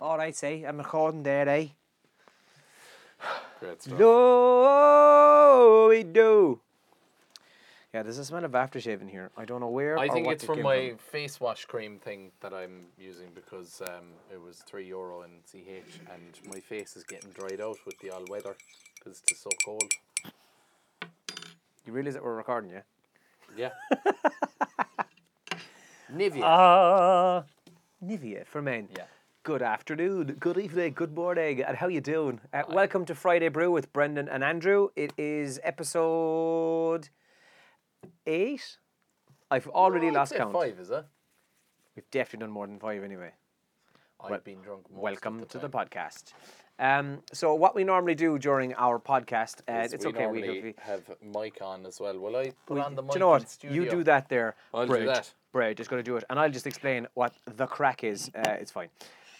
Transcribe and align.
All 0.00 0.16
right, 0.16 0.34
say, 0.34 0.64
I'm 0.64 0.78
recording 0.78 1.22
there, 1.22 1.46
eh? 1.46 1.66
Great 3.60 3.82
stuff. 3.82 3.98
Do 3.98 5.88
we 5.90 6.02
do? 6.04 6.58
Yeah, 7.92 8.02
there's 8.04 8.16
a 8.16 8.24
smell 8.24 8.44
of 8.46 8.52
aftershave 8.52 9.02
in 9.02 9.08
here. 9.08 9.30
I 9.36 9.44
don't 9.44 9.60
know 9.60 9.68
where. 9.68 9.98
I 9.98 10.08
think 10.08 10.24
what 10.24 10.36
it's 10.36 10.44
from 10.44 10.62
my 10.62 10.94
face 11.12 11.38
wash 11.38 11.66
cream 11.66 11.98
thing 11.98 12.32
that 12.40 12.54
I'm 12.54 12.86
using 12.98 13.28
because 13.34 13.82
um, 13.88 14.12
it 14.32 14.40
was 14.40 14.62
three 14.66 14.86
euro 14.86 15.20
in 15.22 15.32
CH 15.44 16.00
and 16.10 16.38
my 16.48 16.60
face 16.60 16.96
is 16.96 17.04
getting 17.04 17.28
dried 17.32 17.60
out 17.60 17.76
with 17.84 17.98
the 17.98 18.08
all 18.10 18.24
weather 18.30 18.56
because 18.94 19.18
it's 19.18 19.28
just 19.28 19.42
so 19.42 19.50
cold. 19.66 19.92
You 21.84 21.92
realise 21.92 22.14
that 22.14 22.24
we're 22.24 22.36
recording, 22.36 22.70
yeah? 22.70 22.82
Yeah. 23.54 23.70
Nivea. 26.14 26.42
Ah, 26.42 27.44
Nivea 28.02 28.46
for 28.46 28.62
men. 28.62 28.88
yeah. 28.96 29.04
Good 29.50 29.62
afternoon, 29.62 30.36
good 30.38 30.58
evening, 30.58 30.92
good 30.92 31.12
morning, 31.12 31.60
and 31.60 31.76
how 31.76 31.88
you 31.88 32.00
doing? 32.00 32.40
Uh, 32.54 32.62
welcome 32.68 33.04
to 33.06 33.16
Friday 33.16 33.48
Brew 33.48 33.72
with 33.72 33.92
Brendan 33.92 34.28
and 34.28 34.44
Andrew. 34.44 34.90
It 34.94 35.12
is 35.18 35.58
episode 35.64 37.08
eight. 38.28 38.76
I've 39.50 39.66
already 39.66 40.06
I'd 40.06 40.14
lost 40.14 40.30
say 40.30 40.38
count. 40.38 40.52
Five, 40.52 40.78
is 40.78 40.90
it? 40.90 41.04
We've 41.96 42.08
definitely 42.12 42.46
done 42.46 42.52
more 42.52 42.68
than 42.68 42.78
five 42.78 43.02
anyway. 43.02 43.32
I've 44.20 44.30
Wel- 44.30 44.38
been 44.38 44.60
drunk. 44.60 44.88
Most 44.88 45.02
Welcome 45.02 45.40
of 45.40 45.48
to 45.48 45.58
the 45.58 45.68
time. 45.68 45.88
podcast. 45.88 46.32
Um, 46.78 47.18
so 47.32 47.52
what 47.54 47.74
we 47.74 47.82
normally 47.82 48.14
do 48.14 48.38
during 48.38 48.72
our 48.74 49.00
podcast, 49.00 49.62
uh, 49.68 49.88
it's 49.92 50.04
we 50.04 50.12
okay. 50.12 50.28
We, 50.28 50.42
normally 50.42 50.62
we, 50.62 50.74
have 50.78 51.02
mic 51.20 51.60
on 51.60 51.86
as 51.86 51.98
well. 51.98 52.16
Will 52.16 52.36
I 52.36 52.52
put 52.66 52.78
on 52.78 52.94
the 52.94 53.02
do 53.02 53.14
you 53.14 53.18
know 53.18 53.34
in 53.34 53.40
what? 53.40 53.50
studio? 53.50 53.82
You 53.82 53.90
do 53.90 54.04
that 54.04 54.28
there, 54.28 54.54
I'll 54.72 54.86
do 54.86 54.92
Bridge. 54.92 55.06
that. 55.06 55.32
Going 55.52 55.76
to 55.98 56.02
do 56.04 56.16
it, 56.16 56.22
and 56.30 56.38
I'll 56.38 56.48
just 56.48 56.68
explain 56.68 57.08
what 57.14 57.34
the 57.44 57.66
crack 57.66 58.04
is. 58.04 58.30
Uh, 58.32 58.50
it's 58.50 58.70
fine. 58.70 58.88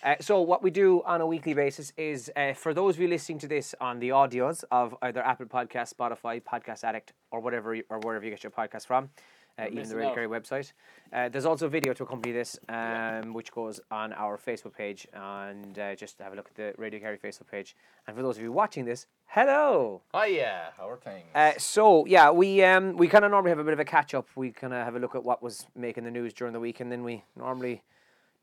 Uh, 0.03 0.15
so 0.21 0.41
what 0.41 0.63
we 0.63 0.71
do 0.71 1.03
on 1.05 1.21
a 1.21 1.27
weekly 1.27 1.53
basis 1.53 1.93
is, 1.99 2.31
uh, 2.35 2.55
for 2.55 2.73
those 2.73 2.95
of 2.95 3.03
you 3.03 3.09
listening 3.09 3.39
to 3.39 3.47
this 3.47 3.75
on 3.83 3.99
the 3.99 4.09
audios 4.09 4.65
of 4.71 4.97
either 5.03 5.23
Apple 5.23 5.45
Podcast, 5.45 5.95
Spotify, 5.95 6.43
Podcast 6.43 6.85
Addict, 6.85 7.13
or 7.31 7.41
whatever, 7.41 7.75
you, 7.75 7.85
or 7.91 7.99
wherever 7.99 8.25
you 8.25 8.31
get 8.31 8.43
your 8.43 8.51
podcast 8.51 8.87
from, 8.87 9.11
uh, 9.59 9.67
even 9.71 9.87
the 9.87 9.97
Radio. 9.97 10.15
Kerry 10.15 10.27
website. 10.27 10.73
Uh, 11.13 11.29
there's 11.29 11.45
also 11.45 11.67
a 11.67 11.69
video 11.69 11.93
to 11.93 12.05
accompany 12.05 12.33
this, 12.33 12.59
um, 12.71 13.35
which 13.35 13.53
goes 13.53 13.79
on 13.91 14.15
our 14.15 14.39
Facebook 14.39 14.75
page, 14.75 15.07
and 15.13 15.79
uh, 15.79 15.95
just 15.95 16.19
have 16.19 16.33
a 16.33 16.37
look 16.37 16.49
at 16.49 16.55
the 16.55 16.73
Radio 16.79 16.99
Kerry 16.99 17.19
Facebook 17.19 17.51
page. 17.51 17.77
And 18.07 18.17
for 18.17 18.23
those 18.23 18.39
of 18.39 18.43
you 18.43 18.53
watching 18.53 18.87
this, 18.87 19.07
hello. 19.27 20.01
Oh 20.15 20.25
yeah, 20.25 20.71
how 20.79 20.89
are 20.89 20.97
things? 20.97 21.27
Uh, 21.35 21.53
so 21.59 22.07
yeah, 22.07 22.31
we 22.31 22.65
um 22.65 22.97
we 22.97 23.07
kind 23.07 23.27
of 23.27 23.31
normally 23.31 23.51
have 23.51 23.59
a 23.59 23.65
bit 23.65 23.75
of 23.75 23.81
a 23.81 23.85
catch 23.85 24.15
up. 24.15 24.29
We 24.35 24.51
kind 24.51 24.73
of 24.73 24.83
have 24.83 24.97
a 24.97 24.99
look 24.99 25.15
at 25.15 25.25
what 25.25 25.43
was 25.43 25.67
making 25.77 26.05
the 26.05 26.11
news 26.11 26.33
during 26.33 26.55
the 26.55 26.61
week, 26.61 26.81
and 26.81 26.91
then 26.91 27.05
we 27.05 27.23
normally 27.37 27.83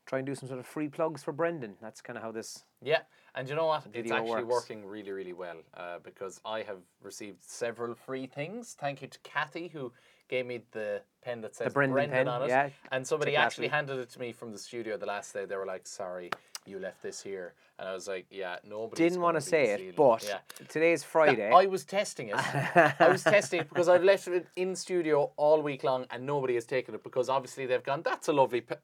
try 0.08 0.18
and 0.18 0.26
do 0.26 0.34
some 0.34 0.48
sort 0.48 0.58
of 0.58 0.66
free 0.66 0.88
plugs 0.88 1.22
for 1.22 1.32
Brendan. 1.32 1.74
That's 1.82 2.00
kind 2.00 2.16
of 2.16 2.22
how 2.22 2.32
this. 2.32 2.64
Yeah, 2.82 3.00
and 3.34 3.48
you 3.48 3.54
know 3.54 3.66
what? 3.66 3.86
It's 3.92 4.10
actually 4.10 4.44
works. 4.44 4.68
working 4.70 4.86
really, 4.86 5.12
really 5.12 5.34
well 5.34 5.58
uh, 5.76 5.98
because 6.02 6.40
I 6.44 6.62
have 6.62 6.78
received 7.02 7.42
several 7.42 7.94
free 7.94 8.26
things. 8.26 8.74
Thank 8.80 9.02
you 9.02 9.08
to 9.08 9.18
Kathy 9.20 9.68
who 9.68 9.92
gave 10.28 10.46
me 10.46 10.62
the 10.72 11.02
pen 11.22 11.42
that 11.42 11.54
says 11.54 11.72
Brendan 11.72 11.94
Brendan, 11.94 12.26
pen, 12.26 12.28
on 12.28 12.42
it. 12.42 12.48
yeah, 12.48 12.70
And 12.90 13.06
somebody 13.06 13.36
actually 13.36 13.68
handed 13.68 13.98
it 13.98 14.10
to 14.10 14.18
me 14.18 14.32
from 14.32 14.50
the 14.50 14.58
studio 14.58 14.96
the 14.96 15.06
last 15.06 15.32
day. 15.34 15.44
They 15.44 15.56
were 15.56 15.66
like, 15.66 15.86
"Sorry, 15.86 16.30
you 16.64 16.78
left 16.78 17.02
this 17.02 17.22
here," 17.22 17.54
and 17.78 17.86
I 17.86 17.92
was 17.92 18.08
like, 18.08 18.26
"Yeah, 18.30 18.56
nobody." 18.64 19.02
Didn't 19.04 19.20
want 19.20 19.36
to 19.36 19.42
say 19.42 19.70
it, 19.72 19.94
but 19.94 20.24
yeah. 20.26 20.38
today's 20.68 21.04
Friday. 21.04 21.50
I 21.50 21.66
was 21.66 21.84
testing 21.84 22.30
it. 22.30 22.36
I 22.36 23.08
was 23.08 23.22
testing 23.36 23.60
it 23.60 23.68
because 23.68 23.88
I've 23.88 24.04
left 24.04 24.26
it 24.28 24.46
in 24.56 24.74
studio 24.74 25.32
all 25.36 25.60
week 25.60 25.84
long 25.84 26.06
and 26.10 26.24
nobody 26.24 26.54
has 26.54 26.64
taken 26.64 26.94
it 26.94 27.02
because 27.02 27.28
obviously 27.28 27.66
they've 27.66 27.82
gone, 27.82 28.02
that's 28.02 28.28
a 28.28 28.32
lovely 28.32 28.62
pe-. 28.62 28.76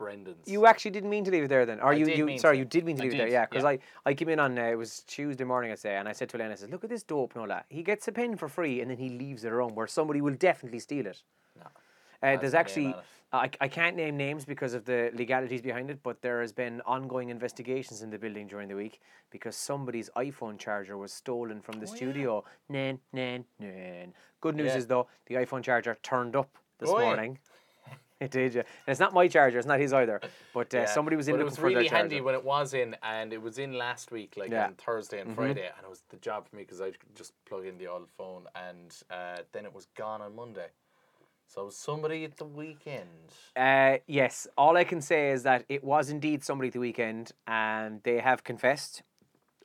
Brendan's. 0.00 0.48
you 0.48 0.66
actually 0.66 0.90
didn't 0.96 1.10
mean 1.10 1.24
to 1.24 1.30
leave 1.30 1.44
it 1.44 1.48
there 1.48 1.64
then, 1.66 1.78
or 1.80 1.90
I 1.92 1.96
you? 2.00 2.04
did 2.06 2.40
sorry, 2.40 2.56
to. 2.56 2.58
you 2.60 2.64
did 2.64 2.84
mean 2.84 2.96
to 2.96 3.02
I 3.02 3.04
leave 3.04 3.14
it 3.14 3.18
there, 3.18 3.28
yeah. 3.28 3.46
Because 3.46 3.62
yeah. 3.64 3.70
I 4.06 4.10
I 4.10 4.14
came 4.14 4.28
in 4.34 4.40
on 4.40 4.58
uh, 4.58 4.62
it 4.74 4.78
was 4.84 5.00
Tuesday 5.06 5.44
morning, 5.44 5.70
I 5.70 5.76
say, 5.76 5.96
and 5.96 6.08
I 6.08 6.12
said 6.12 6.28
to 6.30 6.36
Elena, 6.38 6.52
I 6.52 6.56
said, 6.56 6.70
look 6.70 6.84
at 6.84 6.90
this 6.90 7.02
dope, 7.04 7.36
Nola. 7.36 7.64
He 7.68 7.82
gets 7.82 8.08
a 8.08 8.12
pen 8.12 8.36
for 8.36 8.48
free, 8.48 8.80
and 8.80 8.90
then 8.90 8.98
he 8.98 9.10
leaves 9.10 9.44
it 9.44 9.52
around 9.52 9.76
where 9.76 9.86
somebody 9.86 10.20
will 10.20 10.34
definitely 10.48 10.80
steal 10.80 11.06
it. 11.06 11.22
No. 11.56 11.66
Uh, 12.22 12.36
there's 12.40 12.54
actually. 12.54 12.94
I, 13.32 13.48
I 13.60 13.68
can't 13.68 13.94
name 13.94 14.16
names 14.16 14.44
because 14.44 14.74
of 14.74 14.84
the 14.86 15.12
legalities 15.14 15.62
behind 15.62 15.88
it, 15.88 16.00
but 16.02 16.20
there 16.20 16.40
has 16.40 16.52
been 16.52 16.80
ongoing 16.84 17.28
investigations 17.30 18.02
in 18.02 18.10
the 18.10 18.18
building 18.18 18.48
during 18.48 18.66
the 18.66 18.74
week 18.74 19.00
because 19.30 19.54
somebody's 19.54 20.10
iPhone 20.16 20.58
charger 20.58 20.96
was 20.98 21.12
stolen 21.12 21.60
from 21.60 21.78
the 21.78 21.86
Oh, 21.86 21.90
yeah. 21.90 21.96
studio. 21.96 22.44
Nan, 22.68 22.98
nan, 23.12 23.44
nan. 23.60 24.12
Good 24.40 24.56
news 24.56 24.72
Yeah. 24.72 24.78
is, 24.78 24.86
though, 24.88 25.06
the 25.26 25.36
iPhone 25.36 25.62
charger 25.62 25.96
turned 26.02 26.34
up 26.34 26.50
this 26.80 26.90
Oh, 26.90 26.98
yeah. 26.98 27.10
It 28.24 28.30
did, 28.30 28.54
yeah. 28.54 28.60
And 28.60 28.92
it's 28.92 29.00
not 29.00 29.14
my 29.14 29.28
charger, 29.28 29.56
it's 29.58 29.66
not 29.66 29.80
his 29.80 29.94
either. 29.94 30.20
But 30.52 30.74
uh, 30.74 30.80
Yeah, 30.80 30.84
somebody 30.86 31.16
was 31.16 31.28
in 31.28 31.34
but 31.34 31.40
it 31.40 31.44
was 31.44 31.56
for 31.56 31.66
really 31.68 31.88
handy 31.88 32.20
when 32.20 32.34
it 32.34 32.44
was 32.44 32.74
in, 32.74 32.94
and 33.02 33.32
it 33.32 33.40
was 33.40 33.58
in 33.58 33.72
last 33.72 34.12
week, 34.12 34.34
like 34.36 34.50
Yeah. 34.50 34.66
on 34.66 34.74
Thursday 34.74 35.20
and 35.20 35.30
Mhm. 35.30 35.34
Friday, 35.36 35.66
and 35.74 35.84
it 35.84 35.88
was 35.88 36.02
the 36.10 36.18
job 36.18 36.46
for 36.46 36.56
me 36.56 36.62
because 36.62 36.82
I 36.82 36.90
could 36.90 37.14
just 37.16 37.32
plug 37.46 37.64
in 37.64 37.78
the 37.78 37.86
old 37.86 38.10
phone, 38.10 38.46
and 38.54 38.94
uh, 39.10 39.38
then 39.52 39.64
it 39.64 39.72
was 39.72 39.86
gone 39.96 40.20
on 40.20 40.34
Monday. 40.34 40.68
So 41.46 41.70
somebody 41.70 42.24
at 42.24 42.36
the 42.36 42.44
weekend. 42.44 43.32
Uh, 43.56 43.98
yes, 44.06 44.46
all 44.56 44.76
I 44.76 44.84
can 44.84 45.00
say 45.00 45.30
is 45.30 45.42
that 45.44 45.64
it 45.70 45.82
was 45.82 46.10
indeed 46.10 46.44
somebody 46.44 46.68
at 46.68 46.74
the 46.74 46.78
weekend, 46.80 47.32
and 47.46 48.02
they 48.02 48.18
have 48.20 48.44
confessed. 48.44 49.02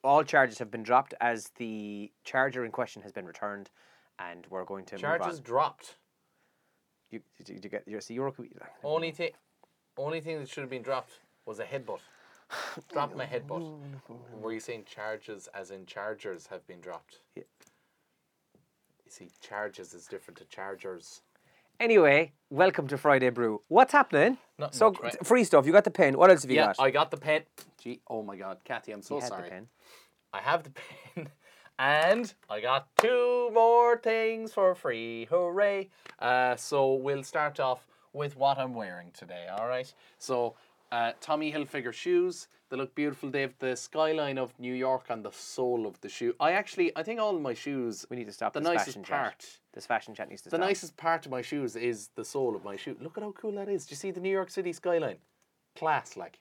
All 0.02 0.24
charges 0.24 0.60
have 0.60 0.72
been 0.72 0.84
dropped 0.84 1.14
as 1.20 1.50
the 1.58 2.12
charger 2.24 2.64
in 2.64 2.72
question 2.72 3.02
has 3.02 3.12
been 3.12 3.26
returned, 3.26 3.70
and 4.18 4.48
we're 4.50 4.64
going 4.64 4.86
to 4.86 4.96
move 4.96 5.02
Charges 5.02 5.40
on. 5.40 5.44
dropped. 5.44 5.98
You, 7.16 7.22
did 7.38 7.48
you, 7.48 7.56
did 7.56 7.64
you 7.64 7.70
get 7.70 7.88
your 7.88 8.02
see, 8.02 8.14
you're. 8.14 8.34
Only 8.84 9.12
thing, 9.12 9.30
only 9.98 10.20
thing 10.20 10.40
that 10.40 10.50
should 10.50 10.62
have 10.62 10.70
been 10.70 10.82
dropped 10.82 11.14
was 11.46 11.60
a 11.60 11.64
headbutt. 11.64 12.00
Drop 12.92 13.16
my 13.16 13.26
headbutt. 13.26 13.64
Were 14.42 14.52
you 14.52 14.60
saying 14.60 14.84
charges 14.86 15.48
as 15.54 15.72
in 15.72 15.86
chargers 15.86 16.48
have 16.48 16.68
been 16.68 16.82
dropped? 16.82 17.20
Yeah. 17.38 17.44
You 19.06 19.12
see, 19.12 19.30
charges 19.40 19.94
is 19.94 20.08
different 20.08 20.38
to 20.40 20.46
chargers. 20.46 21.22
Anyway, 21.80 22.34
welcome 22.50 22.86
to 22.90 22.98
Friday 22.98 23.30
Brew. 23.30 23.62
What's 23.70 23.94
happening? 23.94 24.38
Not 24.60 24.76
so 24.76 24.92
much, 24.92 25.02
right? 25.02 25.26
free 25.26 25.46
stuff. 25.46 25.66
You 25.66 25.72
got 25.72 25.86
the 25.86 25.92
pen. 25.92 26.18
What 26.18 26.32
else 26.32 26.42
have 26.42 26.52
you 26.52 26.58
yeah, 26.58 26.68
got? 26.68 26.80
I 26.80 26.92
got 26.92 27.12
the 27.12 27.18
pen. 27.18 27.44
Gee, 27.82 28.02
oh 28.10 28.24
my 28.24 28.36
God, 28.36 28.58
Kathy, 28.66 28.92
I'm 28.92 29.02
so 29.02 29.16
You 29.16 29.22
sorry. 29.22 29.44
the 29.44 29.50
pen. 29.50 29.68
I 30.34 30.40
have 30.40 30.64
the 30.64 30.72
pen, 31.16 31.30
and 31.80 32.34
I 32.50 32.62
got 32.62 32.88
two 32.98 33.50
more 33.54 33.98
things 33.98 34.54
for 34.54 34.76
free. 34.76 35.26
Hooray! 35.30 35.90
Uh, 36.20 36.56
so 36.56 36.94
we'll 36.94 37.24
start 37.24 37.60
off 37.60 37.88
with 38.14 38.38
what 38.38 38.58
I'm 38.58 38.74
wearing 38.74 39.12
today. 39.14 39.48
All 39.52 39.68
right. 39.68 39.94
So 40.18 40.56
uh, 40.92 41.12
Tommy 41.20 41.52
Hilfiger 41.52 41.92
shoes. 41.94 42.48
They 42.70 42.78
look 42.78 42.96
beautiful. 42.96 43.30
They 43.30 43.42
have 43.42 43.54
the 43.60 43.76
skyline 43.76 44.38
of 44.38 44.58
New 44.60 44.74
York 44.74 45.06
on 45.10 45.22
the 45.22 45.32
sole 45.32 45.86
of 45.86 46.00
the 46.02 46.10
shoe. 46.10 46.34
I 46.40 46.54
actually, 46.54 46.92
I 46.96 47.04
think 47.04 47.20
all 47.20 47.36
of 47.36 47.42
my 47.42 47.54
shoes. 47.54 48.06
We 48.10 48.16
need 48.18 48.26
to 48.28 48.32
stop 48.34 48.54
The 48.54 48.60
this 48.62 48.70
nicest 48.70 48.88
fashion 48.88 49.04
part. 49.04 49.40
chat. 49.40 49.50
This 49.74 49.86
fashion 49.86 50.16
chat 50.16 50.30
needs 50.30 50.42
to 50.44 50.50
The 50.50 50.56
stop. 50.56 50.68
nicest 50.68 50.98
part 50.98 51.26
of 51.26 51.32
my 51.32 51.42
shoes 51.42 51.76
is 51.76 52.10
the 52.16 52.24
sole 52.26 52.56
of 52.56 52.64
my 52.64 52.76
shoe. 52.78 52.96
Look 53.02 53.18
at 53.18 53.24
how 53.24 53.32
cool 53.34 53.52
that 53.54 53.70
is. 53.70 53.86
Do 53.86 53.92
you 53.92 53.98
see 53.98 54.12
the 54.12 54.22
New 54.22 54.32
York 54.32 54.50
City 54.50 54.72
skyline? 54.74 55.18
Class, 55.76 56.16
like. 56.18 56.40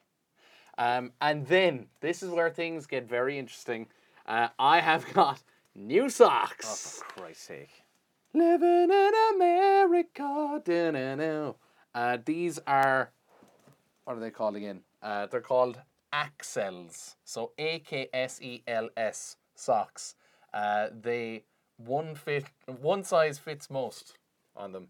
Um, 0.78 1.12
and 1.20 1.46
then 1.46 1.86
this 2.00 2.22
is 2.22 2.30
where 2.30 2.50
things 2.50 2.86
get 2.86 3.08
very 3.08 3.38
interesting. 3.38 3.86
Uh, 4.26 4.48
I 4.58 4.80
have 4.80 5.12
got 5.12 5.42
new 5.74 6.08
socks. 6.08 7.00
Oh, 7.02 7.04
for 7.06 7.20
Christ's 7.20 7.44
sake. 7.44 7.82
Living 8.32 8.90
in 8.90 9.12
America. 9.34 10.62
Uh, 11.94 12.18
these 12.24 12.58
are, 12.66 13.10
what 14.04 14.16
are 14.16 14.20
they 14.20 14.30
called 14.30 14.56
again? 14.56 14.80
Uh, 15.02 15.26
they're 15.26 15.40
called 15.40 15.78
Axels. 16.12 17.16
So 17.24 17.52
A 17.58 17.80
K 17.80 18.08
S 18.12 18.40
E 18.40 18.62
L 18.66 18.88
S 18.96 19.36
socks. 19.54 20.14
Uh, 20.52 20.88
they 20.98 21.44
one 21.76 22.14
fit, 22.14 22.46
one 22.80 23.04
size 23.04 23.38
fits 23.38 23.68
most 23.68 24.16
on 24.56 24.72
them. 24.72 24.88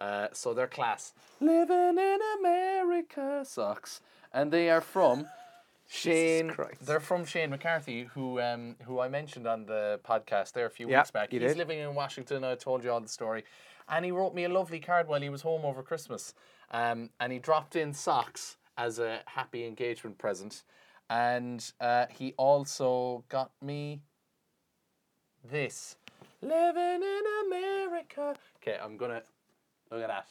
Uh, 0.00 0.28
so 0.32 0.52
they're 0.52 0.66
class. 0.66 1.14
Living 1.40 1.96
in 1.98 2.18
America 2.38 3.42
socks, 3.44 4.00
and 4.32 4.52
they 4.52 4.68
are 4.68 4.82
from 4.82 5.26
Shane. 5.88 6.52
They're 6.80 7.00
from 7.00 7.24
Shane 7.24 7.50
McCarthy, 7.50 8.04
who 8.04 8.40
um, 8.40 8.76
who 8.84 9.00
I 9.00 9.08
mentioned 9.08 9.46
on 9.46 9.66
the 9.66 10.00
podcast 10.04 10.52
there 10.52 10.66
a 10.66 10.70
few 10.70 10.88
Yeah, 10.88 11.00
weeks 11.00 11.10
back. 11.10 11.30
He's 11.30 11.40
did. 11.40 11.56
living 11.56 11.78
in 11.78 11.94
Washington. 11.94 12.44
I 12.44 12.54
told 12.54 12.82
you 12.84 12.90
all 12.90 13.00
the 13.00 13.08
story, 13.08 13.44
and 13.88 14.04
he 14.04 14.10
wrote 14.10 14.34
me 14.34 14.44
a 14.44 14.48
lovely 14.48 14.80
card 14.80 15.08
while 15.08 15.20
he 15.20 15.28
was 15.28 15.42
home 15.42 15.64
over 15.64 15.82
Christmas. 15.82 16.34
Um, 16.70 17.10
and 17.20 17.32
he 17.32 17.38
dropped 17.38 17.76
in 17.76 17.92
socks 17.92 18.56
as 18.76 18.98
a 18.98 19.20
happy 19.26 19.64
engagement 19.66 20.18
present, 20.18 20.64
and 21.08 21.72
uh, 21.80 22.06
he 22.10 22.34
also 22.36 23.24
got 23.28 23.52
me 23.62 24.02
this. 25.48 25.96
Living 26.42 27.02
in 27.02 27.22
America. 27.46 28.34
Okay, 28.62 28.78
I'm 28.82 28.96
gonna 28.96 29.22
look 29.90 30.02
at 30.02 30.08
that. 30.08 30.26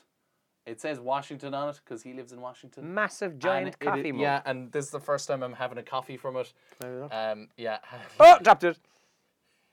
It 0.65 0.81
says 0.81 0.99
Washington 0.99 1.53
on 1.53 1.69
it 1.69 1.79
because 1.83 2.01
he 2.01 2.13
lives 2.13 2.31
in 2.31 2.41
Washington. 2.41 2.91
Massive 2.93 3.37
giant 3.37 3.67
And 3.67 3.75
it- 3.75 3.79
coffee 3.79 4.11
mug. 4.11 4.21
Yeah, 4.21 4.41
and 4.45 4.71
this 4.71 4.85
is 4.85 4.91
the 4.91 4.99
first 4.99 5.27
time 5.27 5.43
I'm 5.43 5.53
having 5.53 5.77
a 5.77 5.83
coffee 5.83 6.17
from 6.17 6.37
it. 6.37 6.51
Can 6.81 6.89
I 6.89 6.93
have 7.03 7.11
a? 7.11 7.31
Um, 7.33 7.47
yeah, 7.57 7.77
Oh, 8.19 8.39
dropped 8.41 8.63
it. 8.63 8.79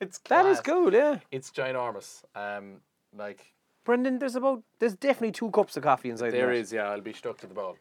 it's 0.01 0.19
That 0.29 0.45
is 0.47 0.61
class. 0.61 0.67
cool, 0.77 0.93
yeah. 0.93 1.19
It's 1.31 1.51
ginormous. 1.51 2.23
Um, 2.35 2.83
like 3.17 3.55
Brendan, 3.85 4.19
there's 4.19 4.37
about 4.37 4.63
there's 4.79 4.95
definitely 4.95 5.33
two 5.33 5.51
cups 5.51 5.77
of 5.79 5.83
coffee 5.83 6.11
inside 6.11 6.31
there 6.33 6.47
there. 6.47 6.53
is, 6.53 6.73
yeah. 6.73 6.91
I'll 6.91 7.01
be 7.01 7.13
stuck 7.15 7.39
to 7.39 7.47
the 7.47 7.55
bowl. 7.55 7.77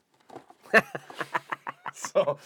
so, 1.94 2.38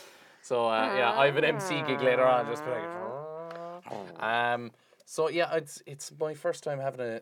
So 0.42 0.66
uh, 0.68 0.94
yeah, 0.98 1.12
I 1.14 1.28
have 1.28 1.38
an 1.38 1.44
MC 1.46 1.82
gig 1.84 2.02
later 2.02 2.26
on. 2.26 2.48
Just 2.48 2.64
be 2.66 2.72
like, 2.72 4.24
um. 4.24 4.72
So 5.06 5.30
yeah, 5.30 5.54
it's 5.54 5.84
it's 5.86 6.12
my 6.20 6.34
first 6.34 6.64
time 6.64 6.80
having 6.80 7.02
a 7.02 7.22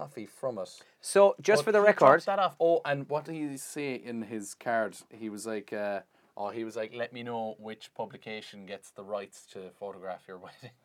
coffee 0.00 0.26
from 0.26 0.58
it. 0.58 0.70
So 1.00 1.34
just 1.40 1.60
But 1.60 1.64
for 1.66 1.72
the 1.72 1.80
record, 1.80 2.22
that 2.26 2.38
off. 2.38 2.56
Oh, 2.60 2.80
and 2.84 3.08
what 3.08 3.24
did 3.26 3.34
he 3.34 3.56
say 3.56 3.94
in 3.94 4.22
his 4.22 4.54
card? 4.54 4.96
He 5.10 5.28
was 5.28 5.46
like, 5.46 5.72
uh, 5.72 6.00
oh, 6.36 6.50
he 6.50 6.64
was 6.64 6.74
like, 6.76 6.92
let 6.94 7.12
me 7.12 7.22
know 7.22 7.56
which 7.58 7.92
publication 7.94 8.66
gets 8.66 8.90
the 8.90 9.04
rights 9.04 9.46
to 9.52 9.58
photograph 9.78 10.22
your 10.26 10.38
wedding, 10.46 10.76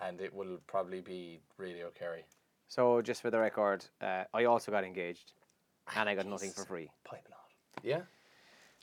and 0.00 0.20
it 0.20 0.32
will 0.32 0.58
probably 0.66 1.00
be 1.00 1.40
Radio 1.58 1.90
Kerry. 1.90 2.24
so 2.68 3.02
just 3.02 3.20
for 3.22 3.30
the 3.30 3.38
record, 3.38 3.84
uh, 4.00 4.24
I 4.32 4.44
also 4.44 4.70
got 4.70 4.84
engaged, 4.84 5.32
and 5.96 6.08
I 6.08 6.14
got 6.14 6.26
nothing 6.26 6.52
for 6.52 6.64
free. 6.64 6.88
Piping 7.04 7.32
on. 7.32 7.46
Yeah. 7.82 8.02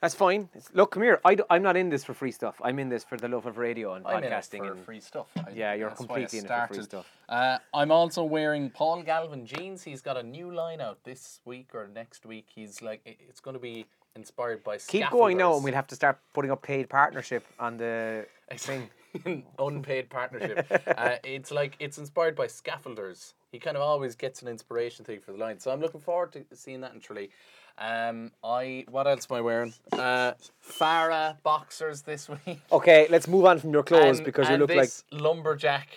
That's 0.01 0.15
fine. 0.15 0.47
It's, 0.53 0.73
look, 0.73 0.91
come 0.91 1.03
here. 1.03 1.19
I 1.25 1.35
d- 1.35 1.43
I'm 1.49 1.61
not 1.61 1.75
in 1.75 1.89
this 1.89 2.03
for 2.05 2.13
free 2.13 2.31
stuff. 2.31 2.55
I'm 2.63 2.79
in 2.79 2.87
this 2.87 3.03
for 3.03 3.17
the 3.17 3.27
love 3.27 3.45
of 3.45 3.57
radio 3.57 3.93
and 3.95 4.07
I'm 4.07 4.23
in 4.23 4.31
it 4.31 4.31
podcasting. 4.31 4.59
for 4.59 4.71
and 4.71 4.79
free 4.79 4.99
stuff. 5.01 5.27
I- 5.35 5.51
Yeah, 5.53 5.73
you're 5.73 5.89
that's 5.89 5.99
why 6.01 6.05
I 6.05 6.07
completely 6.21 6.39
in 6.39 6.45
it 6.45 6.47
for 6.47 6.67
free 6.67 6.83
started. 6.83 6.83
stuff. 6.85 7.17
Uh, 7.27 7.57
I'm 7.73 7.91
also 7.91 8.23
wearing 8.23 8.69
Paul 8.69 9.03
Galvin 9.03 9.45
jeans. 9.45 9.83
He's 9.83 10.01
got 10.01 10.15
a 10.15 10.23
new 10.23 10.53
line 10.53 10.79
out 10.79 11.03
this 11.03 11.41
week 11.45 11.71
or 11.73 11.89
next 11.93 12.25
week. 12.25 12.47
He's 12.53 12.81
like, 12.81 13.01
it- 13.05 13.17
it's 13.27 13.41
going 13.41 13.55
to 13.55 13.59
be 13.59 13.85
inspired 14.15 14.63
by. 14.63 14.77
Keep 14.77 15.09
going 15.11 15.37
now, 15.37 15.55
and 15.55 15.63
we'll 15.63 15.73
have 15.73 15.87
to 15.87 15.95
start 15.95 16.17
putting 16.33 16.51
up 16.51 16.61
paid 16.61 16.89
partnership 16.89 17.45
on 17.59 17.75
the 17.77 18.25
thing. 18.55 18.89
unpaid 19.59 20.09
partnership. 20.09 20.65
uh, 20.97 21.15
it's 21.23 21.51
like 21.51 21.75
it's 21.79 21.97
inspired 21.97 22.35
by 22.35 22.47
scaffolders. 22.47 23.33
He 23.51 23.59
kind 23.59 23.75
of 23.75 23.81
always 23.81 24.15
gets 24.15 24.41
an 24.43 24.47
inspiration 24.47 25.03
thing 25.03 25.19
for 25.19 25.31
the 25.31 25.37
line. 25.39 25.59
So 25.59 25.71
I'm 25.71 25.81
looking 25.81 25.99
forward 26.01 26.31
to 26.33 26.45
seeing 26.55 26.81
that 26.81 26.93
in 26.93 26.99
Tralee. 26.99 27.29
Um, 27.79 28.31
I 28.43 28.85
what 28.89 29.07
else 29.07 29.25
am 29.29 29.37
I 29.37 29.41
wearing? 29.41 29.73
Uh, 29.93 30.33
Farah 30.67 31.41
boxers 31.43 32.01
this 32.01 32.27
week. 32.45 32.59
Okay, 32.71 33.07
let's 33.09 33.27
move 33.27 33.45
on 33.45 33.59
from 33.59 33.71
your 33.71 33.83
clothes 33.83 34.17
And- 34.17 34.25
because 34.25 34.49
you 34.49 34.57
look 34.57 34.73
like 34.73 34.89
lumberjack 35.11 35.87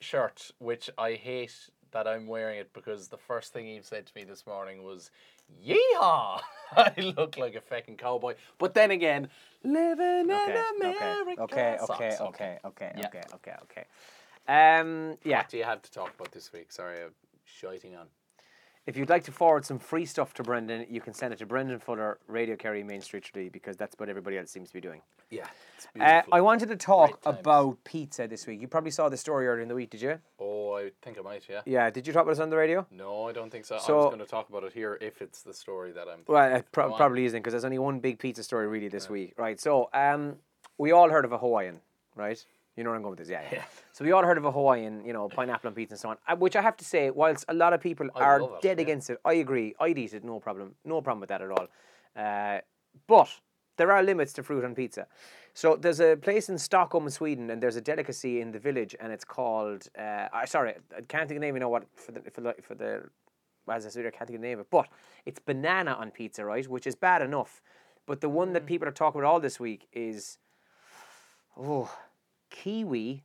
shirt, 0.00 0.50
which 0.58 0.90
I 0.98 1.12
hate 1.12 1.54
that 1.92 2.06
I'm 2.06 2.26
wearing 2.26 2.58
it 2.58 2.72
because 2.74 3.08
the 3.08 3.16
first 3.16 3.52
thing 3.52 3.66
Eve 3.66 3.84
said 3.86 4.06
to 4.06 4.12
me 4.14 4.24
this 4.24 4.46
morning 4.46 4.82
was, 4.82 5.10
"Yeehaw!" 5.64 6.40
I 6.76 6.92
look 7.16 7.38
like 7.38 7.54
a 7.54 7.60
fucking 7.60 7.96
cowboy. 7.96 8.34
But 8.58 8.74
then 8.74 8.90
again, 8.90 9.28
living 9.62 10.30
okay, 10.30 10.64
in 10.80 10.80
America. 10.82 11.42
okay, 11.42 11.42
okay, 11.42 11.76
sucks. 11.86 11.90
okay, 11.92 12.18
okay, 12.20 12.58
okay, 12.64 12.92
Yeah. 12.96 13.06
okay, 13.06 13.22
okay, 13.34 13.54
okay. 13.62 13.84
Um, 14.80 15.16
yeah. 15.24 15.38
What 15.38 15.48
do 15.50 15.56
you 15.56 15.64
have 15.64 15.82
to 15.82 15.90
talk 15.90 16.12
about 16.14 16.32
this 16.32 16.52
week? 16.52 16.72
Sorry, 16.72 17.02
I'm 17.02 17.12
shiting 17.44 17.94
on. 17.96 18.06
If 18.88 18.96
you'd 18.96 19.10
like 19.10 19.24
to 19.24 19.32
forward 19.32 19.66
some 19.66 19.78
free 19.78 20.06
stuff 20.06 20.32
to 20.34 20.42
Brendan, 20.42 20.86
you 20.88 21.02
can 21.02 21.12
send 21.12 21.34
it 21.34 21.38
to 21.40 21.46
Brendan 21.46 21.78
Fuller, 21.78 22.16
Radio 22.26 22.56
Kerry, 22.56 22.82
Main 22.82 23.02
Street 23.02 23.22
3, 23.30 23.50
because 23.50 23.76
that's 23.76 23.94
what 23.98 24.08
everybody 24.08 24.38
else 24.38 24.50
seems 24.50 24.68
to 24.68 24.72
be 24.72 24.80
doing. 24.80 25.02
Yeah, 25.28 25.46
Uh. 26.00 26.22
I 26.32 26.40
wanted 26.40 26.70
to 26.70 26.76
talk 26.76 27.10
Great 27.10 27.22
times. 27.22 27.38
about 27.40 27.84
pizza 27.84 28.26
this 28.26 28.46
week. 28.46 28.62
You 28.62 28.66
probably 28.66 28.90
saw 28.90 29.10
the 29.10 29.18
story 29.18 29.46
earlier 29.46 29.60
in 29.60 29.68
the 29.68 29.74
week, 29.74 29.90
did 29.90 30.00
you? 30.00 30.18
oh, 30.40 30.72
I 30.72 30.90
think 31.02 31.18
I 31.18 31.20
might. 31.20 31.46
Yeah. 31.50 31.60
Yeah. 31.66 31.90
Did 31.90 32.06
you 32.06 32.14
talk 32.14 32.22
about 32.22 32.32
us 32.32 32.38
on 32.40 32.48
the 32.48 32.56
radio? 32.56 32.86
No, 32.90 33.28
I 33.28 33.32
don't 33.32 33.50
think 33.50 33.66
so. 33.66 33.74
I 33.74 33.78
was 33.78 33.86
going 33.86 34.20
to 34.20 34.24
talk 34.24 34.48
about 34.48 34.64
it 34.64 34.72
here 34.72 34.96
if 35.02 35.20
it's 35.20 35.42
the 35.42 35.52
story 35.52 35.92
that 35.92 36.08
I'm. 36.08 36.20
Well, 36.26 36.56
it 36.56 36.72
pro- 36.72 36.94
probably 36.94 37.26
isn't 37.26 37.38
because 37.40 37.52
there's 37.52 37.66
only 37.66 37.78
one 37.78 38.00
big 38.00 38.18
pizza 38.18 38.42
story 38.42 38.68
really 38.68 38.88
this 38.88 39.10
week, 39.10 39.34
right? 39.36 39.60
So, 39.60 39.90
um, 39.92 40.36
we 40.78 40.92
all 40.92 41.10
heard 41.10 41.26
of 41.26 41.32
a 41.32 41.38
Hawaiian, 41.38 41.80
right? 42.16 42.42
You 42.78 42.84
know 42.84 42.90
where 42.90 42.96
I'm 42.96 43.02
going 43.02 43.16
with 43.16 43.18
this, 43.18 43.28
yeah, 43.28 43.42
yeah. 43.50 43.64
So 43.92 44.04
we 44.04 44.12
all 44.12 44.22
heard 44.22 44.38
of 44.38 44.44
a 44.44 44.52
Hawaiian, 44.52 45.04
you 45.04 45.12
know, 45.12 45.28
pineapple 45.28 45.66
on 45.66 45.74
pizza 45.74 45.94
and 45.94 46.00
so 46.00 46.10
on. 46.10 46.16
uh, 46.28 46.36
Which 46.36 46.54
I 46.54 46.62
have 46.62 46.76
to 46.76 46.84
say, 46.84 47.10
whilst 47.10 47.44
a 47.48 47.54
lot 47.54 47.72
of 47.72 47.80
people 47.80 48.08
I 48.14 48.20
are 48.20 48.40
it, 48.40 48.62
dead 48.62 48.78
yeah. 48.78 48.82
against 48.82 49.10
it, 49.10 49.18
I 49.24 49.32
agree. 49.34 49.74
I'd 49.80 49.98
eat 49.98 50.14
it, 50.14 50.22
no 50.22 50.38
problem, 50.38 50.76
no 50.84 51.00
problem 51.00 51.18
with 51.18 51.28
that 51.30 51.42
at 51.42 51.50
all. 51.50 51.66
Uh, 52.14 52.60
but 53.08 53.28
there 53.78 53.90
are 53.90 54.00
limits 54.04 54.32
to 54.34 54.44
fruit 54.44 54.64
on 54.64 54.76
pizza. 54.76 55.08
So 55.54 55.74
there's 55.74 56.00
a 56.00 56.14
place 56.14 56.48
in 56.48 56.56
Stockholm, 56.56 57.10
Sweden, 57.10 57.50
and 57.50 57.60
there's 57.60 57.74
a 57.74 57.80
delicacy 57.80 58.40
in 58.40 58.52
the 58.52 58.60
village, 58.60 58.94
and 59.00 59.12
it's 59.12 59.24
called. 59.24 59.88
Uh, 59.98 60.28
I 60.32 60.44
sorry, 60.44 60.74
I 60.96 61.00
can't 61.00 61.26
think 61.26 61.38
of 61.38 61.40
the 61.40 61.46
name. 61.46 61.56
You 61.56 61.60
know 61.60 61.68
what? 61.68 61.84
For 61.96 62.12
the 62.12 62.20
for 62.30 62.40
the, 62.42 62.54
for 62.62 62.74
the 62.76 63.02
as 63.68 63.86
I 63.86 63.88
said, 63.88 64.06
I 64.06 64.10
can't 64.10 64.28
think 64.28 64.36
of 64.36 64.42
the 64.42 64.48
name 64.48 64.60
of 64.60 64.66
it, 64.66 64.70
but 64.70 64.86
it's 65.26 65.40
banana 65.40 65.94
on 65.94 66.12
pizza, 66.12 66.44
right? 66.44 66.68
Which 66.68 66.86
is 66.86 66.94
bad 66.94 67.22
enough. 67.22 67.60
But 68.06 68.20
the 68.20 68.28
one 68.28 68.52
that 68.52 68.66
people 68.66 68.86
are 68.86 68.92
talking 68.92 69.20
about 69.20 69.28
all 69.28 69.40
this 69.40 69.58
week 69.58 69.88
is, 69.92 70.38
oh, 71.56 71.90
kiwi 72.50 73.22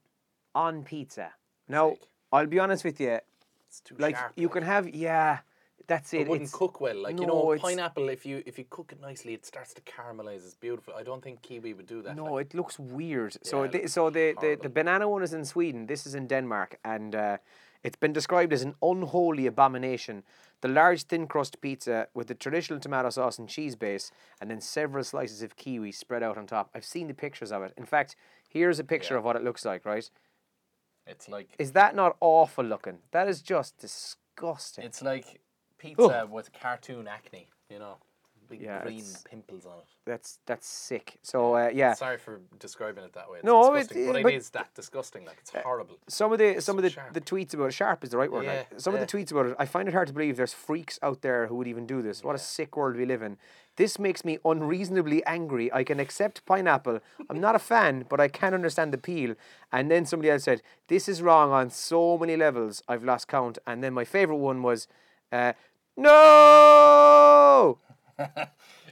on 0.56 0.84
pizza. 0.84 1.32
Now, 1.68 1.92
Sick. 1.92 2.02
I'll 2.32 2.48
be 2.48 2.60
honest 2.60 2.84
with 2.84 3.00
you, 3.00 3.20
It's 3.68 3.82
too 3.82 3.96
like 3.98 4.16
sharp. 4.16 4.34
you 4.36 4.50
can 4.50 4.64
have, 4.64 4.88
yeah, 4.94 5.40
that's 5.88 6.14
it. 6.14 6.22
It 6.22 6.28
wouldn't 6.30 6.50
it's, 6.50 6.56
cook 6.58 6.80
well. 6.82 6.96
Like 7.02 7.20
you 7.20 7.28
no, 7.28 7.34
know, 7.34 7.52
it's- 7.54 7.62
pineapple. 7.62 8.10
If 8.10 8.26
you 8.26 8.42
if 8.46 8.58
you 8.58 8.66
cook 8.70 8.92
it 8.94 9.02
nicely, 9.02 9.34
it 9.34 9.46
starts 9.46 9.74
to 9.74 9.82
caramelize. 9.82 10.44
It's 10.46 10.56
beautiful. 10.56 10.94
I 10.96 11.04
don't 11.04 11.22
think 11.24 11.42
kiwi 11.42 11.74
would 11.74 11.88
do 11.88 12.02
that. 12.04 12.16
No, 12.16 12.26
like. 12.36 12.48
it 12.48 12.54
looks 12.54 12.80
weird. 12.80 13.38
So, 13.44 13.60
Yeah, 13.60 13.66
it 13.66 13.72
the, 13.72 13.78
looks 13.80 13.94
so 13.94 14.10
the, 14.10 14.36
the, 14.40 14.58
the 14.62 14.70
banana 14.70 15.08
one 15.10 15.24
is 15.24 15.34
in 15.34 15.46
Sweden. 15.46 15.88
This 15.88 16.06
is 16.06 16.16
in 16.16 16.28
Denmark, 16.28 16.80
and 16.86 17.16
uh, 17.16 17.38
it's 17.84 17.98
been 17.98 18.14
described 18.14 18.54
as 18.54 18.62
an 18.64 18.76
unholy 18.82 19.46
abomination. 19.48 20.24
The 20.62 20.70
large 20.70 21.04
thin 21.04 21.28
crust 21.28 21.60
pizza 21.60 22.08
with 22.14 22.28
the 22.28 22.36
traditional 22.36 22.80
tomato 22.80 23.10
sauce 23.10 23.38
and 23.38 23.50
cheese 23.50 23.76
base, 23.76 24.12
and 24.40 24.50
then 24.50 24.62
several 24.62 25.04
slices 25.04 25.42
of 25.44 25.58
kiwi 25.58 25.92
spread 25.92 26.24
out 26.24 26.38
on 26.38 26.48
top. 26.48 26.70
I've 26.74 26.86
seen 26.86 27.08
the 27.08 27.14
pictures 27.14 27.52
of 27.52 27.62
it. 27.64 27.74
In 27.78 27.86
fact, 27.86 28.16
here's 28.54 28.80
a 28.80 28.84
picture 28.84 29.16
Yeah. 29.16 29.20
of 29.20 29.24
what 29.26 29.36
it 29.36 29.44
looks 29.44 29.66
like. 29.66 29.86
Right? 29.86 30.10
It's 31.06 31.28
like 31.28 31.50
Is 31.60 31.72
that 31.74 31.96
not 31.96 32.16
awful 32.22 32.64
looking? 32.64 33.00
That 33.12 33.28
is 33.28 33.42
just 33.42 33.78
disgusting. 33.78 34.86
it's 34.86 35.02
like 35.02 35.42
pizza 35.78 36.28
with 36.30 36.52
cartoon 36.54 37.08
acne. 37.08 37.48
You 37.70 37.80
know, 37.80 37.98
big 38.48 38.62
Yeah, 38.62 38.84
green 38.84 39.04
pimples 39.26 39.66
on 39.66 39.80
it. 39.80 39.86
That's 40.06 40.40
that's 40.46 40.68
sick. 40.68 41.18
So 41.24 41.56
uh, 41.56 41.72
yeah, 41.74 41.94
Sorry 41.94 42.18
for 42.18 42.40
describing 42.60 43.04
it 43.04 43.14
that 43.14 43.30
way. 43.30 43.40
It's 43.40 43.46
No, 43.46 43.74
it- 43.74 43.80
disgusting, 43.90 44.14
but 44.14 44.24
but- 44.24 44.34
it 44.34 44.38
is 44.38 44.50
that 44.52 44.74
disgusting. 44.76 45.26
Like 45.26 45.38
it's 45.42 45.52
horrible. 45.52 45.98
some 46.08 46.32
of 46.32 46.40
the 46.40 46.54
some 46.62 46.76
so 46.76 46.78
of 46.80 46.84
the, 46.84 46.90
sharp. 46.90 47.14
the 47.14 47.22
tweets 47.22 47.54
about 47.54 47.66
it, 47.66 47.74
sharp 47.74 48.04
is 48.04 48.12
the 48.12 48.18
right 48.18 48.32
word. 48.32 48.46
Yeah, 48.46 48.64
Some 48.78 48.94
of 48.94 49.00
the 49.02 49.08
tweets 49.08 49.32
about 49.32 49.48
it, 49.48 49.56
I 49.60 49.66
find 49.66 49.88
it 49.90 49.94
hard 49.94 50.08
to 50.08 50.14
believe 50.14 50.38
there's 50.38 50.54
freaks 50.54 51.00
out 51.02 51.22
there 51.22 51.48
who 51.48 51.56
would 51.56 51.68
even 51.68 51.86
do 51.86 52.02
this. 52.02 52.24
What 52.24 52.36
a 52.36 52.40
sick 52.40 52.78
world 52.78 52.96
we 52.96 53.06
live 53.06 53.22
in. 53.22 53.38
This 53.76 53.98
makes 53.98 54.24
me 54.24 54.38
unreasonably 54.46 55.26
angry. 55.26 55.72
I 55.74 55.84
can 55.84 56.00
accept 56.00 56.46
pineapple. 56.46 57.00
I'm 57.30 57.40
not 57.40 57.56
a 57.56 57.60
fan, 57.60 58.06
but 58.08 58.20
I 58.20 58.28
can 58.28 58.54
understand 58.54 58.94
the 58.94 58.98
peel. 58.98 59.36
And 59.72 59.90
then 59.90 60.06
somebody 60.06 60.30
else 60.30 60.44
said, 60.44 60.62
"This 60.88 61.10
is 61.10 61.22
wrong 61.22 61.52
on 61.52 61.70
so 61.72 62.18
many 62.18 62.38
levels. 62.38 62.84
I've 62.88 63.04
lost 63.04 63.28
count." 63.28 63.58
And 63.66 63.84
then 63.84 63.94
my 63.94 64.06
favorite 64.06 64.38
one 64.38 64.62
was, 64.62 64.88
uh, 65.32 65.54
"No." 65.98 67.80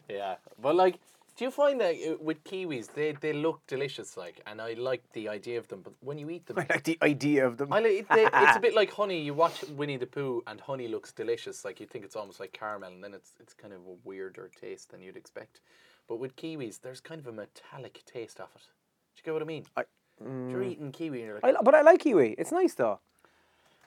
Yeah, 0.10 0.36
but 0.62 0.76
like, 0.76 1.00
do 1.38 1.46
you 1.46 1.52
find 1.52 1.80
that 1.82 1.96
uh, 1.96 2.18
with 2.22 2.44
kiwis, 2.44 2.94
they 2.94 3.14
they 3.14 3.34
look 3.34 3.66
delicious, 3.68 4.18
like, 4.18 4.42
and 4.46 4.62
I 4.62 4.74
like 4.74 5.04
the 5.14 5.30
idea 5.30 5.58
of 5.60 5.68
them, 5.70 5.82
but 5.82 5.94
when 6.02 6.18
you 6.18 6.30
eat 6.30 6.46
them, 6.46 6.60
I 6.60 6.66
like 6.70 6.84
the 6.84 6.98
idea 7.02 7.48
of 7.48 7.58
them. 7.58 7.72
I 7.74 7.80
like, 7.80 8.08
they, 8.10 8.26
it's 8.26 8.58
a 8.58 8.60
bit 8.60 8.76
like 8.76 8.92
honey. 8.92 9.22
You 9.22 9.34
watch 9.34 9.64
Winnie 9.70 9.98
the 9.98 10.08
Pooh, 10.08 10.44
and 10.48 10.60
honey 10.62 10.88
looks 10.88 11.12
delicious. 11.12 11.64
Like 11.66 11.80
you 11.80 11.88
think 11.88 12.04
it's 12.06 12.16
almost 12.16 12.40
like 12.40 12.52
caramel, 12.52 12.90
and 12.92 13.04
then 13.04 13.14
it's 13.14 13.32
it's 13.40 13.54
kind 13.54 13.74
of 13.74 13.80
a 13.82 13.96
weirder 14.04 14.50
taste 14.60 14.92
than 14.92 15.02
you'd 15.02 15.18
expect. 15.18 15.62
But 16.08 16.18
with 16.20 16.36
kiwis, 16.36 16.82
there's 16.82 17.00
kind 17.00 17.20
of 17.22 17.28
a 17.28 17.32
metallic 17.32 18.04
taste 18.06 18.40
of 18.40 18.50
it. 18.56 18.62
Do 19.16 19.20
you 19.20 19.24
get 19.26 19.34
what 19.34 19.42
I 19.42 19.46
mean? 19.46 19.66
I- 19.78 19.86
If 20.24 20.52
You're 20.52 20.64
eating 20.64 20.92
kiwi, 20.92 21.20
and 21.22 21.28
you're 21.28 21.40
like, 21.42 21.56
I, 21.58 21.62
but 21.64 21.74
I 21.74 21.82
like 21.82 22.02
kiwi. 22.02 22.36
It's 22.38 22.52
nice 22.52 22.76
though. 22.76 23.00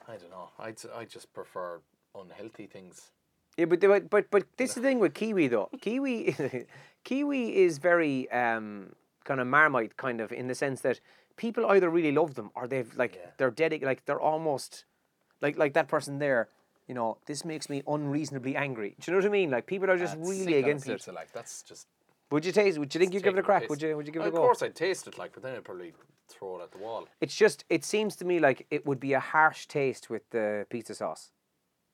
I 0.07 0.17
don't 0.17 0.31
know. 0.31 0.49
I 0.59 0.73
I 0.99 1.05
just 1.05 1.31
prefer 1.33 1.79
unhealthy 2.13 2.67
things. 2.67 3.11
Yeah, 3.57 3.65
but 3.65 3.79
but 3.79 4.09
but, 4.09 4.29
but 4.31 4.43
this 4.57 4.71
is 4.71 4.75
the 4.75 4.81
thing 4.81 4.99
with 4.99 5.13
kiwi 5.13 5.47
though. 5.47 5.69
Kiwi, 5.81 6.35
kiwi 7.03 7.55
is 7.63 7.77
very 7.77 8.29
um, 8.31 8.93
kind 9.23 9.39
of 9.39 9.47
marmite 9.47 9.95
kind 9.97 10.19
of 10.21 10.31
in 10.31 10.47
the 10.47 10.55
sense 10.55 10.81
that 10.81 10.99
people 11.37 11.65
either 11.67 11.89
really 11.89 12.11
love 12.11 12.35
them 12.35 12.51
or 12.55 12.67
they've 12.67 12.93
like 12.97 13.15
Yeah. 13.15 13.29
they're 13.37 13.51
dedicated 13.51 13.85
like 13.87 14.05
they're 14.05 14.19
almost 14.19 14.85
like 15.41 15.57
like 15.57 15.73
that 15.73 15.87
person 15.87 16.19
there. 16.19 16.49
You 16.87 16.93
know, 16.93 17.17
this 17.25 17.43
makes 17.43 17.67
me 17.67 17.81
unreasonably 17.87 18.55
angry. 18.55 18.95
Do 18.99 19.11
you 19.11 19.17
know 19.17 19.23
what 19.23 19.25
I 19.27 19.31
mean? 19.31 19.49
Like 19.49 19.65
people 19.65 19.89
are 19.89 19.97
just 19.97 20.15
That's 20.17 20.29
really 20.29 20.43
sick 20.43 20.53
on 20.53 20.53
a 20.53 20.59
against 20.59 20.87
it. 20.87 20.91
pizza, 20.97 21.11
Like 21.11 21.31
that's 21.31 21.63
just. 21.63 21.87
Would 22.31 22.43
you 22.45 22.51
taste? 22.51 22.77
Would 22.77 22.93
you 22.93 22.99
think 22.99 23.13
you 23.13 23.19
give 23.21 23.33
it 23.35 23.39
a 23.39 23.43
crack? 23.43 23.69
Would 23.69 23.81
you? 23.81 23.95
Would 23.95 24.05
you 24.07 24.13
give 24.13 24.21
it 24.21 24.25
a 24.25 24.27
Of 24.29 24.35
course, 24.35 24.61
I'd 24.63 24.75
taste 24.75 25.07
it 25.07 25.17
like, 25.17 25.31
but 25.33 25.41
then 25.43 25.55
I'd 25.55 25.63
probably 25.63 25.93
throw 26.27 26.59
it 26.59 26.63
at 26.63 26.71
the 26.71 26.77
wall. 26.79 27.07
It's 27.21 27.35
just. 27.35 27.65
It 27.69 27.83
seems 27.85 28.15
to 28.17 28.25
me 28.25 28.39
like 28.39 28.65
it 28.69 28.85
would 28.85 28.99
be 28.99 29.13
a 29.13 29.19
harsh 29.19 29.67
taste 29.67 30.09
with 30.09 30.29
the 30.31 30.65
pizza 30.69 30.93
sauce. 30.95 31.31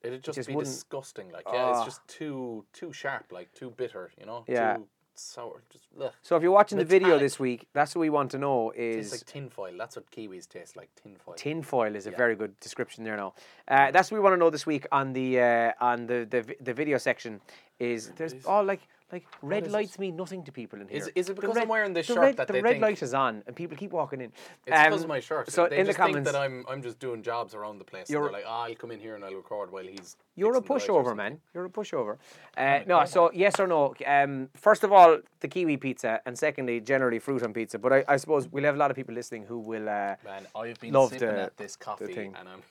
It'd 0.02 0.22
just, 0.24 0.36
just 0.36 0.48
be 0.48 0.54
wouldn't- 0.54 0.74
disgusting. 0.74 1.30
Like, 1.30 1.44
yeah, 1.52 1.64
Ah. 1.64 1.76
it's 1.76 1.84
just 1.84 2.06
too 2.08 2.64
too 2.72 2.92
sharp, 2.92 3.32
like 3.32 3.52
too 3.54 3.70
bitter. 3.70 4.10
You 4.18 4.26
know, 4.26 4.44
Yeah. 4.48 4.76
too 4.78 4.88
sour. 5.14 5.62
Just 5.70 5.86
ugh. 6.00 6.12
So 6.22 6.36
if 6.36 6.42
you're 6.42 6.50
watching 6.52 6.78
the 6.78 6.84
video 6.86 7.18
this 7.18 7.38
week, 7.38 7.68
that's 7.74 7.94
what 7.94 8.00
we 8.00 8.10
want 8.10 8.30
to 8.32 8.38
know 8.38 8.72
Tastes 8.74 9.06
is 9.06 9.20
like 9.20 9.26
tinfoil. 9.26 9.74
That's 9.76 9.94
what 9.96 10.10
kiwis 10.10 10.48
taste 10.48 10.74
like. 10.76 10.88
Tinfoil. 11.02 11.34
Tinfoil 11.34 11.94
is 11.94 12.06
a 12.06 12.10
Yeah. 12.10 12.16
very 12.16 12.34
good 12.34 12.58
description 12.60 13.04
there 13.04 13.16
now. 13.16 13.34
Uh, 13.68 13.90
that's 13.90 14.10
what 14.10 14.16
we 14.16 14.22
want 14.22 14.32
to 14.34 14.38
know 14.38 14.50
this 14.50 14.66
week 14.66 14.86
on 14.90 15.12
the 15.12 15.38
uh, 15.40 15.72
on 15.80 16.06
the, 16.06 16.26
the 16.28 16.56
the 16.60 16.72
video 16.74 16.98
section. 16.98 17.40
Is 17.78 18.10
there's 18.16 18.44
all 18.46 18.64
like 18.64 18.80
Like 19.12 19.26
red 19.42 19.64
is 19.64 19.68
it? 19.68 19.72
lights 19.72 19.98
mean 19.98 20.16
nothing 20.16 20.42
to 20.44 20.52
people 20.52 20.80
in 20.80 20.88
here. 20.88 20.96
Is- 20.96 21.08
is 21.14 21.28
it 21.28 21.36
because 21.36 21.56
I'm 21.58 21.68
wearing 21.68 21.92
this 21.92 22.06
the 22.06 22.14
shirt 22.14 22.22
red, 22.22 22.36
that 22.38 22.48
the 22.48 22.54
red 22.54 22.64
think- 22.72 22.82
light 22.82 23.02
is 23.02 23.12
on 23.12 23.42
and 23.46 23.54
people 23.54 23.76
keep 23.76 23.92
walking 23.92 24.22
in? 24.22 24.32
It's 24.32 24.64
because 24.64 24.86
Um, 24.96 25.02
of 25.02 25.08
my 25.08 25.20
shirt. 25.20 25.50
So 25.50 25.68
they 25.68 25.78
in 25.80 25.84
just 25.86 25.98
the 25.98 26.02
comments, 26.02 26.30
think 26.30 26.34
that 26.34 26.34
I'm 26.42 26.64
I'm 26.66 26.82
just 26.82 26.98
doing 26.98 27.22
jobs 27.22 27.54
around 27.54 27.76
the 27.78 27.84
place. 27.84 28.08
You're- 28.08 28.24
they're 28.24 28.32
like, 28.32 28.44
oh, 28.46 28.50
I'll 28.68 28.74
come 28.74 28.90
in 28.90 28.98
here 29.00 29.14
and 29.14 29.22
I'll 29.22 29.34
record 29.34 29.70
while 29.70 29.84
he's. 29.84 30.16
You're 30.34 30.52
a 30.56 30.62
fixing 30.62 30.66
the 30.68 30.72
lights 30.72 30.88
or 30.88 31.04
pushover, 31.12 31.16
man. 31.16 31.40
You're 31.52 31.66
a 31.66 31.68
pushover. 31.68 32.16
Uh, 32.56 32.80
no, 32.86 33.04
so 33.04 33.30
yes 33.34 33.60
or 33.60 33.66
no? 33.66 33.94
Um, 34.06 34.48
first 34.54 34.82
of 34.82 34.90
all, 34.92 35.18
the 35.40 35.48
kiwi 35.48 35.76
pizza, 35.76 36.22
and 36.24 36.38
secondly, 36.38 36.80
generally 36.80 37.18
fruit 37.18 37.42
on 37.42 37.52
pizza. 37.52 37.78
But 37.78 37.92
I, 37.92 38.04
I 38.08 38.16
suppose 38.16 38.48
we'll 38.48 38.64
have 38.64 38.76
a 38.76 38.78
lot 38.78 38.90
of 38.90 38.96
people 38.96 39.14
listening 39.14 39.44
who 39.44 39.58
will. 39.58 39.90
Uh, 39.90 40.16
Man, 40.24 40.46
I've 40.56 40.80
been 40.80 40.94
Love 40.94 41.10
sipping 41.10 41.28
the- 41.28 41.42
at 41.42 41.56
this 41.58 41.76
coffee 41.76 42.14
thing. 42.14 42.34
and 42.38 42.48
I'm 42.48 42.62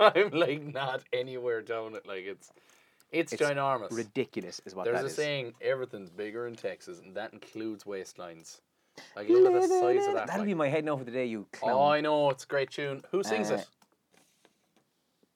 I'm 0.16 0.30
like 0.30 0.62
not 0.62 1.02
anywhere 1.12 1.60
down 1.60 1.94
it. 1.94 2.06
Like 2.06 2.24
it's 2.24 2.50
it's, 3.12 3.32
It's 3.32 3.42
ginormous. 3.42 3.90
ridiculous, 3.92 4.60
is 4.64 4.74
what 4.74 4.84
There's 4.84 4.96
that 4.98 5.04
a 5.04 5.08
is. 5.08 5.14
saying 5.14 5.54
everything's 5.60 6.10
bigger 6.10 6.46
in 6.46 6.54
Texas, 6.54 7.00
and 7.04 7.14
that 7.16 7.32
includes 7.32 7.84
waistlines. 7.84 8.60
Like 9.16 9.28
look 9.28 9.54
at 9.54 9.62
the 9.62 9.68
size 9.68 10.06
of 10.06 10.14
that. 10.14 10.26
That'll 10.26 10.40
like. 10.42 10.46
be 10.46 10.54
my 10.54 10.68
head 10.68 10.84
now 10.84 10.96
for 10.96 11.04
the 11.04 11.10
day, 11.10 11.24
you 11.26 11.46
clown. 11.52 11.74
Oh, 11.74 11.86
I 11.88 12.00
know 12.00 12.30
it's 12.30 12.44
a 12.44 12.46
great 12.46 12.70
tune. 12.70 13.02
Who 13.10 13.22
sings 13.22 13.50
Uh, 13.50 13.54
it? 13.54 13.66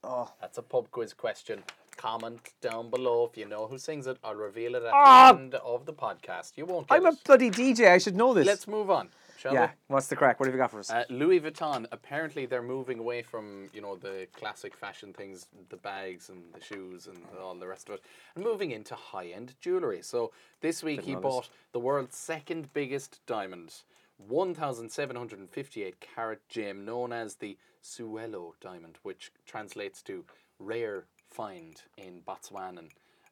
Oh. 0.03 0.31
That's 0.41 0.59
a 0.59 0.63
pub 0.63 0.91
quiz 0.91 1.15
question. 1.15 1.63
Comment 1.97 2.41
down 2.61 2.91
below 2.91 3.25
if 3.31 3.37
you 3.39 3.47
know 3.47 3.67
who 3.67 3.79
sings 3.79 4.07
it. 4.07 4.19
I'll 4.23 4.35
reveal 4.35 4.75
it 4.75 4.83
at 4.83 4.93
Ah! 4.93 5.33
the 5.33 5.39
end 5.41 5.55
of 5.55 5.87
the 5.87 5.93
podcast. 5.93 6.53
You 6.57 6.67
won't 6.67 6.89
get 6.89 6.97
I'm 6.97 7.07
a 7.07 7.13
bloody 7.25 7.51
DJ. 7.51 7.89
I 7.91 7.99
should 7.99 8.17
know 8.17 8.35
this. 8.35 8.47
Let's 8.47 8.67
move 8.69 8.91
on, 8.91 9.09
shall 9.45 9.55
yeah. 9.55 9.71
What's 9.89 10.07
the 10.07 10.17
crack? 10.17 10.41
What 10.41 10.47
have 10.47 10.55
you 10.55 10.59
got 10.59 10.71
for 10.71 10.81
us? 10.81 10.91
Uh, 10.91 11.05
Louis 11.11 11.39
Vuitton. 11.41 11.87
Apparently, 11.93 12.47
they're 12.47 12.63
moving 12.63 12.99
away 12.99 13.23
from 13.23 13.69
you 13.75 13.81
know 13.83 13.97
the 13.97 14.27
classic 14.35 14.75
fashion 14.75 15.13
things, 15.13 15.47
the 15.69 15.77
bags 15.77 16.31
and 16.31 16.43
the 16.55 16.63
shoes 16.63 17.07
and 17.07 17.19
all 17.41 17.55
the 17.55 17.69
rest 17.69 17.89
of 17.89 17.97
it, 17.97 18.03
and 18.35 18.45
moving 18.45 18.71
into 18.71 18.95
high-end 18.95 19.55
jewelry. 19.61 20.01
So 20.03 20.33
this 20.61 20.83
week 20.83 21.03
he 21.03 21.13
know 21.13 21.21
this. 21.21 21.23
bought 21.23 21.49
the 21.73 21.79
world's 21.79 22.17
second 22.17 22.73
biggest 22.73 23.21
diamond, 23.27 23.75
1,758 24.17 26.01
carat 26.01 26.41
gem, 26.49 26.85
known 26.85 27.13
as 27.13 27.37
the 27.37 27.59
Sewelô 27.83 28.53
diamond, 28.61 28.99
which 29.03 29.31
translates 29.47 30.03
to 30.05 30.25
rare 30.59 31.05
find 31.31 31.83
in 31.99 32.23
Botswanan, 32.27 32.89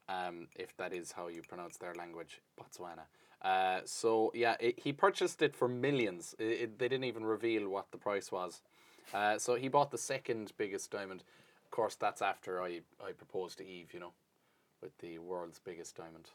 um, 0.08 0.48
if 0.56 0.76
that 0.76 0.92
is 0.92 1.12
how 1.12 1.28
you 1.28 1.40
pronounce 1.48 1.78
their 1.78 1.94
language, 1.94 2.40
Botswana. 2.60 3.06
Uh, 3.42 3.80
so 3.84 4.30
yeah, 4.34 4.54
it, 4.60 4.78
he 4.78 4.92
purchased 4.92 5.42
it 5.42 5.54
for 5.56 5.68
millions. 5.68 6.34
It, 6.38 6.44
it- 6.44 6.78
they 6.78 6.88
didn't 6.88 7.04
even 7.04 7.24
reveal 7.24 7.68
what 7.68 7.90
the 7.90 7.98
price 7.98 8.30
was. 8.30 8.62
Uh, 9.12 9.36
so 9.38 9.56
he 9.56 9.68
bought 9.68 9.90
the 9.90 9.98
second 9.98 10.52
biggest 10.56 10.90
diamond. 10.90 11.24
Of 11.64 11.70
course, 11.70 11.96
that's 11.96 12.22
after 12.22 12.62
I, 12.62 12.80
I 13.04 13.12
proposed 13.12 13.58
to 13.58 13.66
Eve, 13.66 13.88
you 13.92 14.00
know, 14.00 14.12
with 14.80 14.96
the 14.98 15.18
world's 15.18 15.58
biggest 15.58 15.96
diamond. 15.96 16.30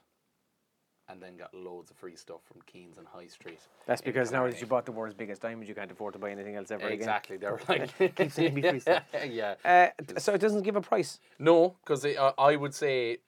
And 1.10 1.22
then 1.24 1.38
got 1.38 1.54
loads 1.54 1.90
of 1.90 1.96
free 1.96 2.18
stuff 2.18 2.42
from 2.44 2.62
Keens 2.64 2.98
and 2.98 3.08
High 3.08 3.28
Street. 3.28 3.60
That's 3.86 4.02
because 4.02 4.30
now 4.30 4.46
that 4.46 4.60
you 4.60 4.68
bought 4.68 4.86
the 4.86 4.92
world's 4.92 5.16
biggest 5.16 5.42
diamond, 5.42 5.70
you 5.70 5.74
can't 5.74 5.90
afford 5.90 6.12
to 6.14 6.20
buy 6.20 6.32
anything 6.32 6.56
else 6.58 6.70
ever 6.70 6.86
again. 6.86 6.98
Exactly, 7.00 7.38
they're 7.38 7.58
like 7.70 7.98
Keep 8.36 8.54
me 8.54 8.62
free 8.62 8.80
stuff. 8.82 9.04
yeah. 9.30 9.56
Uh, 9.64 9.88
so 10.18 10.34
it 10.34 10.42
doesn't 10.42 10.64
give 10.64 10.76
a 10.76 10.82
price. 10.82 11.20
No, 11.40 11.78
because 11.82 12.04
uh, 12.04 12.34
I 12.38 12.58
would 12.58 12.74
say 12.76 13.20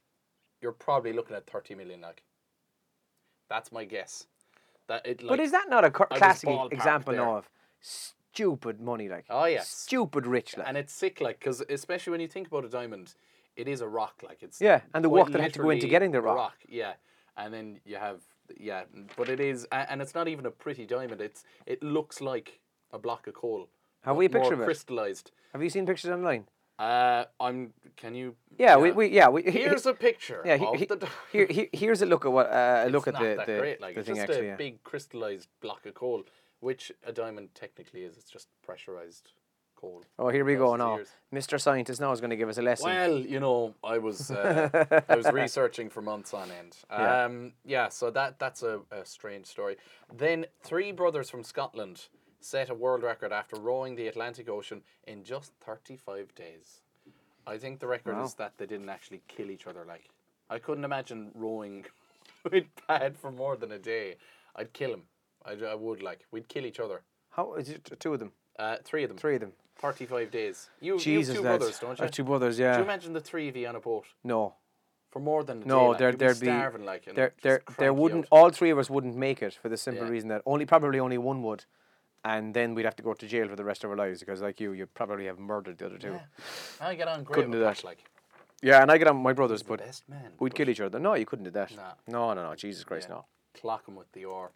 you're 0.61 0.73
probably 0.73 1.13
looking 1.13 1.37
at 1.37 1.47
thirty 1.47 1.73
million. 1.73 2.01
Like, 2.01 2.21
that's 3.49 3.71
my 3.71 3.85
guess. 3.85 4.25
That 4.87 5.05
it. 5.05 5.21
Like, 5.21 5.29
but 5.37 5.39
is 5.39 5.51
that 5.51 5.69
not 5.69 5.83
a 5.85 5.91
classic 5.91 6.49
example 6.71 7.13
now 7.13 7.37
of 7.37 7.49
stupid 7.81 8.79
money? 8.79 9.09
Like, 9.09 9.25
Oh, 9.29 9.45
yeah. 9.45 9.61
stupid 9.61 10.25
rich. 10.25 10.57
Like. 10.57 10.67
and 10.67 10.77
it's 10.77 10.93
sick, 10.93 11.21
like, 11.21 11.39
because 11.39 11.61
especially 11.69 12.11
when 12.11 12.21
you 12.21 12.27
think 12.27 12.47
about 12.47 12.65
a 12.65 12.69
diamond, 12.69 13.13
it 13.55 13.67
is 13.67 13.81
a 13.81 13.87
rock. 13.87 14.23
Like, 14.27 14.41
it's 14.43 14.61
Yeah, 14.61 14.81
and 14.93 15.03
the 15.03 15.09
work 15.09 15.31
that 15.31 15.41
had 15.41 15.53
to 15.53 15.59
go 15.59 15.69
into 15.69 15.87
getting 15.87 16.11
the 16.11 16.19
a 16.19 16.21
rock. 16.21 16.55
Yeah, 16.67 16.93
and 17.37 17.53
then 17.53 17.79
you 17.85 17.97
have 17.97 18.21
yeah, 18.57 18.83
but 19.15 19.29
it 19.29 19.39
is, 19.39 19.67
and 19.71 20.01
it's 20.01 20.15
not 20.15 20.27
even 20.27 20.45
a 20.47 20.51
pretty 20.51 20.85
diamond. 20.85 21.21
It's 21.21 21.43
it 21.67 21.83
looks 21.83 22.19
like 22.21 22.59
a 22.91 22.97
block 22.97 23.27
of 23.27 23.33
coal. 23.35 23.69
Have 24.01 24.15
we 24.17 24.25
a 24.25 24.29
picture 24.29 24.53
of 24.53 24.61
it? 24.61 24.65
crystallized. 24.65 25.31
Have 25.53 25.61
you 25.61 25.69
seen 25.69 25.85
pictures 25.85 26.09
online? 26.11 26.47
Uh, 26.79 27.25
I'm. 27.41 27.73
Can 27.97 28.15
you? 28.15 28.35
Yeah, 28.57 28.77
we, 28.77 28.91
we 28.91 29.07
yeah 29.07 29.27
we 29.27 29.43
Here's 29.43 29.85
a 29.85 29.93
picture 29.93 30.41
yeah 30.45 30.53
of 30.53 30.79
he, 30.79 30.85
the. 30.85 31.09
here, 31.31 31.45
here 31.49 31.67
here's 31.73 32.01
a 32.01 32.05
look 32.05 32.25
at 32.25 32.31
what 32.31 32.47
uh, 32.47 32.85
a 32.87 32.89
look 32.89 33.07
at 33.07 33.15
the 33.15 33.35
that 33.35 33.45
the, 33.45 33.57
great. 33.57 33.81
Like 33.81 33.95
the 33.95 33.99
it's 33.99 34.07
thing 34.07 34.15
just 34.15 34.29
actually. 34.29 34.47
a 34.47 34.49
yeah. 34.51 34.55
big 34.55 34.81
crystallized 34.83 35.49
block 35.61 35.85
of 35.85 35.93
coal, 35.93 36.23
which 36.61 36.91
a 37.05 37.11
diamond 37.11 37.49
technically 37.53 38.03
is. 38.03 38.17
It's 38.17 38.31
just 38.31 38.47
pressurized 38.63 39.33
coal. 39.75 40.03
Oh, 40.17 40.29
here 40.29 40.45
we 40.45 40.55
go 40.55 40.77
now. 40.77 40.99
Mr. 41.33 41.59
Scientist 41.59 41.99
now 41.99 42.13
is 42.13 42.21
going 42.21 42.29
to 42.29 42.37
give 42.37 42.47
us 42.47 42.57
a 42.57 42.61
lesson. 42.61 42.89
Well, 42.89 43.17
you 43.17 43.41
know, 43.41 43.75
I 43.83 43.97
was 43.97 44.31
uh, 44.31 45.01
I 45.09 45.15
was 45.17 45.29
researching 45.33 45.89
for 45.89 46.01
months 46.01 46.33
on 46.33 46.49
end. 46.51 46.77
Yeah. 46.89 47.25
Um, 47.25 47.53
yeah, 47.65 47.89
so 47.89 48.09
that 48.11 48.39
that's 48.39 48.63
a, 48.63 48.79
a 48.89 49.05
strange 49.05 49.47
story. 49.47 49.75
Then 50.13 50.45
three 50.63 50.93
brothers 50.93 51.29
from 51.29 51.43
Scotland 51.43 52.07
set 52.39 52.69
a 52.69 52.73
world 52.73 53.03
record 53.03 53.31
after 53.31 53.57
rowing 53.57 53.95
the 53.95 54.07
Atlantic 54.07 54.49
Ocean 54.49 54.81
in 55.07 55.23
just 55.23 55.51
35 55.65 56.33
days. 56.35 56.81
I 57.47 57.57
think 57.57 57.79
the 57.79 57.87
record 57.87 58.15
Wow. 58.15 58.23
is 58.25 58.35
that 58.35 58.53
they 58.57 58.65
didn't 58.65 58.89
actually 58.89 59.21
kill 59.27 59.49
each 59.49 59.67
other. 59.67 59.83
Like, 59.85 60.09
I 60.49 60.59
couldn't 60.59 60.83
imagine 60.85 61.31
rowing 61.33 61.85
with 62.51 62.65
Pad 62.87 63.17
for 63.17 63.31
more 63.31 63.57
than 63.57 63.71
a 63.71 63.79
day. 63.79 64.15
I'd 64.55 64.73
kill 64.73 64.93
him. 64.93 65.03
I, 65.45 65.53
I 65.53 65.75
would 65.75 66.01
like. 66.03 66.25
We'd 66.31 66.47
kill 66.47 66.65
each 66.65 66.79
other. 66.79 67.01
How 67.31 67.53
is 67.55 67.69
it 67.69 67.89
two 67.99 68.13
of 68.13 68.19
them? 68.19 68.31
Uh, 68.57 68.77
three 68.83 69.03
of 69.03 69.09
them. 69.09 69.17
Three 69.17 69.35
of 69.35 69.41
them. 69.41 69.53
35 69.77 70.29
days. 70.31 70.69
You, 70.81 70.99
you 70.99 71.17
have 71.19 71.25
two 71.27 71.33
lads. 71.33 71.41
brothers, 71.41 71.79
don't 71.79 71.97
you? 71.97 72.03
have 72.03 72.11
two 72.11 72.23
brothers. 72.25 72.59
yeah. 72.59 72.73
Do 72.73 72.79
you 72.79 72.83
imagine 72.83 73.13
the 73.13 73.21
three 73.21 73.47
of 73.47 73.55
you 73.55 73.65
on 73.67 73.75
a 73.77 73.79
boat 73.79 74.05
no, 74.25 74.55
for 75.09 75.19
more 75.21 75.43
than 75.45 75.63
a 75.63 75.65
no, 75.65 75.79
day? 75.79 75.87
like, 75.87 75.97
there 75.99 76.09
you'd 76.09 76.19
there'd 76.19 76.39
be 76.41 76.45
be 76.47 76.51
starving, 76.51 76.85
like, 76.85 77.07
and 77.07 77.15
there 77.15 77.29
just 77.29 77.41
there 77.43 77.61
there 77.77 77.93
cranky 77.93 77.99
wouldn't 78.01 78.25
out. 78.25 78.29
all 78.31 78.49
three 78.49 78.69
of 78.71 78.77
us 78.77 78.89
wouldn't 78.89 79.15
make 79.15 79.41
it 79.41 79.53
for 79.53 79.69
the 79.69 79.77
simple 79.77 80.03
Yeah. 80.05 80.11
reason 80.11 80.27
that 80.29 80.41
only 80.45 80.65
probably 80.65 80.99
only 80.99 81.17
one 81.17 81.41
would, 81.43 81.63
and 82.25 82.53
then 82.53 82.75
we'd 82.75 82.85
have 82.85 82.95
to 82.97 83.03
go 83.03 83.13
to 83.13 83.27
jail 83.27 83.47
for 83.47 83.55
the 83.55 83.63
rest 83.63 83.83
of 83.83 83.89
our 83.89 83.95
lives 83.95 84.19
because 84.19 84.41
like 84.41 84.59
you, 84.59 84.73
you'd 84.73 84.93
probably 84.93 85.25
have 85.25 85.39
murdered 85.39 85.77
the 85.77 85.85
other 85.85 85.97
two. 85.97 86.11
Yeah. 86.11 86.19
I 86.81 86.95
get 86.95 87.07
on 87.07 87.23
great 87.23 87.35
Couldn't 87.35 87.51
do 87.51 87.59
that. 87.59 87.83
Like, 87.83 88.03
Yeah, 88.61 88.81
and 88.81 88.91
I 88.91 88.97
get 88.97 89.07
on 89.07 89.17
my 89.17 89.33
brothers, 89.33 89.61
the 89.63 89.69
but 89.69 90.01
man. 90.09 90.31
we'd 90.39 90.49
but 90.49 90.55
kill 90.57 90.69
each 90.69 90.81
other. 90.81 90.99
No, 90.99 91.15
you 91.15 91.25
couldn't 91.25 91.45
do 91.45 91.51
that. 91.51 91.75
Nah. 91.75 91.93
No, 92.07 92.33
no, 92.33 92.49
no. 92.49 92.55
Jesus 92.55 92.83
Christ, 92.83 93.07
Yeah. 93.09 93.15
no. 93.15 93.25
Clock 93.59 93.87
him 93.87 93.95
with 93.95 94.11
the 94.11 94.25
oar. 94.25 94.51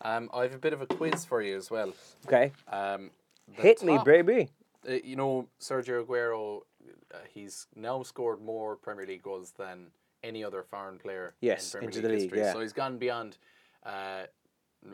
Um, 0.00 0.30
I 0.34 0.42
have 0.42 0.54
a 0.54 0.58
bit 0.58 0.72
of 0.72 0.80
a 0.80 0.86
quiz 0.86 1.24
for 1.24 1.42
you 1.42 1.56
as 1.56 1.70
well. 1.70 1.92
Okay, 2.26 2.52
Um, 2.68 3.10
hit 3.52 3.82
me, 3.82 3.98
baby. 4.04 4.48
Uh, 4.88 4.94
you 5.04 5.14
know, 5.14 5.46
Sergio 5.60 6.04
Aguero, 6.04 6.62
uh, 7.14 7.18
he's 7.32 7.68
now 7.76 8.02
scored 8.02 8.40
more 8.40 8.74
Premier 8.76 9.06
League 9.06 9.22
goals 9.22 9.52
than 9.52 9.92
any 10.24 10.42
other 10.42 10.62
foreign 10.64 10.98
player 10.98 11.34
Yes, 11.40 11.74
in 11.74 11.80
Premier 11.80 11.88
into 11.90 11.98
League 11.98 12.02
the 12.02 12.08
league, 12.08 12.20
history. 12.22 12.38
yeah. 12.40 12.52
So 12.52 12.60
he's 12.60 12.72
gone 12.72 12.98
beyond. 12.98 13.38
Uh, 13.84 14.22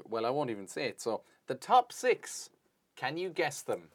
well, 0.08 0.26
I 0.26 0.30
won't 0.30 0.50
even 0.50 0.66
say 0.66 0.88
it. 0.88 1.00
So 1.00 1.22
the 1.48 1.54
top 1.54 1.92
six, 1.92 2.50
can 2.96 3.16
you 3.16 3.28
guess 3.30 3.62
them? 3.62 3.88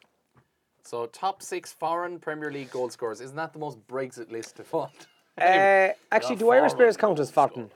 So 0.83 1.05
top 1.05 1.41
six 1.41 1.71
foreign 1.71 2.19
Premier 2.19 2.51
League 2.51 2.71
goal 2.71 2.89
scorers. 2.89 3.21
Isn't 3.21 3.37
that 3.37 3.53
the 3.53 3.59
most 3.59 3.77
Brexit 3.87 4.31
list 4.31 4.59
of 4.59 4.73
all? 4.73 4.91
Uh, 5.35 5.89
actually, 6.11 6.35
do 6.35 6.51
Irish 6.51 6.73
players 6.73 6.95
count 6.95 7.19
as 7.19 7.31
Fountain? 7.31 7.71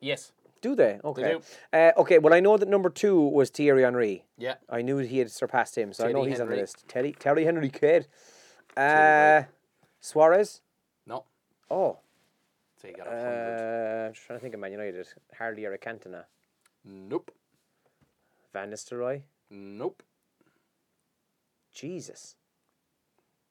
yes. 0.00 0.32
Do 0.60 0.74
they? 0.74 1.00
Okay. 1.02 1.22
do. 1.32 1.42
Uh, 1.72 1.92
okay. 1.96 2.18
Well, 2.18 2.34
I 2.34 2.40
know 2.40 2.58
that 2.58 2.68
number 2.68 2.90
two 2.90 3.18
was 3.18 3.48
Thierry 3.48 3.84
Henry. 3.84 4.26
Yeah. 4.36 4.56
I 4.68 4.82
knew 4.82 4.98
he 4.98 5.16
had 5.16 5.30
surpassed 5.30 5.78
him, 5.78 5.94
so 5.94 6.04
I 6.06 6.12
know 6.12 6.18
Teddy 6.18 6.30
he's 6.32 6.40
on 6.40 6.50
the 6.50 6.56
list. 6.56 6.84
Terry, 6.88 7.16
Terry 7.18 7.46
Henry, 7.46 7.70
kid. 7.70 8.06
Uh, 8.76 9.44
Suarez. 10.02 10.60
No. 11.06 11.24
Oh, 11.70 11.96
So 12.82 12.88
you 12.88 12.94
got 12.94 13.06
a 13.06 13.10
hundred. 13.10 14.02
uh, 14.02 14.06
I'm 14.08 14.12
just 14.12 14.26
trying 14.26 14.38
to 14.38 14.42
think 14.42 14.52
of 14.52 14.60
Man 14.60 14.72
United. 14.72 15.06
Hardy 15.38 15.64
or 15.64 15.72
a 15.72 15.78
Cantona. 15.78 16.24
Nope. 16.84 17.30
Van 18.52 18.70
Nistelrooy. 18.70 19.22
Nope. 19.50 20.02
Jesus. 21.72 22.36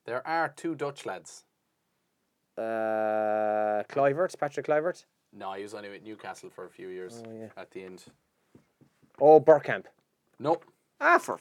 There 0.06 0.26
are 0.28 0.50
two 0.50 0.76
Dutch 0.76 1.06
lads. 1.06 1.44
Uh, 2.58 3.84
Kluivert. 3.90 4.38
Patrick 4.40 4.66
Kluivert. 4.66 5.06
No, 5.32 5.54
he 5.54 5.64
was 5.64 5.74
only 5.74 5.94
at 5.94 6.04
Newcastle 6.04 6.50
for 6.50 6.66
a 6.66 6.70
few 6.70 6.90
years 6.90 7.22
Oh, 7.26 7.32
yeah. 7.32 7.48
at 7.56 7.72
the 7.72 7.84
end. 7.84 8.04
Oh, 9.22 9.40
Bergkamp. 9.40 9.86
Nope. 10.40 10.66
Ah, 11.00 11.18
for 11.20 11.40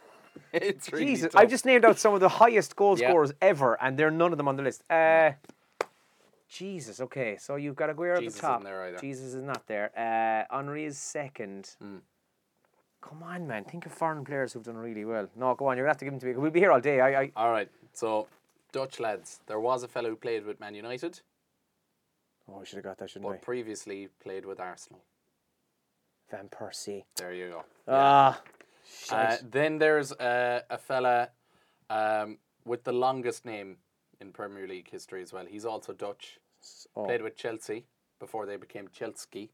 it's 0.52 0.92
really 0.92 1.06
Jesus. 1.06 1.32
tough. 1.32 1.40
I 1.40 1.46
just 1.46 1.64
named 1.64 1.84
out 1.84 1.98
some 1.98 2.14
of 2.14 2.20
the 2.20 2.28
highest 2.28 2.74
goal 2.76 2.98
Yeah. 2.98 3.08
scorers 3.10 3.32
ever, 3.40 3.80
and 3.82 3.96
there 3.98 4.08
are 4.08 4.12
none 4.12 4.32
of 4.32 4.38
them 4.38 4.48
on 4.48 4.56
the 4.56 4.62
list. 4.62 4.82
Uh, 4.90 5.32
Jesus. 6.48 7.00
Okay, 7.00 7.36
so 7.38 7.56
you've 7.56 7.76
got 7.76 7.90
Aguero 7.90 8.16
at 8.24 8.32
the 8.32 8.38
top. 8.40 8.62
there 8.64 8.82
either. 8.84 8.98
Jesus 8.98 9.34
is 9.34 9.42
not 9.42 9.66
there. 9.66 9.90
Uh, 9.96 10.54
Henry 10.56 10.84
is 10.84 10.98
second. 10.98 11.74
Mm. 11.82 12.00
Come 13.00 13.22
on, 13.22 13.46
man. 13.46 13.64
Think 13.64 13.86
of 13.86 13.92
foreign 13.92 14.24
players 14.24 14.52
who've 14.52 14.62
done 14.64 14.76
really 14.76 15.04
well. 15.04 15.28
No, 15.36 15.54
go 15.54 15.66
on. 15.66 15.76
You're 15.76 15.84
gonna 15.86 15.90
have 15.90 15.98
to 15.98 16.04
give 16.04 16.12
them 16.12 16.20
to 16.20 16.26
me. 16.26 16.34
We'll 16.34 16.50
be 16.50 16.60
here 16.60 16.72
all 16.72 16.80
day. 16.80 17.00
I, 17.00 17.22
I 17.22 17.32
All 17.36 17.50
right. 17.50 17.68
So 17.92 18.26
Dutch 18.72 19.00
lads. 19.00 19.40
There 19.46 19.60
was 19.60 19.82
a 19.82 19.88
fellow 19.88 20.10
who 20.10 20.16
played 20.16 20.44
with 20.44 20.60
Man 20.60 20.74
United, 20.74 21.20
oh, 22.48 22.60
I 22.60 22.64
should 22.64 22.76
have 22.76 22.84
got 22.84 22.98
that, 22.98 23.10
shouldn't 23.10 23.30
but 23.30 23.42
previously 23.42 24.08
played 24.22 24.44
with 24.44 24.60
Arsenal. 24.60 25.02
Van 26.30 26.48
Persie. 26.48 27.04
There 27.16 27.32
you 27.32 27.48
go. 27.48 27.64
Ah, 27.86 28.40
Uh, 29.10 29.36
then 29.42 29.78
there's 29.78 30.12
uh, 30.12 30.60
a 30.70 30.78
fella 30.78 31.30
um, 31.90 32.38
with 32.64 32.84
the 32.84 32.92
longest 32.92 33.44
name 33.44 33.76
in 34.20 34.32
Premier 34.32 34.66
League 34.66 34.90
history 34.90 35.22
as 35.22 35.32
well. 35.32 35.46
He's 35.46 35.64
also 35.64 35.92
Dutch. 35.92 36.38
oh. 36.96 37.04
Played 37.04 37.22
with 37.22 37.36
Chelsea 37.36 37.84
before 38.18 38.46
they 38.46 38.56
became 38.56 38.88
Chelsea. 38.92 39.50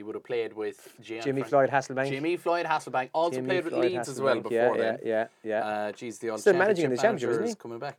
He 0.00 0.02
would 0.02 0.14
have 0.14 0.24
played 0.24 0.54
with 0.54 0.96
Gian 1.02 1.20
Jimmy 1.20 1.42
Fran- 1.42 1.68
Floyd 1.68 1.68
Hasselbaink. 1.68 2.08
Jimmy 2.08 2.38
Floyd 2.38 2.64
Hasselbaink 2.64 3.10
also 3.12 3.34
Jimmy 3.36 3.48
played 3.48 3.64
with 3.64 3.74
Floyd 3.74 3.92
Leeds 3.92 4.08
as 4.08 4.18
well 4.18 4.36
Hasselbaink, 4.36 4.42
before 4.44 4.76
yeah, 4.78 4.82
then. 4.82 4.98
Yeah, 5.04 5.26
yeah, 5.42 5.60
yeah. 5.60 5.66
Uh, 5.66 5.92
geez, 5.92 6.18
the 6.18 6.30
old 6.30 6.40
Still 6.40 6.54
managing 6.54 6.86
in 6.86 6.90
the 6.92 6.96
championship 6.96 7.28
manager 7.28 7.42
isn't 7.42 7.44
is 7.44 7.50
he? 7.50 7.56
coming 7.56 7.78
back. 7.78 7.98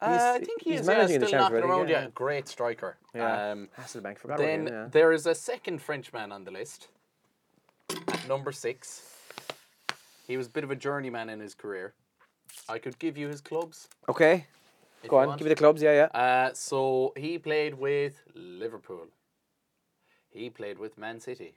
Uh, 0.00 0.34
I 0.36 0.38
think 0.38 0.62
he 0.62 0.70
he's 0.70 0.80
is 0.82 0.86
managing 0.86 1.08
yeah, 1.08 1.14
in 1.16 1.20
the 1.22 1.26
still 1.26 1.40
knocking 1.40 1.58
around. 1.58 1.88
Yeah, 1.88 2.02
yeah. 2.02 2.08
great 2.14 2.46
striker. 2.46 2.96
yeah. 3.12 3.50
Um, 3.50 3.68
Hasselbaink, 3.76 4.18
forgot 4.18 4.38
then 4.38 4.68
him, 4.68 4.72
yeah. 4.72 4.86
there 4.92 5.10
is 5.10 5.26
a 5.26 5.34
second 5.34 5.82
Frenchman 5.82 6.30
on 6.30 6.44
the 6.44 6.52
list, 6.52 6.86
at 7.90 8.28
number 8.28 8.52
six. 8.52 9.02
He 10.28 10.36
was 10.36 10.46
a 10.46 10.50
bit 10.50 10.62
of 10.62 10.70
a 10.70 10.76
journeyman 10.76 11.28
in 11.28 11.40
his 11.40 11.56
career. 11.56 11.92
I 12.68 12.78
could 12.78 13.00
give 13.00 13.18
you 13.18 13.26
his 13.26 13.40
clubs. 13.40 13.88
Okay, 14.08 14.46
if 15.02 15.10
go 15.10 15.16
you 15.16 15.22
on, 15.22 15.26
want. 15.30 15.38
give 15.40 15.46
me 15.46 15.48
the 15.48 15.56
clubs, 15.56 15.82
yeah, 15.82 16.08
yeah. 16.14 16.20
Uh, 16.20 16.54
so 16.54 17.12
he 17.16 17.36
played 17.36 17.74
with 17.74 18.22
Liverpool. 18.36 19.08
He 20.32 20.50
played 20.50 20.78
with 20.78 20.96
Man 20.98 21.20
City. 21.20 21.54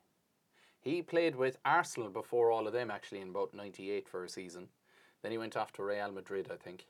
He 0.82 1.02
played 1.02 1.36
with 1.36 1.58
Arsenal 1.66 2.10
before 2.10 2.52
all 2.52 2.68
of 2.68 2.74
them, 2.74 2.92
actually, 2.92 3.22
in 3.22 3.30
about 3.30 3.54
98 3.54 4.08
for 4.08 4.24
a 4.24 4.30
season. 4.30 4.68
Then 5.24 5.32
he 5.32 5.38
went 5.38 5.58
off 5.58 5.72
to 5.74 5.84
Real 5.84 6.12
Madrid, 6.12 6.50
I 6.52 6.58
think. 6.58 6.86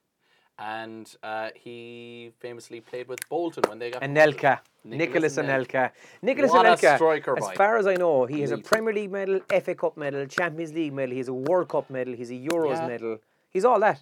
And 0.58 1.14
uh, 1.22 1.50
he 1.56 2.32
famously 2.40 2.80
played 2.82 3.08
with 3.08 3.20
Bolton 3.30 3.64
when 3.70 3.78
they 3.80 3.92
got 3.92 4.02
Anelka. 4.02 4.60
Nicolas 4.86 5.36
Nicolas 5.36 5.38
Anelka. 5.38 5.92
Nicolas 6.22 6.52
What 6.52 6.66
a 6.66 6.70
Anelka. 6.70 6.96
striker, 6.96 7.38
as 7.38 7.52
far 7.52 7.78
as 7.78 7.88
I 7.88 7.96
know, 7.96 8.26
he 8.26 8.42
has 8.42 8.52
a 8.52 8.58
Premier 8.58 8.94
League 8.94 9.12
medal, 9.12 9.40
FA 9.64 9.76
Cup 9.76 9.98
medal, 9.98 10.26
Champions 10.28 10.74
League 10.74 10.94
medal, 10.94 11.12
he 11.12 11.18
has 11.18 11.28
a 11.28 11.34
World 11.34 11.70
Cup 11.70 11.90
medal, 11.90 12.14
he's 12.14 12.32
a 12.32 12.36
Euros 12.36 12.70
Yeah. 12.76 12.82
Mm. 12.82 12.88
medal. 12.88 13.18
He's 13.50 13.66
all 13.66 13.80
that. 13.82 14.02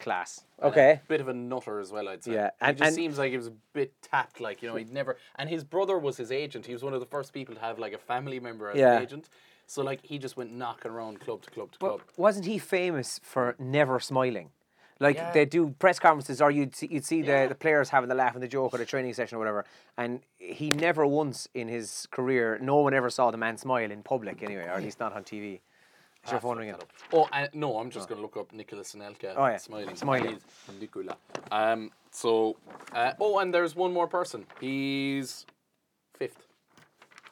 Class. 0.00 0.44
Okay. 0.62 1.00
A 1.04 1.08
bit 1.08 1.20
of 1.20 1.28
a 1.28 1.34
nutter 1.34 1.78
as 1.78 1.92
well, 1.92 2.08
I'd 2.08 2.24
say. 2.24 2.32
Yeah, 2.32 2.50
He 2.60 2.66
and- 2.66 2.76
just 2.78 2.88
and- 2.88 2.94
seems 2.96 3.18
like 3.18 3.30
he 3.30 3.36
was 3.36 3.46
a 3.46 3.52
bit 3.72 3.92
tapped, 4.02 4.40
like, 4.40 4.62
you 4.62 4.68
know, 4.68 4.74
he'd 4.76 4.92
never. 4.92 5.16
And 5.36 5.48
his 5.48 5.62
brother 5.62 5.98
was 5.98 6.16
his 6.16 6.32
agent. 6.32 6.66
He 6.66 6.72
was 6.72 6.82
one 6.82 6.94
of 6.94 7.00
the 7.00 7.06
first 7.06 7.32
people 7.32 7.54
to 7.54 7.60
have, 7.60 7.78
like, 7.78 7.92
a 7.92 7.98
family 7.98 8.40
member 8.40 8.70
as 8.70 8.76
Yeah. 8.78 8.96
an 8.96 9.02
agent. 9.02 9.28
So, 9.66 9.82
like, 9.82 10.04
he 10.04 10.18
just 10.18 10.36
went 10.36 10.52
knocking 10.52 10.90
around 10.90 11.20
club 11.20 11.42
to 11.42 11.50
club 11.50 11.70
to 11.72 11.78
But 11.78 11.88
club. 11.88 12.00
wasn't 12.16 12.46
he 12.46 12.58
famous 12.58 13.20
for 13.22 13.54
never 13.58 14.00
smiling? 14.00 14.50
Like 14.98 15.16
Yeah. 15.16 15.30
they 15.32 15.46
do 15.46 15.70
press 15.78 15.98
conferences, 15.98 16.42
or 16.42 16.50
you'd 16.50 16.74
see, 16.76 16.88
you'd 16.90 17.06
see 17.06 17.20
Yeah. 17.22 17.44
the, 17.44 17.50
the 17.50 17.54
players 17.54 17.88
having 17.88 18.10
the 18.10 18.14
laugh 18.14 18.34
and 18.34 18.42
the 18.42 18.48
joke 18.48 18.74
at 18.74 18.80
a 18.80 18.84
training 18.84 19.14
session 19.14 19.36
or 19.36 19.38
whatever, 19.38 19.64
and 19.96 20.20
he 20.36 20.70
never 20.72 21.06
once 21.06 21.48
in 21.54 21.68
his 21.68 22.06
career, 22.10 22.58
no 22.60 22.76
one 22.80 22.92
ever 22.92 23.08
saw 23.08 23.30
the 23.30 23.38
man 23.38 23.56
smile 23.56 23.90
in 23.90 24.02
public 24.02 24.42
anyway, 24.42 24.64
or 24.64 24.72
at 24.72 24.82
least 24.82 25.00
not 25.00 25.14
on 25.14 25.24
TV. 25.24 25.60
Is 26.24 26.32
your 26.32 26.36
Ah, 26.38 26.40
phone 26.40 26.50
fuck 26.52 26.58
ringing? 26.58 26.74
up. 26.74 26.84
Oh, 27.12 27.28
uh, 27.32 27.46
no, 27.54 27.78
I'm 27.78 27.90
just 27.90 28.08
going 28.08 28.18
to 28.18 28.22
look 28.22 28.36
up 28.36 28.52
Nicolas 28.52 28.94
Anelka. 28.94 29.34
Oh, 29.36 29.46
yeah. 29.46 29.56
Smiling. 29.56 29.96
Smiling. 29.96 30.38
Nicola. 30.78 31.16
Um, 31.50 31.90
so, 32.10 32.56
uh, 32.92 33.12
oh, 33.20 33.38
and 33.38 33.52
there's 33.54 33.74
one 33.74 33.92
more 33.92 34.06
person. 34.06 34.44
He's 34.60 35.46
fifth. 36.14 36.46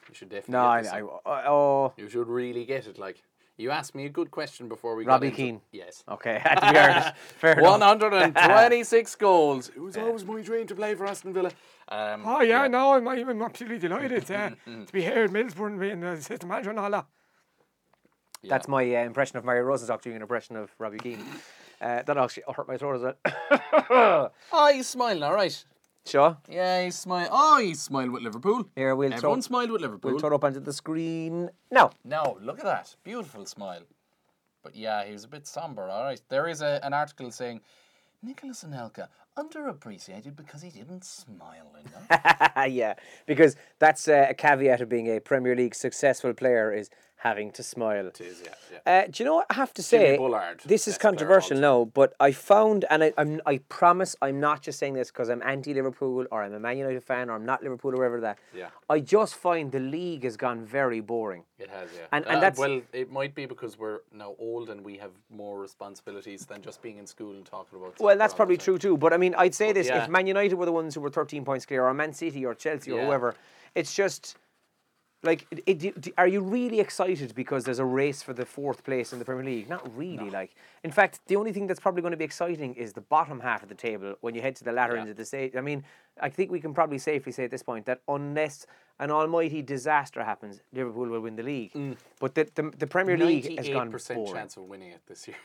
You 0.09 0.15
should 0.15 0.29
definitely 0.29 0.53
No, 0.53 0.63
get 0.63 0.93
I, 0.93 1.01
this 1.01 1.11
I, 1.25 1.47
oh, 1.47 1.93
You 1.97 2.09
should 2.09 2.27
really 2.27 2.65
get 2.65 2.87
it. 2.87 2.97
Like, 2.97 3.21
you 3.57 3.69
asked 3.69 3.93
me 3.93 4.05
a 4.05 4.09
good 4.09 4.31
question 4.31 4.67
before 4.67 4.95
we 4.95 5.05
Robbie 5.05 5.27
got 5.27 5.33
into 5.39 5.43
Keane. 5.43 5.61
Yes. 5.71 6.03
okay, 6.09 6.39
had 6.39 6.55
to 6.61 6.71
be 6.71 6.77
Irish. 6.79 7.05
Fair 7.37 7.59
enough. 7.59 7.71
126 7.79 9.15
goals. 9.17 9.69
It 9.69 9.79
was 9.79 9.97
always 9.97 10.25
my 10.25 10.41
dream 10.41 10.65
to 10.65 10.75
play 10.75 10.95
for 10.95 11.05
Aston 11.05 11.33
Villa. 11.33 11.51
Um, 11.89 12.23
Oh 12.25 12.41
yeah, 12.41 12.67
no, 12.67 12.93
I'm, 12.93 13.07
I'm 13.07 13.41
absolutely 13.41 13.77
delighted 13.77 14.31
uh, 14.31 14.49
to 14.65 14.91
be 14.91 15.01
here 15.03 15.25
at 15.25 15.29
Middlesbrough 15.29 15.67
and 15.67 15.79
being 15.79 15.99
the 15.99 16.11
assistant 16.13 16.47
manager 16.47 16.71
and 16.71 16.79
all 16.79 16.89
that. 16.89 17.05
Yeah. 18.41 18.49
That's 18.49 18.67
my 18.67 18.83
uh, 18.95 19.03
impression 19.03 19.37
of 19.37 19.43
Mario 19.45 19.63
Rosenstock 19.63 20.01
doing 20.01 20.15
an 20.15 20.21
impression 20.21 20.55
of 20.55 20.71
Robbie 20.79 20.97
Keane. 20.99 21.23
Uh, 21.81 22.01
that 22.03 22.17
actually 22.17 22.43
hurt 22.53 22.67
my 22.67 22.77
throat 22.77 22.95
as 22.95 23.01
well. 23.89 24.31
Oh, 24.51 24.71
he's 24.73 24.87
smiling, 24.87 25.23
all 25.23 25.33
right. 25.33 25.65
sure. 26.05 26.37
Yeah, 26.49 26.83
he's 26.83 26.95
smiling. 26.97 27.29
Oh, 27.31 27.59
he's 27.59 27.81
smiling 27.81 28.11
with 28.11 28.21
Liverpool. 28.23 28.65
Here 28.75 28.95
we'll 28.95 29.13
Everyone 29.13 29.41
throw, 29.41 29.47
smiled 29.47 29.71
with 29.71 29.81
Liverpool. 29.81 30.11
we'll 30.11 30.25
it 30.25 30.33
up 30.33 30.43
onto 30.43 30.59
the 30.59 30.73
screen. 30.73 31.49
No. 31.71 31.91
No, 32.03 32.37
look 32.41 32.59
at 32.59 32.65
that. 32.65 32.95
Beautiful 33.03 33.45
smile. 33.45 33.81
But 34.63 34.75
yeah, 34.75 35.05
he 35.05 35.13
was 35.13 35.23
a 35.23 35.27
bit 35.29 35.47
somber, 35.47 35.87
all 35.89 36.03
right. 36.03 36.21
There 36.29 36.47
is 36.47 36.61
a, 36.61 36.79
an 36.83 36.93
article 36.93 37.31
saying 37.31 37.61
Nicolas 38.21 38.63
Anelka 38.63 39.07
underappreciated 39.37 40.35
because 40.35 40.61
he 40.61 40.69
didn't 40.69 41.05
smile 41.05 41.73
enough. 41.79 42.51
yeah, 42.69 42.95
because 43.25 43.55
that's 43.79 44.07
uh, 44.07 44.27
a 44.29 44.33
caveat 44.33 44.81
of 44.81 44.89
being 44.89 45.07
a 45.07 45.19
Premier 45.21 45.55
League 45.55 45.75
successful 45.75 46.33
player 46.33 46.73
is 46.73 46.89
having 47.19 47.51
to 47.51 47.61
smile. 47.61 48.07
it 48.07 48.21
is, 48.21 48.41
yeah. 48.43 48.53
yeah. 48.85 49.01
Uh, 49.03 49.07
do 49.11 49.21
you 49.21 49.25
know 49.25 49.35
what 49.35 49.45
I 49.49 49.55
have 49.55 49.73
to 49.73 49.83
say? 49.83 50.15
Bullard, 50.15 50.61
this 50.65 50.87
is 50.87 50.97
controversial 50.97 51.57
no, 51.57 51.85
but 51.85 52.13
I 52.19 52.31
found, 52.31 52.85
and 52.89 53.03
I, 53.03 53.13
I'm, 53.17 53.41
I 53.45 53.57
promise 53.67 54.15
I'm 54.21 54.39
not 54.39 54.61
just 54.61 54.79
saying 54.79 54.93
this 54.93 55.11
because 55.11 55.29
I'm 55.29 55.41
anti 55.43 55.73
Liverpool 55.73 56.25
or 56.31 56.43
I'm 56.43 56.53
a 56.53 56.59
Man 56.61 56.77
United 56.77 57.03
fan 57.03 57.29
or 57.29 57.33
I'm 57.35 57.45
not 57.45 57.61
Liverpool 57.61 57.91
or 57.91 57.97
whatever 57.97 58.21
that. 58.21 58.39
Yeah. 58.55 58.69
I 58.89 59.01
just 59.01 59.35
find 59.35 59.69
the 59.69 59.81
league 59.81 60.23
has 60.23 60.37
gone 60.37 60.65
very 60.65 61.01
boring. 61.01 61.43
It 61.59 61.69
has, 61.69 61.89
yeah. 61.93 62.05
And- 62.13 62.25
and 62.25 62.37
Uh, 62.37 62.39
that's- 62.39 62.57
well, 62.57 62.81
it 62.93 63.11
might 63.11 63.35
be 63.35 63.45
because 63.45 63.77
we're 63.77 63.99
now 64.13 64.35
old 64.39 64.69
and 64.69 64.81
we 64.81 64.95
have 64.97 65.11
more 65.29 65.59
responsibilities 65.59 66.45
than 66.45 66.61
just 66.61 66.81
being 66.81 66.97
in 66.97 67.05
school 67.05 67.31
and 67.31 67.45
talking 67.45 67.77
about. 67.79 67.99
Well, 67.99 68.17
that's 68.17 68.33
probably 68.33 68.57
true 68.57 68.77
too. 68.77 68.95
But 68.97 69.11
I 69.11 69.17
mean, 69.17 69.35
I'd 69.37 69.53
say 69.53 69.67
But 69.69 69.75
this: 69.75 69.87
yeah. 69.87 70.03
if 70.03 70.09
Man 70.09 70.25
United 70.25 70.55
were 70.55 70.65
the 70.65 70.71
ones 70.71 70.95
who 70.95 71.01
were 71.01 71.09
13 71.09 71.43
points 71.43 71.65
clear, 71.65 71.83
or 71.85 71.93
Man 71.93 72.13
City, 72.13 72.45
or 72.45 72.53
Chelsea, 72.55 72.91
or 72.93 73.03
whoever, 73.03 73.35
it's 73.75 73.93
just 73.93 74.37
like, 75.21 75.45
it, 75.51 75.83
it, 75.83 76.13
are 76.17 76.27
you 76.27 76.41
really 76.41 76.79
excited 76.79 77.35
because 77.35 77.65
there's 77.65 77.79
a 77.79 77.85
race 77.85 78.23
for 78.23 78.33
the 78.33 78.45
fourth 78.45 78.83
place 78.85 79.11
in 79.11 79.19
the 79.19 79.25
Premier 79.25 79.43
League? 79.43 79.69
Not 79.69 79.95
really. 79.97 80.29
Like, 80.29 80.55
in 80.83 80.91
fact, 80.91 81.19
the 81.27 81.35
only 81.35 81.51
thing 81.51 81.67
that's 81.67 81.79
probably 81.79 82.01
going 82.01 82.11
to 82.11 82.17
be 82.17 82.23
exciting 82.23 82.73
is 82.75 82.93
the 82.93 83.01
bottom 83.01 83.39
half 83.41 83.61
of 83.61 83.69
the 83.69 83.75
table 83.75 84.15
when 84.21 84.33
you 84.33 84.41
head 84.41 84.55
to 84.57 84.63
the 84.63 84.71
latter 84.71 84.95
Yeah. 84.95 85.01
end 85.01 85.09
of 85.09 85.17
the 85.17 85.25
stage. 85.25 85.55
I 85.57 85.61
mean, 85.61 85.83
I 86.21 86.29
think 86.29 86.51
we 86.51 86.61
can 86.61 86.73
probably 86.73 86.99
safely 86.99 87.33
say 87.33 87.43
at 87.43 87.51
this 87.51 87.63
point 87.63 87.85
that 87.85 88.01
unless 88.07 88.65
an 88.99 89.11
almighty 89.11 89.61
disaster 89.61 90.23
happens, 90.23 90.61
Liverpool 90.73 91.07
will 91.07 91.21
win 91.21 91.35
the 91.35 91.43
league. 91.43 91.73
Mm. 91.73 91.97
But 92.19 92.35
the, 92.35 92.49
the 92.55 92.71
the 92.77 92.87
Premier 92.87 93.17
League 93.17 93.57
has 93.57 93.67
gone 93.69 93.91
98% 93.91 94.31
chance 94.33 94.57
of 94.57 94.63
winning 94.63 94.91
it 94.91 95.01
this 95.07 95.27
year. 95.27 95.37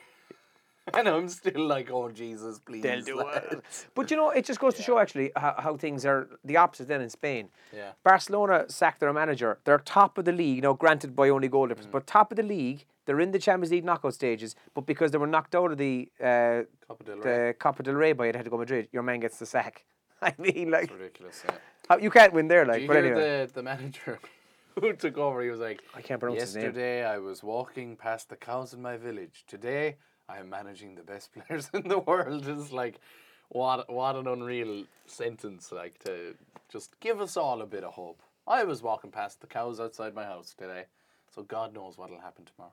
and 0.94 1.08
I'm 1.08 1.28
still 1.28 1.66
like, 1.66 1.90
oh 1.90 2.10
Jesus, 2.10 2.58
please. 2.58 2.82
They'll 2.82 3.00
do 3.02 3.20
it. 3.20 3.62
But 3.94 4.10
you 4.10 4.16
know, 4.16 4.30
it 4.30 4.44
just 4.44 4.60
goes 4.60 4.74
to 4.74 4.82
show 4.82 4.98
actually 4.98 5.32
how, 5.36 5.54
how 5.58 5.76
things 5.76 6.04
are 6.04 6.28
the 6.44 6.56
opposite 6.58 6.88
then 6.88 7.00
in 7.00 7.08
Spain. 7.10 7.48
Yeah. 7.74 7.92
Barcelona 8.02 8.66
sacked 8.68 9.00
their 9.00 9.12
manager. 9.12 9.58
They're 9.64 9.78
top 9.78 10.18
of 10.18 10.24
the 10.26 10.32
league, 10.32 10.62
now 10.62 10.74
granted 10.74 11.16
by 11.16 11.28
only 11.30 11.48
goal 11.48 11.64
Mm. 11.66 11.68
difference, 11.70 11.88
but 11.90 12.06
top 12.06 12.30
of 12.32 12.36
the 12.36 12.42
league. 12.42 12.84
They're 13.06 13.20
in 13.20 13.32
the 13.32 13.38
Champions 13.38 13.70
League 13.70 13.84
knockout 13.84 14.14
stages, 14.14 14.56
but 14.74 14.86
because 14.86 15.10
they 15.10 15.18
were 15.18 15.26
knocked 15.26 15.54
out 15.54 15.70
of 15.70 15.76
the 15.76 16.08
uh, 16.22 16.62
Copa 16.88 17.04
del 17.04 17.16
Rey. 17.18 17.22
the 17.48 17.54
Copa 17.58 17.82
del 17.82 17.94
Rey 17.94 18.12
by 18.14 18.32
Atletico 18.32 18.58
Madrid, 18.58 18.88
your 18.92 19.02
man 19.02 19.20
gets 19.20 19.38
the 19.38 19.44
sack. 19.44 19.84
I 20.22 20.32
mean, 20.38 20.70
like 20.70 20.90
Ridiculous. 20.90 21.42
Yeah. 21.44 21.54
how, 21.88 21.98
you 21.98 22.10
can't 22.10 22.32
win 22.32 22.48
there, 22.48 22.64
Do 22.64 22.70
like. 22.72 22.80
you 22.82 22.88
But 22.88 22.96
hear 22.96 23.04
anyway, 23.04 23.46
the, 23.46 23.52
the 23.52 23.62
manager 23.62 24.18
who 24.80 24.94
took 24.94 25.18
over? 25.18 25.42
He 25.42 25.50
was 25.50 25.60
like, 25.60 25.82
I 25.94 26.00
can't 26.00 26.18
pronounce 26.18 26.40
his 26.40 26.56
name. 26.56 26.64
Yesterday 26.64 27.04
I 27.04 27.18
was 27.18 27.42
walking 27.42 27.94
past 27.96 28.30
the 28.30 28.36
cows 28.36 28.72
in 28.72 28.80
my 28.80 28.96
village. 28.96 29.44
Today 29.46 29.96
I 30.28 30.38
am 30.38 30.48
managing 30.48 30.94
the 30.94 31.02
best 31.02 31.30
players 31.34 31.70
in 31.74 31.88
the 31.88 31.98
world. 31.98 32.46
It's 32.48 32.72
like, 32.72 33.00
what 33.48 33.90
what 33.92 34.16
an 34.16 34.26
unreal 34.26 34.84
sentence! 35.06 35.70
Like 35.72 35.98
to 36.04 36.34
just 36.70 36.98
give 37.00 37.20
us 37.20 37.36
all 37.36 37.60
a 37.62 37.66
bit 37.66 37.84
of 37.84 37.92
hope. 37.94 38.20
I 38.46 38.64
was 38.64 38.82
walking 38.82 39.10
past 39.10 39.40
the 39.40 39.46
cows 39.46 39.80
outside 39.80 40.14
my 40.14 40.24
house 40.24 40.54
today, 40.56 40.84
so 41.34 41.42
God 41.42 41.72
knows 41.74 41.96
what'll 41.98 42.20
happen 42.20 42.44
tomorrow. 42.44 42.72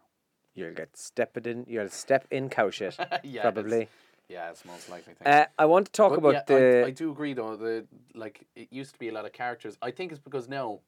you'll 0.54 0.74
get 0.74 0.96
stepped 0.98 1.46
in. 1.48 1.66
You'll 1.68 1.90
step 1.90 2.26
in 2.32 2.50
cow 2.50 2.70
shit, 2.70 2.98
yeah, 3.24 3.42
probably. 3.42 3.70
that's- 3.70 3.88
Yeah, 4.30 4.50
it's 4.50 4.64
most 4.66 4.90
likely 4.90 5.14
thing. 5.14 5.28
Uh, 5.28 5.46
I 5.60 5.66
want 5.66 5.86
to 5.88 5.92
talk 5.92 6.12
But 6.12 6.20
about 6.20 6.34
yeah, 6.34 6.44
the. 6.48 6.84
I, 6.84 6.88
I 6.88 6.92
do 6.92 7.12
agree 7.12 7.34
though. 7.34 7.56
The 7.58 7.86
like 8.16 8.46
it 8.56 8.68
used 8.72 8.94
to 8.94 9.00
be 9.00 9.10
a 9.10 9.14
lot 9.14 9.26
of 9.26 9.34
characters. 9.34 9.78
I 9.82 9.92
think 9.92 10.12
it's 10.14 10.22
because 10.22 10.48
now 10.50 10.80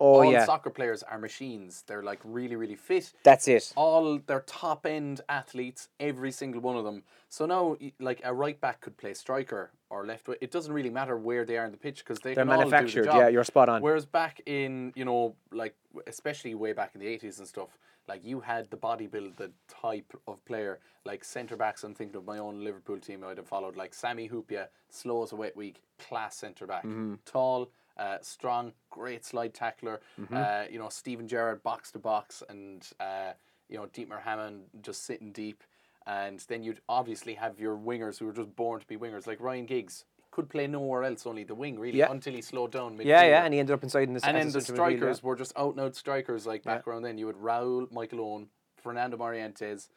oh 0.00 0.22
all 0.22 0.32
yeah, 0.32 0.44
soccer 0.44 0.70
players 0.70 1.02
are 1.02 1.18
machines. 1.18 1.84
They're 1.86 2.02
like 2.02 2.20
really 2.24 2.56
really 2.56 2.74
fit. 2.76 3.12
that's 3.22 3.48
it. 3.48 3.72
all 3.76 4.18
they're 4.26 4.40
top 4.46 4.86
end 4.86 5.20
athletes, 5.28 5.88
every 6.00 6.32
single 6.32 6.60
one 6.60 6.76
of 6.76 6.84
them. 6.84 7.02
So 7.28 7.44
now, 7.46 7.76
like 8.00 8.20
a 8.24 8.32
right 8.32 8.60
back 8.60 8.80
could 8.80 8.96
play 8.96 9.14
striker 9.14 9.70
or 9.90 10.04
left. 10.06 10.28
It 10.40 10.50
doesn't 10.50 10.72
really 10.72 10.90
matter 10.90 11.16
where 11.18 11.44
they 11.44 11.58
are 11.58 11.64
in 11.64 11.72
the 11.72 11.76
pitch 11.78 11.98
because 12.04 12.18
they 12.20 12.34
They're 12.34 12.44
can 12.44 12.52
all 12.52 12.58
do 12.60 12.64
the 12.64 12.70
manufactured. 12.70 13.04
job. 13.04 13.16
Yeah, 13.16 13.28
you're 13.28 13.44
spot 13.44 13.68
on. 13.68 13.82
Whereas 13.82 14.06
back 14.06 14.40
in 14.46 14.92
you 14.96 15.04
know 15.04 15.34
like 15.52 15.74
especially 16.06 16.54
way 16.54 16.72
back 16.72 16.92
in 16.94 17.00
the 17.00 17.06
eighties 17.06 17.38
and 17.38 17.48
stuff, 17.48 17.78
like 18.08 18.24
you 18.24 18.40
had 18.40 18.70
the 18.70 18.76
body 18.76 19.06
build, 19.06 19.36
the 19.36 19.50
type 19.82 20.12
of 20.28 20.44
player, 20.44 20.78
like 21.04 21.24
centre 21.24 21.56
backs. 21.56 21.82
I'm 21.84 21.94
thinking 21.94 22.16
of 22.16 22.24
my 22.24 22.38
own 22.38 22.62
Liverpool 22.62 22.98
team. 22.98 23.24
I'd 23.24 23.38
have 23.38 23.48
followed 23.48 23.76
like 23.76 23.92
Sami 23.94 24.28
Hyypiä, 24.28 24.66
slow 24.90 25.22
as 25.22 25.32
a 25.32 25.36
wet 25.36 25.56
week, 25.56 25.82
class 25.98 26.36
centre 26.36 26.66
back, 26.66 26.84
Mm-hmm. 26.84 27.14
tall. 27.24 27.68
Uh, 27.96 28.18
strong, 28.20 28.72
great 28.90 29.24
slide 29.24 29.54
tackler. 29.54 30.00
Mm-hmm. 30.20 30.36
Uh, 30.36 30.64
you 30.70 30.78
know, 30.78 30.88
Steven 30.88 31.26
Gerrard 31.26 31.62
box 31.62 31.92
to 31.92 31.98
box, 31.98 32.42
and 32.48 32.86
uh, 33.00 33.32
you 33.68 33.76
know, 33.76 33.86
Dietmar 33.86 34.22
Hamann 34.22 34.62
just 34.82 35.04
sitting 35.04 35.32
deep. 35.32 35.62
And 36.06 36.38
then 36.48 36.62
you'd 36.62 36.80
obviously 36.88 37.34
have 37.34 37.58
your 37.58 37.76
wingers 37.76 38.18
who 38.18 38.28
are 38.28 38.32
just 38.32 38.54
born 38.54 38.80
to 38.80 38.86
be 38.86 38.96
wingers, 38.96 39.26
like 39.26 39.40
Ryan 39.40 39.66
Giggs 39.66 40.04
could 40.30 40.48
play 40.50 40.66
nowhere 40.66 41.02
else, 41.02 41.26
only 41.26 41.44
the 41.44 41.54
wing 41.54 41.78
really, 41.78 41.98
Yeah. 41.98 42.10
until 42.10 42.34
he 42.34 42.42
slowed 42.42 42.72
down. 42.72 43.00
Yeah, 43.02 43.24
yeah, 43.24 43.44
and 43.44 43.54
he 43.54 43.58
ended 43.58 43.72
up 43.72 43.82
inside 43.82 44.06
in 44.08 44.14
the 44.14 44.24
And 44.24 44.36
then 44.36 44.50
the 44.50 44.60
strikers 44.60 45.22
were 45.22 45.34
just 45.34 45.52
out 45.56 45.72
and 45.72 45.80
out 45.80 45.96
strikers 45.96 46.46
like 46.46 46.62
back 46.62 46.86
around 46.86 47.02
then. 47.02 47.16
You 47.16 47.26
had 47.28 47.36
Raul, 47.36 47.90
Michael 47.90 48.20
Owen, 48.20 48.48
Fernando 48.76 49.16
Morientes, 49.16 49.88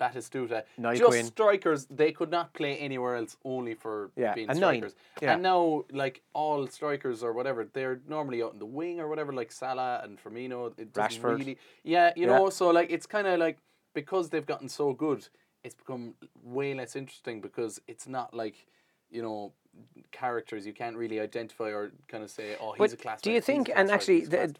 Batistuta. 0.00 0.62
Just 0.96 1.26
strikers. 1.26 1.86
They 1.90 2.12
could 2.12 2.30
not 2.30 2.52
play 2.54 2.76
anywhere 2.78 3.16
else 3.16 3.36
only 3.44 3.74
for 3.74 4.10
Yeah, 4.16 4.34
being 4.34 4.48
and 4.48 4.56
strikers. 4.56 4.94
Yeah. 5.20 5.34
And 5.34 5.42
now, 5.42 5.84
like 5.92 6.22
all 6.32 6.66
strikers 6.66 7.22
or 7.22 7.32
whatever, 7.32 7.68
they're 7.72 8.00
normally 8.08 8.42
out 8.42 8.52
in 8.54 8.58
the 8.58 8.66
wing 8.66 8.98
or 9.00 9.08
whatever, 9.08 9.32
like 9.32 9.52
Salah 9.52 10.00
and 10.02 10.18
Firmino. 10.22 10.72
It 10.78 10.92
Rashford. 10.94 11.38
really. 11.38 11.58
Yeah, 11.84 12.12
you 12.16 12.26
Yeah. 12.26 12.38
know. 12.38 12.50
So 12.50 12.70
like, 12.70 12.90
it's 12.90 13.06
kind 13.06 13.26
of 13.26 13.38
like 13.38 13.58
because 13.94 14.30
they've 14.30 14.46
gotten 14.46 14.68
so 14.68 14.92
good, 14.92 15.28
it's 15.62 15.74
become 15.74 16.14
way 16.42 16.74
less 16.74 16.96
interesting 16.96 17.40
because 17.40 17.80
it's 17.86 18.08
not 18.08 18.32
like, 18.32 18.66
you 19.10 19.22
know. 19.22 19.52
Characters 20.12 20.66
you 20.66 20.72
can't 20.72 20.96
really 20.96 21.18
identify 21.20 21.70
or 21.72 21.92
kind 22.08 22.22
of 22.24 22.30
say, 22.30 22.56
oh, 22.60 22.72
he's 22.72 22.78
But 22.78 22.92
a 22.92 22.96
class. 22.96 23.22
do 23.22 23.30
you 23.32 23.40
think, 23.40 23.68
and 23.74 23.88
class 23.88 23.90
actually, 23.90 24.20
he's 24.20 24.28
a 24.32 24.48
class 24.48 24.52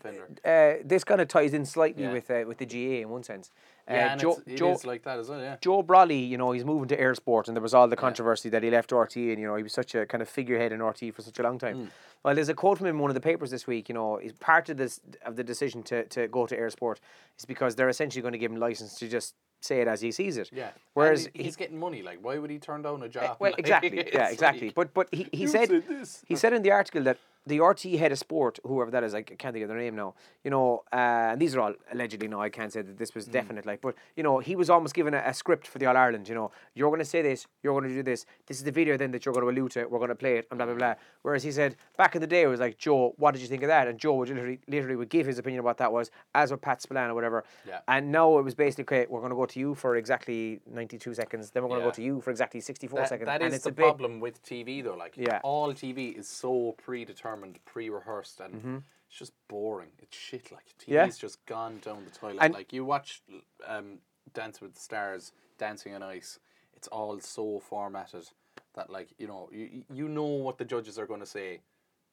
the, 0.42 0.50
uh, 0.50 0.82
this 0.84 1.04
kind 1.04 1.20
of 1.20 1.28
ties 1.28 1.52
in 1.52 1.66
slightly 1.66 2.04
Yeah. 2.04 2.12
with 2.12 2.30
uh, 2.30 2.44
with 2.46 2.58
the 2.58 2.66
GAA 2.66 3.02
in 3.02 3.10
one 3.10 3.22
sense. 3.24 3.50
Uh, 3.90 3.94
yeah, 3.94 4.12
and 4.12 4.20
Joe, 4.20 4.30
it's, 4.30 4.40
it 4.46 4.56
Joe, 4.56 4.72
is 4.72 4.86
like 4.86 5.02
that 5.02 5.18
as 5.18 5.28
well. 5.28 5.40
Yeah. 5.40 5.56
Joe 5.60 5.82
Brolly, 5.82 6.26
you 6.28 6.38
know, 6.38 6.52
he's 6.52 6.64
moving 6.64 6.88
to 6.88 6.96
Eir 6.96 7.16
Sport, 7.16 7.48
and 7.48 7.56
there 7.56 7.62
was 7.62 7.74
all 7.74 7.88
the 7.88 7.96
controversy 7.96 8.48
that 8.50 8.62
he 8.62 8.70
left 8.70 8.90
RTÉ, 8.90 9.32
and 9.32 9.40
you 9.40 9.46
know, 9.48 9.56
he 9.56 9.62
was 9.64 9.72
such 9.72 9.94
a 9.94 10.06
kind 10.06 10.22
of 10.22 10.28
figurehead 10.28 10.72
in 10.72 10.80
RTÉ 10.80 11.12
for 11.12 11.22
such 11.22 11.38
a 11.38 11.42
long 11.42 11.58
time. 11.58 11.76
Mm. 11.76 11.88
Well, 12.24 12.34
there's 12.34 12.48
a 12.50 12.54
quote 12.54 12.78
from 12.78 12.86
him 12.86 12.96
in 12.96 13.00
one 13.00 13.10
of 13.10 13.14
the 13.14 13.20
papers 13.20 13.50
this 13.50 13.66
week. 13.66 13.88
You 13.88 13.94
know, 13.94 14.16
he's 14.16 14.32
part 14.34 14.68
of 14.68 14.76
this 14.76 15.00
of 15.24 15.36
the 15.36 15.44
decision 15.44 15.82
to, 15.84 16.04
to 16.06 16.28
go 16.28 16.46
to 16.46 16.56
Eir 16.56 16.70
Sport 16.70 17.00
is 17.38 17.44
because 17.46 17.74
they're 17.76 17.88
essentially 17.88 18.20
going 18.22 18.32
to 18.32 18.38
give 18.38 18.52
him 18.52 18.58
license 18.58 18.98
to 18.98 19.08
just 19.08 19.34
say 19.62 19.80
it 19.80 19.88
as 19.88 20.00
he 20.00 20.10
sees 20.12 20.36
it. 20.38 20.50
Yeah. 20.52 20.70
Whereas 20.94 21.28
he- 21.34 21.42
he's 21.44 21.56
getting 21.56 21.78
money. 21.78 22.02
Like, 22.02 22.18
why 22.22 22.38
would 22.38 22.50
he 22.50 22.58
turn 22.58 22.82
down 22.82 23.02
a 23.02 23.08
job? 23.08 23.24
Eh, 23.24 23.34
well, 23.38 23.54
exactly. 23.58 24.10
Yeah, 24.12 24.28
exactly. 24.30 24.68
like, 24.68 24.74
But 24.74 24.94
but 24.94 25.08
he, 25.12 25.28
he 25.32 25.46
said 25.46 25.68
said 25.68 25.84
this. 25.88 26.22
he 26.26 26.36
said 26.36 26.52
in 26.52 26.62
the 26.62 26.72
article 26.72 27.02
that 27.04 27.18
the 27.46 27.58
RTÉ 27.58 27.98
head 27.98 28.12
of 28.12 28.18
sport, 28.18 28.58
whoever 28.64 28.90
that 28.90 29.02
is, 29.02 29.14
I 29.14 29.22
can't 29.22 29.52
think 29.54 29.62
of 29.62 29.68
their 29.68 29.78
name 29.78 29.96
now. 29.96 30.14
You 30.44 30.50
know, 30.50 30.82
uh, 30.92 30.96
and 31.32 31.40
these 31.40 31.56
are 31.56 31.60
all 31.60 31.74
allegedly. 31.92 32.28
No, 32.28 32.40
I 32.40 32.50
can't 32.50 32.72
say 32.72 32.82
that 32.82 32.98
this 32.98 33.14
was 33.14 33.26
Mm. 33.28 33.32
definite. 33.32 33.66
Like, 33.66 33.80
but 33.80 33.94
you 34.16 34.22
know, 34.22 34.38
he 34.38 34.54
was 34.56 34.68
almost 34.70 34.94
given 34.94 35.14
a, 35.14 35.22
a 35.24 35.32
script 35.34 35.66
for 35.66 35.78
the 35.78 35.86
All 35.86 35.96
Ireland. 35.96 36.28
You 36.28 36.34
know, 36.34 36.50
you're 36.74 36.90
going 36.90 36.98
to 37.00 37.04
say 37.04 37.22
this, 37.22 37.46
you're 37.62 37.72
going 37.78 37.88
to 37.88 37.94
do 37.94 38.02
this. 38.02 38.26
This 38.46 38.58
is 38.58 38.64
the 38.64 38.70
video 38.72 38.96
then 38.96 39.10
that 39.12 39.24
you're 39.24 39.32
going 39.34 39.44
to 39.46 39.50
allude 39.50 39.72
to. 39.72 39.86
We're 39.86 39.98
going 39.98 40.10
to 40.10 40.14
play 40.14 40.36
it, 40.36 40.46
and 40.50 40.58
blah 40.58 40.66
blah 40.66 40.74
blah. 40.74 40.94
Whereas 41.22 41.42
he 41.42 41.50
said 41.52 41.76
back 41.96 42.14
in 42.14 42.20
the 42.20 42.26
day, 42.26 42.42
it 42.42 42.46
was 42.48 42.60
like 42.60 42.76
Joe, 42.78 43.14
what 43.16 43.32
did 43.32 43.40
you 43.40 43.48
think 43.48 43.62
of 43.62 43.68
that? 43.68 43.88
And 43.88 43.98
Joe 43.98 44.14
would 44.14 44.28
literally, 44.28 44.60
literally 44.68 44.96
would 44.96 45.08
give 45.10 45.26
his 45.26 45.38
opinion 45.38 45.60
about 45.60 45.78
that 45.78 45.92
was, 45.92 46.10
as 46.34 46.50
would 46.50 46.60
Pat 46.62 46.82
Spillane 46.82 47.10
or 47.10 47.14
whatever. 47.14 47.44
Yeah. 47.66 47.80
And 47.88 48.12
now 48.12 48.38
it 48.38 48.44
was 48.44 48.54
basically, 48.54 48.82
okay, 48.84 49.06
we're 49.08 49.20
going 49.20 49.30
to 49.30 49.36
go 49.36 49.46
to 49.46 49.58
you 49.58 49.74
for 49.74 49.96
exactly 49.96 50.60
92 50.70 51.14
seconds. 51.14 51.50
Then 51.50 51.62
we're 51.62 51.70
going 51.70 51.80
to 51.80 51.84
Yeah. 51.86 51.90
go 51.90 51.94
to 51.96 52.02
you 52.02 52.20
for 52.20 52.30
exactly 52.30 52.60
64 52.60 53.00
That, 53.00 53.08
seconds. 53.08 53.26
that 53.26 53.42
and 53.42 53.54
it's 53.54 53.64
the 53.64 53.70
a 53.70 53.72
bit, 53.72 53.82
problem 53.82 54.20
with 54.20 54.42
TV, 54.42 54.82
though. 54.82 54.94
Like, 54.94 55.16
Yeah. 55.16 55.40
all 55.42 55.72
TV 55.72 56.10
is 56.18 56.28
so 56.28 56.74
predetermined, 56.84 57.29
pre-rehearsed, 57.64 58.40
and 58.40 58.54
Mm-hmm. 58.54 58.76
it's 59.08 59.18
just 59.18 59.32
boring. 59.48 59.90
It's 59.98 60.16
shit. 60.16 60.50
Like, 60.52 60.66
TV's 60.78 60.88
Yeah. 60.88 61.06
just 61.08 61.44
gone 61.46 61.78
down 61.84 62.04
the 62.04 62.10
toilet. 62.10 62.38
And- 62.40 62.54
like, 62.54 62.72
you 62.72 62.84
watch 62.84 63.22
um, 63.66 63.98
Dance 64.34 64.60
with 64.60 64.74
the 64.74 64.80
Stars, 64.80 65.32
Dancing 65.58 65.94
on 65.94 66.02
Ice. 66.02 66.38
It's 66.74 66.88
all 66.88 67.18
so 67.20 67.60
formatted 67.60 68.28
that, 68.74 68.88
like, 68.90 69.08
you 69.18 69.26
know, 69.26 69.48
you 69.52 69.84
you 69.92 70.08
know 70.08 70.24
what 70.46 70.56
the 70.58 70.64
judges 70.64 70.98
are 70.98 71.06
going 71.06 71.20
to 71.20 71.26
say 71.26 71.60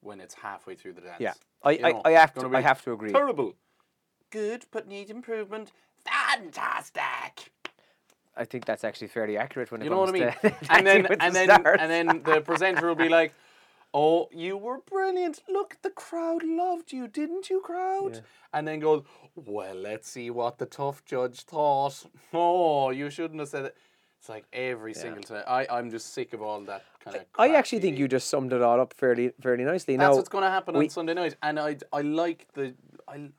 when 0.01 0.19
it's 0.19 0.33
halfway 0.35 0.75
through 0.75 0.93
the 0.93 1.01
dance. 1.01 1.19
Yeah. 1.21 1.33
I- 1.63 1.71
You 1.71 1.81
know, 1.81 2.01
I 2.05 2.11
have 2.11 2.33
to- 2.33 2.49
I 2.57 2.61
have 2.61 2.81
to 2.83 2.91
agree. 2.91 3.11
Terrible. 3.11 3.53
Good, 4.29 4.65
but 4.71 4.87
need 4.87 5.09
improvement. 5.09 5.71
Fantastic. 6.03 7.51
I 8.35 8.45
think 8.45 8.65
that's 8.65 8.83
actually 8.83 9.07
fairly 9.07 9.35
accurate 9.37 9.71
when 9.71 9.81
it 9.81 9.85
You 9.85 9.89
know 9.89 9.99
what 9.99 10.09
I 10.09 10.11
mean? 10.11 10.31
to 10.41 10.55
and 10.69 10.85
then 10.85 11.05
and 11.07 11.19
the 11.33 11.39
then 11.39 11.49
Stars. 11.49 11.77
and 11.81 11.89
then 11.91 12.07
the 12.23 12.41
presenter 12.41 12.87
will 12.87 12.95
be 12.95 13.09
like, 13.09 13.33
"Oh, 13.99 14.29
you 14.31 14.55
were 14.65 14.79
brilliant. 14.79 15.37
Look, 15.57 15.77
the 15.81 15.89
crowd 15.89 16.43
loved 16.43 16.91
you, 16.97 17.07
didn't 17.07 17.49
you, 17.49 17.59
crowd?" 17.61 18.21
And 18.53 18.67
then 18.67 18.79
goes, 18.79 19.03
"Well, 19.35 19.75
let's 19.89 20.07
see 20.15 20.29
what 20.29 20.53
the 20.57 20.67
tough 20.67 21.03
judge 21.13 21.41
thought. 21.41 21.95
Oh, 22.33 22.89
you 22.91 23.09
shouldn't 23.09 23.39
have 23.39 23.49
said 23.49 23.65
it." 23.69 23.75
It's 24.19 24.29
like 24.29 24.45
every 24.51 24.93
single 24.93 25.23
time. 25.23 25.43
I 25.47 25.67
I'm 25.69 25.89
just 25.89 26.13
sick 26.13 26.33
of 26.33 26.41
all 26.41 26.59
that 26.61 26.83
kind 27.03 27.17
of. 27.17 27.25
I 27.37 27.55
actually 27.55 27.79
think 27.79 27.97
you 27.97 28.07
just 28.07 28.29
summed 28.29 28.51
it 28.53 28.61
all 28.61 28.79
up 28.85 28.93
fairly 28.93 29.31
fairly 29.41 29.63
nicely. 29.63 29.95
That's 29.95 30.11
now, 30.11 30.15
what's 30.15 30.29
going 30.29 30.43
to 30.43 30.49
happen 30.49 30.77
we- 30.77 30.85
on 30.85 30.89
Sunday 30.89 31.13
night, 31.13 31.35
and 31.41 31.59
I 31.59 31.77
I 31.93 32.01
like 32.01 32.47
the 32.53 32.75
I. 33.07 33.29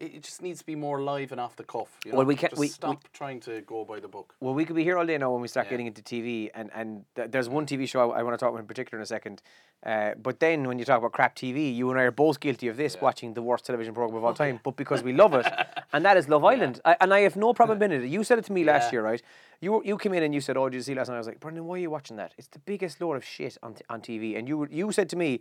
It 0.00 0.24
just 0.24 0.42
needs 0.42 0.58
to 0.58 0.66
be 0.66 0.74
more 0.74 1.00
live 1.02 1.30
and 1.30 1.40
off 1.40 1.54
the 1.54 1.62
cuff. 1.62 1.88
You 2.04 2.10
know? 2.10 2.18
Well, 2.18 2.26
we 2.26 2.34
can't- 2.34 2.50
Just 2.50 2.58
we- 2.60 2.66
we- 2.66 2.70
stop 2.70 3.04
trying 3.12 3.38
to 3.40 3.60
go 3.60 3.84
by 3.84 4.00
the 4.00 4.08
book. 4.08 4.34
Well, 4.40 4.52
we 4.52 4.64
could 4.64 4.74
be 4.74 4.82
here 4.82 4.98
all 4.98 5.06
day 5.06 5.16
now 5.18 5.30
when 5.32 5.40
we 5.40 5.46
start 5.46 5.66
Yeah. 5.66 5.70
getting 5.70 5.86
into 5.86 6.02
TV, 6.02 6.50
and 6.52 6.68
and 6.74 7.04
th- 7.14 7.30
there's 7.30 7.48
one 7.48 7.64
TV 7.64 7.86
show 7.86 8.10
I, 8.10 8.18
I 8.18 8.22
want 8.24 8.34
to 8.34 8.38
talk 8.42 8.50
about 8.50 8.60
in 8.60 8.66
particular 8.66 8.98
in 8.98 9.02
a 9.04 9.06
second. 9.06 9.40
Uh, 9.86 10.14
but 10.16 10.40
then 10.40 10.66
when 10.66 10.78
you 10.80 10.84
talk 10.84 10.98
about 10.98 11.12
crap 11.12 11.36
TV, 11.36 11.70
you 11.74 11.90
and 11.90 12.00
I 12.00 12.04
are 12.04 12.10
both 12.10 12.40
guilty 12.40 12.66
of 12.68 12.76
this, 12.76 13.00
watching 13.00 13.34
the 13.34 13.42
worst 13.42 13.66
television 13.66 13.94
program 13.94 14.16
of 14.16 14.24
all 14.24 14.34
time, 14.44 14.58
but 14.64 14.74
because 14.74 15.04
we 15.04 15.12
love 15.12 15.32
it, 15.34 15.46
and 15.92 16.04
that 16.04 16.16
is 16.16 16.28
Love 16.28 16.44
Island. 16.54 16.80
I, 16.84 16.96
and 17.00 17.14
I 17.14 17.20
have 17.20 17.36
no 17.36 17.54
problem 17.54 17.80
in 17.86 17.92
it. 17.92 18.04
You 18.08 18.24
said 18.24 18.38
it 18.40 18.46
to 18.46 18.52
me 18.52 18.64
last 18.64 18.92
year, 18.92 19.02
right? 19.02 19.22
You 19.60 19.80
you 19.84 19.96
came 19.96 20.14
in 20.14 20.24
and 20.24 20.34
you 20.34 20.40
said, 20.40 20.56
"Oh, 20.56 20.68
did 20.68 20.76
you 20.78 20.82
see 20.82 20.94
last 20.96 21.08
night?" 21.08 21.14
I 21.14 21.18
was 21.18 21.28
like, 21.28 21.38
"Brendan, 21.38 21.66
why 21.66 21.76
are 21.76 21.78
you 21.86 21.90
watching 21.90 22.16
that? 22.16 22.32
It's 22.36 22.48
the 22.48 22.58
biggest 22.58 23.00
load 23.00 23.14
of 23.14 23.24
shit 23.24 23.56
on 23.62 23.74
t- 23.74 23.84
on 23.88 24.00
TV." 24.00 24.36
And 24.36 24.48
you 24.48 24.66
you 24.70 24.90
said 24.90 25.08
to 25.10 25.16
me, 25.16 25.40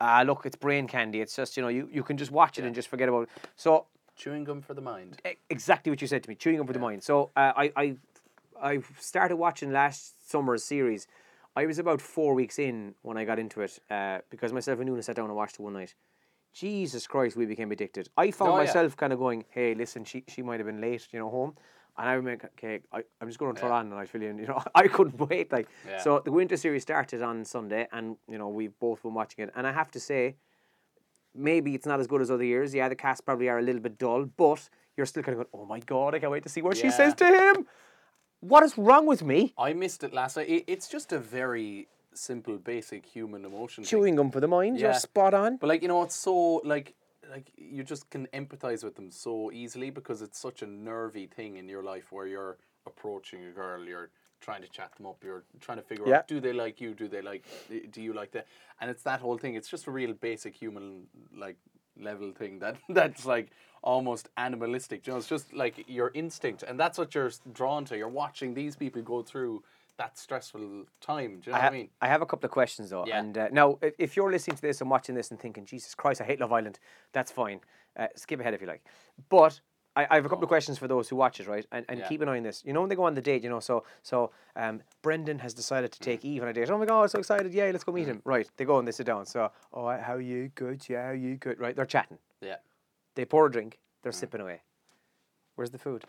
"Ah, 0.00 0.22
look, 0.26 0.46
it's 0.46 0.56
brain 0.56 0.86
candy. 0.86 1.20
It's 1.20 1.36
just 1.36 1.56
you 1.56 1.62
know 1.62 1.68
you, 1.68 1.88
you 1.92 2.02
can 2.02 2.16
just 2.16 2.30
watch 2.30 2.58
it 2.58 2.64
and 2.64 2.74
just 2.74 2.88
forget 2.88 3.08
about 3.08 3.22
it." 3.22 3.28
So 3.56 3.86
Chewing 4.16 4.44
gum 4.44 4.60
for 4.60 4.74
the 4.74 4.82
mind. 4.82 5.16
e- 5.26 5.36
exactly 5.48 5.90
what 5.90 6.00
you 6.02 6.06
said 6.06 6.22
to 6.22 6.28
me, 6.28 6.34
chewing 6.34 6.60
up 6.60 6.66
with 6.66 6.74
the 6.74 6.80
mind. 6.80 7.02
So 7.02 7.30
uh, 7.36 7.52
I, 7.56 7.72
I, 7.74 7.96
I 8.62 8.78
started 8.98 9.36
watching 9.36 9.72
last 9.72 10.30
summer's 10.30 10.62
series. 10.62 11.06
I 11.56 11.64
was 11.64 11.78
about 11.78 12.02
four 12.02 12.34
weeks 12.34 12.58
in 12.58 12.94
when 13.02 13.16
I 13.16 13.24
got 13.24 13.38
into 13.38 13.62
it 13.62 13.78
uh, 13.90 14.18
because 14.28 14.52
myself 14.52 14.78
and 14.78 14.90
Nuna 14.90 15.02
sat 15.02 15.16
down 15.16 15.26
and 15.26 15.34
watched 15.34 15.54
it 15.58 15.62
one 15.62 15.72
night. 15.72 15.94
Jesus 16.52 17.06
Christ, 17.06 17.34
we 17.36 17.46
became 17.46 17.72
addicted. 17.72 18.08
I 18.16 18.30
found 18.30 18.50
Oh, 18.50 18.56
yeah. 18.56 18.64
myself 18.64 18.96
kind 18.96 19.12
of 19.12 19.18
going, 19.18 19.44
"Hey, 19.50 19.74
listen, 19.74 20.04
she 20.04 20.24
she 20.28 20.42
might 20.42 20.60
have 20.60 20.66
been 20.66 20.80
late, 20.80 21.08
you 21.12 21.18
know, 21.18 21.30
home." 21.30 21.56
And 22.00 22.08
I 22.08 22.14
remember, 22.14 22.50
okay, 22.56 22.80
I, 22.90 23.02
I'm 23.20 23.28
just 23.28 23.38
going 23.38 23.54
to 23.54 23.60
throw 23.60 23.68
Yeah. 23.68 23.74
on 23.76 23.86
and 23.92 23.94
I 23.94 24.06
fill 24.06 24.22
in, 24.22 24.38
you 24.38 24.46
know, 24.46 24.62
I 24.74 24.88
couldn't 24.88 25.18
wait. 25.28 25.52
Like, 25.52 25.68
Yeah. 25.86 25.98
so 25.98 26.20
the 26.24 26.32
winter 26.32 26.56
series 26.56 26.82
started 26.82 27.20
on 27.20 27.44
Sunday, 27.44 27.86
and 27.92 28.16
you 28.26 28.38
know 28.38 28.48
we've 28.48 28.76
both 28.78 29.02
been 29.02 29.12
watching 29.12 29.44
it. 29.44 29.50
And 29.54 29.66
I 29.66 29.72
have 29.72 29.90
to 29.90 30.00
say, 30.00 30.36
maybe 31.34 31.74
it's 31.74 31.86
not 31.86 32.00
as 32.00 32.06
good 32.06 32.22
as 32.22 32.30
other 32.30 32.44
years. 32.44 32.74
Yeah, 32.74 32.88
the 32.88 32.96
cast 32.96 33.24
probably 33.26 33.48
are 33.50 33.58
a 33.58 33.62
little 33.62 33.82
bit 33.82 33.98
dull, 33.98 34.24
but 34.24 34.68
you're 34.96 35.06
still 35.06 35.22
kind 35.22 35.38
of 35.38 35.46
going, 35.50 35.62
oh 35.62 35.66
my 35.66 35.80
god, 35.80 36.14
I 36.14 36.18
can't 36.20 36.32
wait 36.32 36.42
to 36.44 36.48
see 36.48 36.62
what 36.62 36.76
she 36.78 36.90
says 36.90 37.14
to 37.16 37.26
him. 37.26 37.66
What 38.40 38.62
is 38.62 38.78
wrong 38.78 39.04
with 39.06 39.22
me? 39.22 39.52
I 39.58 39.74
missed 39.74 40.02
it 40.02 40.14
last 40.14 40.38
night. 40.38 40.48
It, 40.48 40.64
it's 40.66 40.88
just 40.88 41.12
a 41.12 41.18
very 41.18 41.88
simple, 42.14 42.56
basic 42.56 43.04
human 43.04 43.44
emotion. 43.44 43.84
thing. 43.84 43.90
Chewing 43.90 44.16
gum 44.16 44.30
for 44.30 44.40
the 44.40 44.48
mind. 44.48 44.78
You're 44.78 44.90
Yeah. 44.92 44.96
spot 44.98 45.34
on. 45.34 45.58
But 45.58 45.66
like 45.68 45.82
you 45.82 45.88
know, 45.88 46.02
it's 46.02 46.16
so 46.16 46.62
like 46.64 46.94
like 47.30 47.50
you 47.56 47.82
just 47.82 48.10
can 48.10 48.26
empathize 48.28 48.84
with 48.84 48.96
them 48.96 49.10
so 49.10 49.50
easily 49.52 49.90
because 49.90 50.22
it's 50.22 50.38
such 50.38 50.62
a 50.62 50.66
nervy 50.66 51.26
thing 51.26 51.56
in 51.56 51.68
your 51.68 51.82
life 51.82 52.12
where 52.12 52.26
you're 52.26 52.58
approaching 52.86 53.44
a 53.44 53.50
girl, 53.50 53.84
you're 53.84 54.10
trying 54.40 54.62
to 54.62 54.68
chat 54.68 54.92
them 54.96 55.06
up, 55.06 55.22
you're 55.22 55.44
trying 55.60 55.78
to 55.78 55.84
figure 55.84 56.06
Yeah. 56.06 56.18
out 56.18 56.28
do 56.28 56.40
they 56.40 56.52
like 56.52 56.80
you, 56.80 56.94
do 56.94 57.08
they 57.08 57.22
like 57.22 57.44
do 57.90 58.02
you 58.02 58.12
like 58.12 58.32
that, 58.32 58.46
and 58.80 58.90
it's 58.90 59.02
that 59.04 59.20
whole 59.20 59.38
thing. 59.38 59.54
It's 59.54 59.68
just 59.68 59.86
a 59.86 59.90
real 59.90 60.12
basic 60.14 60.54
human 60.54 61.06
like 61.36 61.56
level 61.98 62.32
thing 62.32 62.58
that 62.60 62.76
that's 62.88 63.26
like 63.26 63.48
almost 63.82 64.28
animalistic. 64.36 65.06
You 65.06 65.12
know, 65.12 65.18
it's 65.18 65.28
just 65.28 65.52
like 65.52 65.84
your 65.88 66.10
instinct, 66.14 66.62
and 66.62 66.78
that's 66.78 66.98
what 66.98 67.14
you're 67.14 67.30
drawn 67.52 67.84
to. 67.86 67.96
You're 67.96 68.08
watching 68.08 68.54
these 68.54 68.76
people 68.76 69.02
go 69.02 69.22
through 69.22 69.62
that 70.00 70.18
stressful 70.18 70.86
time. 71.00 71.40
Do 71.40 71.50
you 71.50 71.52
know 71.52 71.58
I, 71.58 71.58
what 71.58 71.62
ha- 71.62 71.68
I 71.68 71.70
mean? 71.72 71.88
I 72.00 72.08
have 72.08 72.22
a 72.22 72.26
couple 72.26 72.46
of 72.46 72.50
questions 72.52 72.90
though. 72.90 73.04
Yeah. 73.06 73.20
And 73.20 73.36
uh, 73.38 73.48
now, 73.52 73.78
if, 73.82 73.94
if 73.98 74.16
you're 74.16 74.30
listening 74.30 74.56
to 74.56 74.62
this 74.62 74.80
and 74.80 74.90
watching 74.90 75.14
this 75.14 75.30
and 75.30 75.38
thinking, 75.38 75.64
Jesus 75.64 75.94
Christ, 75.94 76.20
I 76.20 76.24
hate 76.24 76.40
Love 76.40 76.52
Island, 76.52 76.78
that's 77.12 77.30
fine. 77.30 77.60
Uh, 77.98 78.06
skip 78.16 78.40
ahead 78.40 78.54
if 78.54 78.60
you 78.62 78.66
like. 78.66 78.82
But 79.28 79.60
I, 79.96 80.06
I 80.10 80.14
have 80.14 80.24
a 80.24 80.28
couple 80.28 80.44
of 80.44 80.48
questions 80.48 80.78
for 80.78 80.88
those 80.88 81.08
who 81.08 81.16
watch 81.16 81.40
it, 81.40 81.46
right? 81.46 81.66
And, 81.72 81.84
and 81.88 81.98
Oh. 81.98 82.02
Yeah. 82.02 82.08
keep 82.08 82.20
an 82.22 82.28
eye 82.28 82.36
on 82.38 82.42
this. 82.44 82.62
You 82.64 82.72
know 82.72 82.80
when 82.80 82.88
they 82.88 82.94
go 82.96 83.04
on 83.04 83.14
the 83.14 83.20
date, 83.20 83.42
you 83.44 83.50
know, 83.50 83.60
so 83.60 83.84
so 84.02 84.30
um, 84.56 84.80
Brendan 85.02 85.38
has 85.40 85.52
decided 85.52 85.90
Mm. 85.90 85.94
to 85.94 86.00
take 86.00 86.24
Eve 86.24 86.42
on 86.42 86.48
a 86.48 86.52
date. 86.52 86.70
Oh 86.70 86.78
my 86.78 86.86
God, 86.86 87.02
I'm 87.02 87.08
so 87.08 87.18
excited. 87.18 87.52
Yeah, 87.52 87.70
let's 87.72 87.84
go 87.84 87.92
meet 87.92 88.06
him. 88.06 88.22
Right. 88.24 88.48
They 88.56 88.64
go 88.64 88.78
and 88.78 88.88
they 88.88 88.92
sit 88.92 89.06
down. 89.06 89.26
So, 89.26 89.50
oh, 89.74 89.88
how 89.98 90.14
are 90.14 90.20
you? 90.20 90.50
Good. 90.54 90.88
Yeah, 90.88 91.02
how 91.02 91.10
are 91.10 91.14
you? 91.14 91.36
Good. 91.36 91.58
Right. 91.60 91.74
They're 91.76 91.84
chatting. 91.86 92.18
Yeah. 92.40 92.56
They 93.16 93.24
pour 93.24 93.46
a 93.46 93.50
drink. 93.52 93.74
Mm. 93.74 94.02
They're 94.04 94.12
sipping 94.12 94.40
away. 94.40 94.62
Where's 95.56 95.70
the 95.70 95.78
food? 95.78 96.04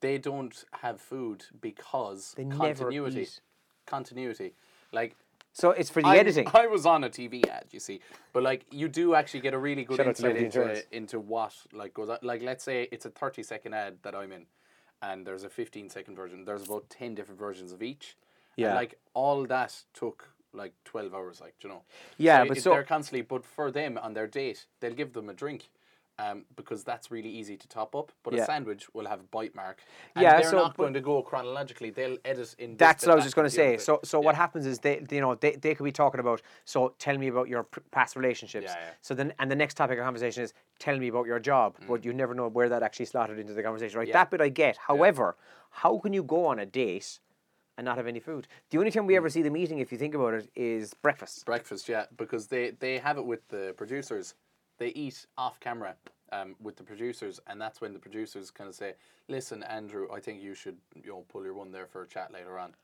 They 0.00 0.18
don't 0.18 0.64
have 0.82 1.00
food 1.00 1.44
because 1.60 2.34
They 2.36 2.44
never 2.44 2.58
continuity. 2.66 3.22
eat. 3.22 3.40
Continuity. 3.86 4.54
Like 4.92 5.16
So 5.52 5.70
it's 5.70 5.90
for 5.90 6.02
the 6.02 6.08
I, 6.08 6.16
editing. 6.18 6.46
I 6.54 6.66
was 6.66 6.86
on 6.86 7.04
a 7.04 7.10
TV 7.10 7.46
ad, 7.48 7.66
you 7.70 7.80
see, 7.80 8.00
but 8.32 8.42
like 8.42 8.64
you 8.70 8.88
do 8.88 9.14
actually 9.14 9.40
get 9.40 9.54
a 9.54 9.58
really 9.58 9.84
good 9.84 9.96
Shout 9.98 10.06
out 10.08 10.16
to 10.16 10.22
insight 10.22 10.28
Liberty 10.42 10.44
into 10.46 10.60
Insurance. 10.62 10.86
into 10.92 11.20
what 11.20 11.52
like 11.72 11.94
goes 11.94 12.08
on. 12.08 12.18
Like 12.22 12.42
let's 12.42 12.64
say 12.64 12.88
it's 12.90 13.06
a 13.06 13.10
thirty 13.10 13.42
second 13.42 13.74
ad 13.74 13.98
that 14.02 14.14
I'm 14.14 14.32
in, 14.32 14.46
and 15.02 15.26
there's 15.26 15.44
a 15.44 15.50
fifteen 15.50 15.88
second 15.90 16.16
version. 16.16 16.44
There's 16.44 16.64
about 16.64 16.88
ten 16.90 17.14
different 17.14 17.38
versions 17.38 17.72
of 17.72 17.82
each. 17.82 18.16
And, 18.56 18.64
Yeah. 18.64 18.74
like 18.74 18.98
all 19.14 19.44
that 19.46 19.72
took 19.94 20.28
like 20.52 20.72
twelve 20.84 21.14
hours. 21.14 21.40
Like 21.40 21.54
do 21.60 21.68
you 21.68 21.74
know. 21.74 21.82
Yeah, 22.18 22.42
So 22.42 22.48
but 22.48 22.56
it- 22.56 22.62
so- 22.62 22.70
they're 22.70 22.82
constantly. 22.84 23.22
But 23.22 23.44
for 23.44 23.70
them 23.70 23.98
on 23.98 24.14
their 24.14 24.26
date, 24.26 24.66
they'll 24.80 24.94
give 24.94 25.12
them 25.12 25.28
a 25.28 25.34
drink. 25.34 25.68
Um, 26.18 26.44
because 26.54 26.84
that's 26.84 27.10
really 27.10 27.30
easy 27.30 27.56
to 27.56 27.66
top 27.66 27.96
up, 27.96 28.12
but 28.22 28.34
Yeah. 28.34 28.42
a 28.42 28.44
sandwich 28.44 28.92
will 28.92 29.06
have 29.06 29.20
a 29.20 29.22
bite 29.22 29.54
mark. 29.54 29.80
And 30.14 30.22
Yeah, 30.22 30.38
they're 30.38 30.50
so- 30.50 30.58
not 30.58 30.76
going 30.76 30.92
to 30.92 31.00
go 31.00 31.22
chronologically. 31.22 31.88
They'll 31.88 32.18
edit 32.26 32.54
in. 32.58 32.76
That's 32.76 33.06
what 33.06 33.12
I 33.12 33.14
was 33.14 33.24
just 33.24 33.34
going 33.34 33.48
to 33.48 33.56
bit, 33.56 33.62
the 33.62 33.68
other 33.70 33.78
say. 33.78 33.84
So, 33.84 34.00
so 34.04 34.20
what 34.20 34.34
happens 34.34 34.66
is 34.66 34.80
they, 34.80 35.02
you 35.10 35.22
know, 35.22 35.34
they, 35.36 35.52
they 35.56 35.74
could 35.74 35.84
be 35.84 35.92
talking 35.92 36.20
about. 36.20 36.42
So, 36.66 36.92
tell 36.98 37.16
me 37.16 37.28
about 37.28 37.48
your 37.48 37.62
past 37.90 38.16
relationships. 38.16 38.66
Yeah, 38.68 38.74
yeah. 38.78 38.90
So 39.00 39.14
then, 39.14 39.32
and 39.38 39.50
the 39.50 39.56
next 39.56 39.74
topic 39.78 39.98
of 39.98 40.04
conversation 40.04 40.42
is 40.42 40.52
tell 40.78 40.98
me 40.98 41.08
about 41.08 41.24
your 41.26 41.38
job. 41.40 41.76
But 41.88 42.04
you 42.04 42.12
never 42.12 42.34
know 42.34 42.48
where 42.48 42.68
that 42.68 42.82
actually 42.82 43.06
slotted 43.06 43.38
into 43.38 43.54
the 43.54 43.62
conversation, 43.62 43.96
right? 43.98 44.04
Mm. 44.06 44.10
Yeah. 44.10 44.18
That 44.24 44.30
bit 44.30 44.42
I 44.42 44.50
get. 44.50 44.76
However, 44.76 45.38
how 45.70 45.96
can 46.00 46.12
you 46.12 46.22
go 46.22 46.44
on 46.44 46.58
a 46.58 46.66
date 46.66 47.18
and 47.78 47.86
not 47.86 47.96
have 47.96 48.06
any 48.06 48.20
food? 48.20 48.46
The 48.68 48.76
only 48.76 48.90
time 48.90 49.06
we 49.06 49.14
Mm. 49.14 49.18
ever 49.18 49.30
see 49.30 49.40
them 49.40 49.56
eating, 49.56 49.78
if 49.78 49.90
you 49.90 49.96
think 49.96 50.14
about 50.14 50.34
it, 50.34 50.50
is 50.54 50.92
breakfast. 50.92 51.46
breakfast, 51.46 51.88
yeah, 51.88 52.04
because 52.14 52.48
they 52.48 52.72
they 52.72 52.98
have 52.98 53.16
it 53.16 53.24
with 53.24 53.48
the 53.48 53.72
producers. 53.78 54.34
They 54.80 54.88
eat 54.88 55.26
off 55.36 55.60
camera 55.60 55.94
um, 56.32 56.56
with 56.60 56.76
the 56.76 56.82
producers, 56.82 57.38
and 57.46 57.60
that's 57.60 57.82
when 57.82 57.92
the 57.92 57.98
producers 57.98 58.50
kind 58.50 58.66
of 58.66 58.74
say, 58.74 58.94
"Listen, 59.28 59.62
Andrew, 59.62 60.08
I 60.12 60.20
think 60.20 60.42
you 60.42 60.54
should 60.54 60.78
you 60.96 61.10
know 61.10 61.24
pull 61.28 61.44
your 61.44 61.52
one 61.52 61.70
there 61.70 61.86
for 61.86 62.02
a 62.02 62.06
chat 62.08 62.32
later 62.32 62.58
on," 62.58 62.74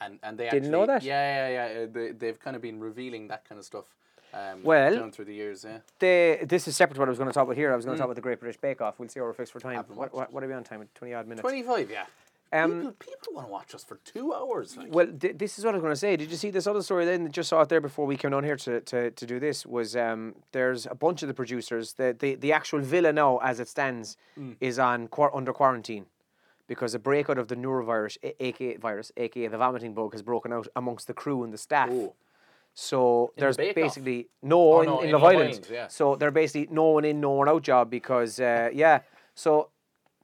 and 0.00 0.18
and 0.24 0.36
they 0.36 0.44
Didn't 0.50 0.56
actually, 0.64 0.70
know 0.72 0.86
that? 0.86 1.02
Yeah, 1.04 1.48
yeah, 1.48 1.68
yeah. 1.72 1.82
uh, 1.82 1.86
They 1.90 2.10
they've 2.10 2.38
kind 2.40 2.56
of 2.56 2.62
been 2.62 2.80
revealing 2.80 3.28
that 3.28 3.48
kind 3.48 3.60
of 3.60 3.64
stuff. 3.64 3.84
Um, 4.34 4.64
Well- 4.64 4.96
down 4.96 5.12
through 5.12 5.26
the 5.26 5.34
years, 5.34 5.64
yeah. 5.64 5.78
The, 6.00 6.44
this 6.44 6.66
is 6.66 6.76
separate 6.76 6.94
to 6.96 7.00
what 7.00 7.08
I 7.08 7.10
was 7.10 7.18
going 7.18 7.30
to 7.30 7.32
talk 7.32 7.44
about 7.44 7.56
here. 7.56 7.72
I 7.72 7.76
was 7.76 7.84
going 7.84 7.96
to 7.96 8.00
talk 8.00 8.06
about 8.06 8.16
the 8.16 8.22
Great 8.22 8.40
British 8.40 8.60
Bake 8.60 8.80
Off. 8.80 8.98
We'll 8.98 9.08
see 9.08 9.20
how 9.20 9.24
we're 9.26 9.32
fixed 9.32 9.52
for 9.52 9.60
time. 9.60 9.84
What, 9.94 10.12
what, 10.12 10.32
what 10.32 10.42
are 10.42 10.48
we 10.48 10.52
on 10.52 10.64
time? 10.64 10.86
20 10.96 11.14
odd 11.14 11.26
minutes. 11.28 11.42
Twenty 11.42 11.62
five, 11.62 11.88
yeah. 11.90 12.06
Um, 12.52 12.70
people 12.70 12.92
people 13.00 13.32
want 13.34 13.48
to 13.48 13.52
watch 13.52 13.74
us 13.74 13.82
for 13.84 13.96
two 14.04 14.32
hours. 14.32 14.76
Like. 14.76 14.94
Well, 14.94 15.06
th- 15.08 15.36
this 15.36 15.58
is 15.58 15.64
what 15.64 15.74
I 15.74 15.78
was 15.78 15.82
going 15.82 15.92
to 15.92 15.98
say. 15.98 16.16
Did 16.16 16.30
you 16.30 16.36
see 16.36 16.50
this 16.50 16.66
other 16.66 16.80
story 16.82 17.04
then? 17.04 17.30
Just 17.32 17.48
saw 17.48 17.60
it 17.62 17.68
there 17.68 17.80
before 17.80 18.06
we 18.06 18.16
came 18.16 18.32
on 18.34 18.44
here 18.44 18.56
to, 18.56 18.80
to, 18.82 19.10
to 19.10 19.26
do 19.26 19.40
this. 19.40 19.66
Was 19.66 19.96
um, 19.96 20.36
there's 20.52 20.86
a 20.86 20.94
bunch 20.94 21.22
of 21.22 21.28
the 21.28 21.34
producers. 21.34 21.94
The, 21.94 22.16
the 22.18 22.36
the 22.36 22.52
actual 22.52 22.80
villa 22.80 23.12
now, 23.12 23.38
as 23.38 23.58
it 23.60 23.68
stands, 23.68 24.16
Mm. 24.38 24.56
is 24.60 24.78
on 24.78 25.08
quar- 25.08 25.34
under 25.34 25.52
quarantine 25.52 26.06
because 26.68 26.94
a 26.94 26.98
breakout 26.98 27.38
of 27.38 27.48
the 27.48 27.56
neurovirus, 27.56 28.16
a- 28.22 28.44
aka 28.44 28.76
virus, 28.76 29.10
aka 29.16 29.48
the 29.48 29.58
vomiting 29.58 29.92
bug, 29.94 30.12
has 30.12 30.22
broken 30.22 30.52
out 30.52 30.68
amongst 30.76 31.06
the 31.08 31.14
crew 31.14 31.42
and 31.42 31.52
the 31.52 31.58
staff. 31.58 31.88
Oh. 31.90 32.14
So 32.74 33.32
the 33.34 33.40
there's 33.40 33.58
Off? 33.58 33.74
basically 33.74 34.28
no, 34.42 34.74
Oh, 34.74 34.80
in, 34.82 34.86
no, 34.86 35.00
in 35.00 35.06
in 35.06 35.12
Love 35.12 35.22
Love 35.22 35.32
Island. 35.32 35.50
Island, 35.50 35.68
yeah. 35.72 35.88
So 35.88 36.14
they're 36.16 36.30
basically 36.30 36.68
no 36.70 36.84
one 36.84 37.04
in, 37.04 37.20
no 37.20 37.30
one 37.30 37.48
out 37.48 37.62
job 37.62 37.90
because 37.90 38.38
uh, 38.38 38.68
yeah. 38.72 39.00
So 39.34 39.70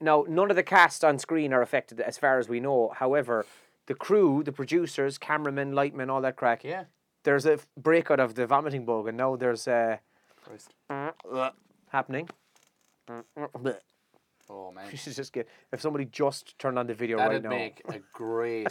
now 0.03 0.25
none 0.27 0.49
of 0.49 0.55
the 0.55 0.63
cast 0.63 1.03
on 1.03 1.17
screen 1.17 1.53
are 1.53 1.61
affected 1.61 1.99
as 2.01 2.17
far 2.17 2.37
as 2.39 2.47
we 2.49 2.59
know. 2.59 2.93
However, 2.95 3.45
the 3.87 3.95
crew, 3.95 4.43
the 4.43 4.51
producers, 4.51 5.17
cameramen, 5.17 5.71
lightmen, 5.73 6.09
all 6.09 6.21
that 6.21 6.35
crack. 6.35 6.63
yeah. 6.63 6.83
There's 7.23 7.45
a 7.45 7.57
breakout 7.77 8.19
of 8.19 8.35
the 8.35 8.45
vomiting 8.45 8.85
bug, 8.85 9.07
and 9.07 9.15
now 9.17 9.37
there's 9.37 9.65
uh, 9.65 9.97
Christ. 10.43 10.73
happening. 11.87 12.27
Oh 14.49 14.71
man. 14.71 14.85
You 14.91 14.97
should 14.97 15.15
just 15.15 15.31
get 15.31 15.47
if 15.71 15.81
somebody 15.81 16.05
just 16.05 16.59
turned 16.59 16.77
on 16.77 16.87
the 16.87 16.93
video 16.93 17.17
right 17.17 17.27
That'd 17.29 17.43
now, 17.43 17.49
make 17.49 17.81
a 17.87 17.99
great 18.11 18.67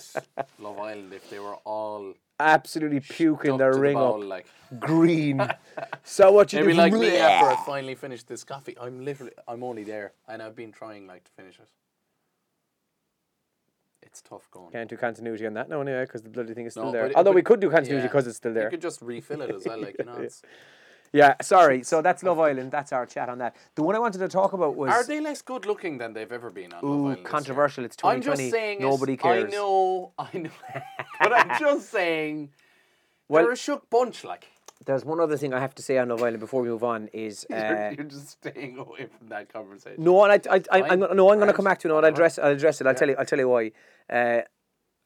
Love 0.58 0.78
Island 0.78 1.12
if 1.14 1.30
they 1.30 1.38
were 1.38 1.54
all 1.64 2.14
absolutely 2.40 3.00
puking 3.00 3.56
their 3.56 3.70
to 3.70 3.76
the 3.76 3.80
ring 3.82 3.94
bowl, 3.94 4.22
up, 4.22 4.28
like. 4.28 4.46
green. 4.78 5.40
so 6.04 6.32
what 6.32 6.52
you 6.52 6.60
Maybe 6.60 6.72
do? 6.72 6.78
like 6.78 6.92
me 6.92 7.16
after 7.16 7.50
I 7.50 7.64
finally 7.66 7.94
finished 7.94 8.26
this 8.28 8.44
coffee. 8.44 8.76
I'm 8.80 9.04
literally, 9.04 9.32
I'm 9.48 9.62
only 9.62 9.84
there, 9.84 10.12
and 10.28 10.42
I've 10.42 10.56
been 10.56 10.72
trying 10.72 11.06
like 11.06 11.24
to 11.24 11.30
finish 11.32 11.58
it. 11.58 11.68
It's 14.02 14.20
tough 14.20 14.50
going. 14.50 14.70
Can't 14.72 14.90
do 14.90 14.96
continuity 14.96 15.46
on 15.46 15.54
that 15.54 15.68
now 15.70 15.80
anyway 15.80 16.02
because 16.02 16.22
the 16.22 16.28
bloody 16.28 16.52
thing 16.54 16.66
is 16.66 16.72
still 16.74 16.86
No, 16.86 16.92
there. 16.92 17.06
it- 17.06 17.16
Although 17.16 17.32
we 17.32 17.42
could 17.42 17.60
do 17.60 17.70
continuity 17.70 18.02
yeah. 18.04 18.08
because 18.08 18.26
it's 18.26 18.36
still 18.36 18.52
there. 18.52 18.64
You 18.64 18.70
could 18.70 18.82
just 18.82 19.00
refill 19.00 19.40
it 19.42 19.50
as 19.54 19.64
well, 19.64 19.80
like 19.80 19.96
you 19.98 20.04
know. 20.04 20.16
It's, 20.20 20.42
Yeah, 21.12 21.34
sorry. 21.42 21.82
So 21.82 22.00
that's 22.00 22.22
Love 22.22 22.38
Island. 22.40 22.70
That's 22.72 22.92
our 22.92 23.04
chat 23.06 23.28
on 23.28 23.38
that. 23.38 23.54
The 23.74 23.82
one 23.82 23.94
I 23.94 23.98
wanted 23.98 24.18
to 24.18 24.28
talk 24.28 24.54
about 24.54 24.76
was 24.76 24.90
are 24.90 25.04
they 25.04 25.20
less 25.20 25.42
good 25.42 25.66
looking 25.66 25.98
than 25.98 26.14
they've 26.14 26.32
ever 26.32 26.50
been 26.50 26.72
on 26.72 26.82
Love 26.82 27.00
ooh, 27.00 27.06
Island? 27.08 27.24
controversial. 27.24 27.84
It's 27.84 27.96
I'm 28.02 28.20
2020. 28.22 28.42
just 28.42 28.50
saying. 28.50 28.78
it, 28.78 28.82
Nobody 28.82 29.16
cares. 29.18 29.52
I 29.52 29.56
know, 29.56 30.12
I 30.18 30.28
know, 30.38 30.50
but 31.20 31.32
I'm 31.32 31.60
just 31.60 31.90
saying. 31.90 32.50
Well- 33.28 33.44
they're 33.44 33.52
a 33.52 33.56
shook 33.56 33.88
bunch, 33.90 34.24
like. 34.24 34.48
There's 34.84 35.04
one 35.04 35.20
other 35.20 35.36
thing 35.36 35.54
I 35.54 35.60
have 35.60 35.76
to 35.76 35.82
say 35.82 35.96
on 35.98 36.08
Love 36.08 36.22
Island 36.24 36.40
before 36.40 36.60
we 36.62 36.68
move 36.68 36.82
on 36.82 37.08
is 37.12 37.46
you're, 37.50 37.58
uh, 37.86 37.90
you're 37.92 38.04
just 38.04 38.30
staying 38.30 38.78
away 38.78 39.06
from 39.16 39.28
that 39.28 39.52
conversation. 39.52 40.02
no, 40.02 40.24
and 40.24 40.32
I, 40.32 40.54
I, 40.54 40.56
I, 40.56 40.82
I'm 40.82 40.88
Fine. 40.88 40.98
gonna, 41.00 41.14
no, 41.14 41.30
I'm 41.30 41.36
going 41.36 41.38
to 41.38 41.42
Alright. 41.42 41.54
come 41.54 41.64
back 41.66 41.78
to 41.80 41.88
it. 41.88 41.90
No, 41.90 41.98
and 41.98 42.06
I'll 42.06 42.12
address, 42.12 42.36
I'll 42.38 42.50
address 42.50 42.80
it. 42.80 42.88
I'll 42.88 42.94
tell 42.94 43.08
you, 43.08 43.14
I'll 43.16 43.24
tell 43.24 43.38
you 43.38 43.48
why. 43.48 43.70
Uh, 44.10 44.40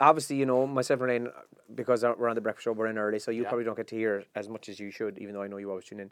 obviously, 0.01 0.37
you 0.37 0.47
know, 0.47 0.67
myself 0.67 1.01
and 1.01 1.11
Elaine, 1.11 1.29
because 1.75 2.03
we're 2.03 2.29
on 2.29 2.35
the 2.35 2.41
breakfast 2.41 2.65
show, 2.65 2.73
we're 2.73 2.87
in 2.87 2.99
early, 2.99 3.19
so 3.19 3.31
you 3.31 3.43
Yeah. 3.43 3.49
probably 3.49 3.65
don't 3.65 3.77
get 3.77 3.87
to 3.89 3.97
hear 3.97 4.25
as 4.35 4.49
much 4.49 4.69
as 4.69 4.79
you 4.81 4.91
should, 4.91 5.19
even 5.19 5.35
though 5.35 5.43
I 5.43 5.49
know 5.49 5.57
you 5.57 5.71
always 5.71 5.85
tune 5.87 6.01
in. 6.01 6.11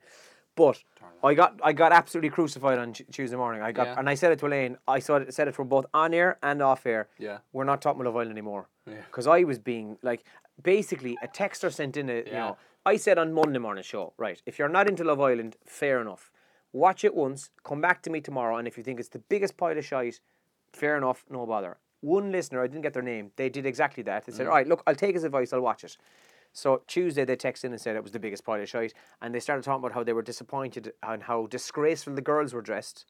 But 0.57 0.83
I 1.23 1.35
got, 1.35 1.59
I 1.65 1.73
got 1.73 1.91
absolutely 1.93 2.31
crucified 2.31 2.79
on 2.79 2.93
Tuesday 2.93 3.37
morning. 3.37 3.61
I 3.61 3.73
got, 3.73 3.89
Yeah. 3.89 3.99
and 3.99 4.09
I 4.09 4.15
said 4.15 4.31
it 4.33 4.39
to 4.39 4.47
Elaine. 4.47 4.79
I 4.87 5.01
saw 5.01 5.17
it, 5.17 5.35
said 5.35 5.49
it 5.49 5.55
for 5.55 5.65
both 5.65 5.87
on 5.93 6.15
air 6.15 6.39
and 6.43 6.63
off 6.63 6.87
air. 6.87 7.09
Yeah. 7.19 7.39
we're 7.53 7.65
not 7.65 7.83
talking 7.83 8.01
about 8.01 8.11
Love 8.11 8.17
Island 8.21 8.33
anymore. 8.33 8.69
Yeah. 8.87 9.01
Because 9.07 9.27
I 9.27 9.43
was 9.45 9.59
being 9.59 9.99
like, 10.03 10.23
basically, 10.63 11.19
a 11.23 11.27
texter 11.29 11.73
sent 11.73 11.97
in 11.97 12.09
a, 12.09 12.17
you 12.19 12.23
Yeah. 12.27 12.39
know, 12.39 12.57
I 12.87 12.97
said 12.97 13.19
on 13.19 13.33
Monday 13.33 13.59
morning 13.59 13.83
show, 13.83 14.13
right, 14.17 14.41
if 14.47 14.59
you're 14.59 14.69
not 14.69 14.89
into 14.89 15.03
Love 15.03 15.21
Island, 15.21 15.57
fair 15.67 16.01
enough. 16.01 16.31
Watch 16.73 17.03
it 17.05 17.15
once, 17.15 17.51
come 17.65 17.81
back 17.81 18.03
to 18.03 18.11
me 18.11 18.21
tomorrow, 18.21 18.57
and 18.57 18.69
if 18.69 18.77
you 18.77 18.85
think 18.85 19.01
it's 19.01 19.09
the 19.09 19.19
biggest 19.21 19.57
pile 19.57 19.77
of 19.79 19.85
shite, 19.85 20.21
fair 20.73 20.97
enough, 20.97 21.25
no 21.31 21.47
bother. 21.47 21.79
One 22.05 22.31
listener, 22.33 22.63
I 22.63 22.67
didn't 22.67 22.83
get 22.83 22.93
their 22.93 23.03
name, 23.03 23.31
they 23.37 23.49
did 23.49 23.65
exactly 23.65 24.03
that. 24.05 24.27
They 24.27 24.33
Mm. 24.33 24.37
said, 24.37 24.47
all 24.47 24.53
right, 24.55 24.67
look, 24.67 24.83
I'll 24.87 24.95
take 24.95 25.15
his 25.15 25.25
advice, 25.25 25.53
I'll 25.55 25.63
watch 25.63 25.85
it. 25.85 25.97
So 26.53 26.83
Tuesday 26.87 27.25
they 27.25 27.35
texted 27.37 27.65
in 27.65 27.73
and 27.73 27.81
said 27.81 27.97
it 27.97 28.03
was 28.03 28.13
the 28.13 28.19
biggest 28.21 28.45
pile 28.45 28.61
of 28.61 28.69
shite, 28.69 28.93
and 29.23 29.35
they 29.35 29.41
started 29.41 29.65
talking 29.65 29.81
about 29.83 29.93
how 29.93 30.05
they 30.05 30.13
were 30.13 30.23
disappointed 30.23 30.93
and 31.03 31.23
how 31.25 31.47
disgraceful 31.47 32.15
the 32.15 32.21
girls 32.23 32.53
were 32.53 32.61
dressed, 32.63 33.07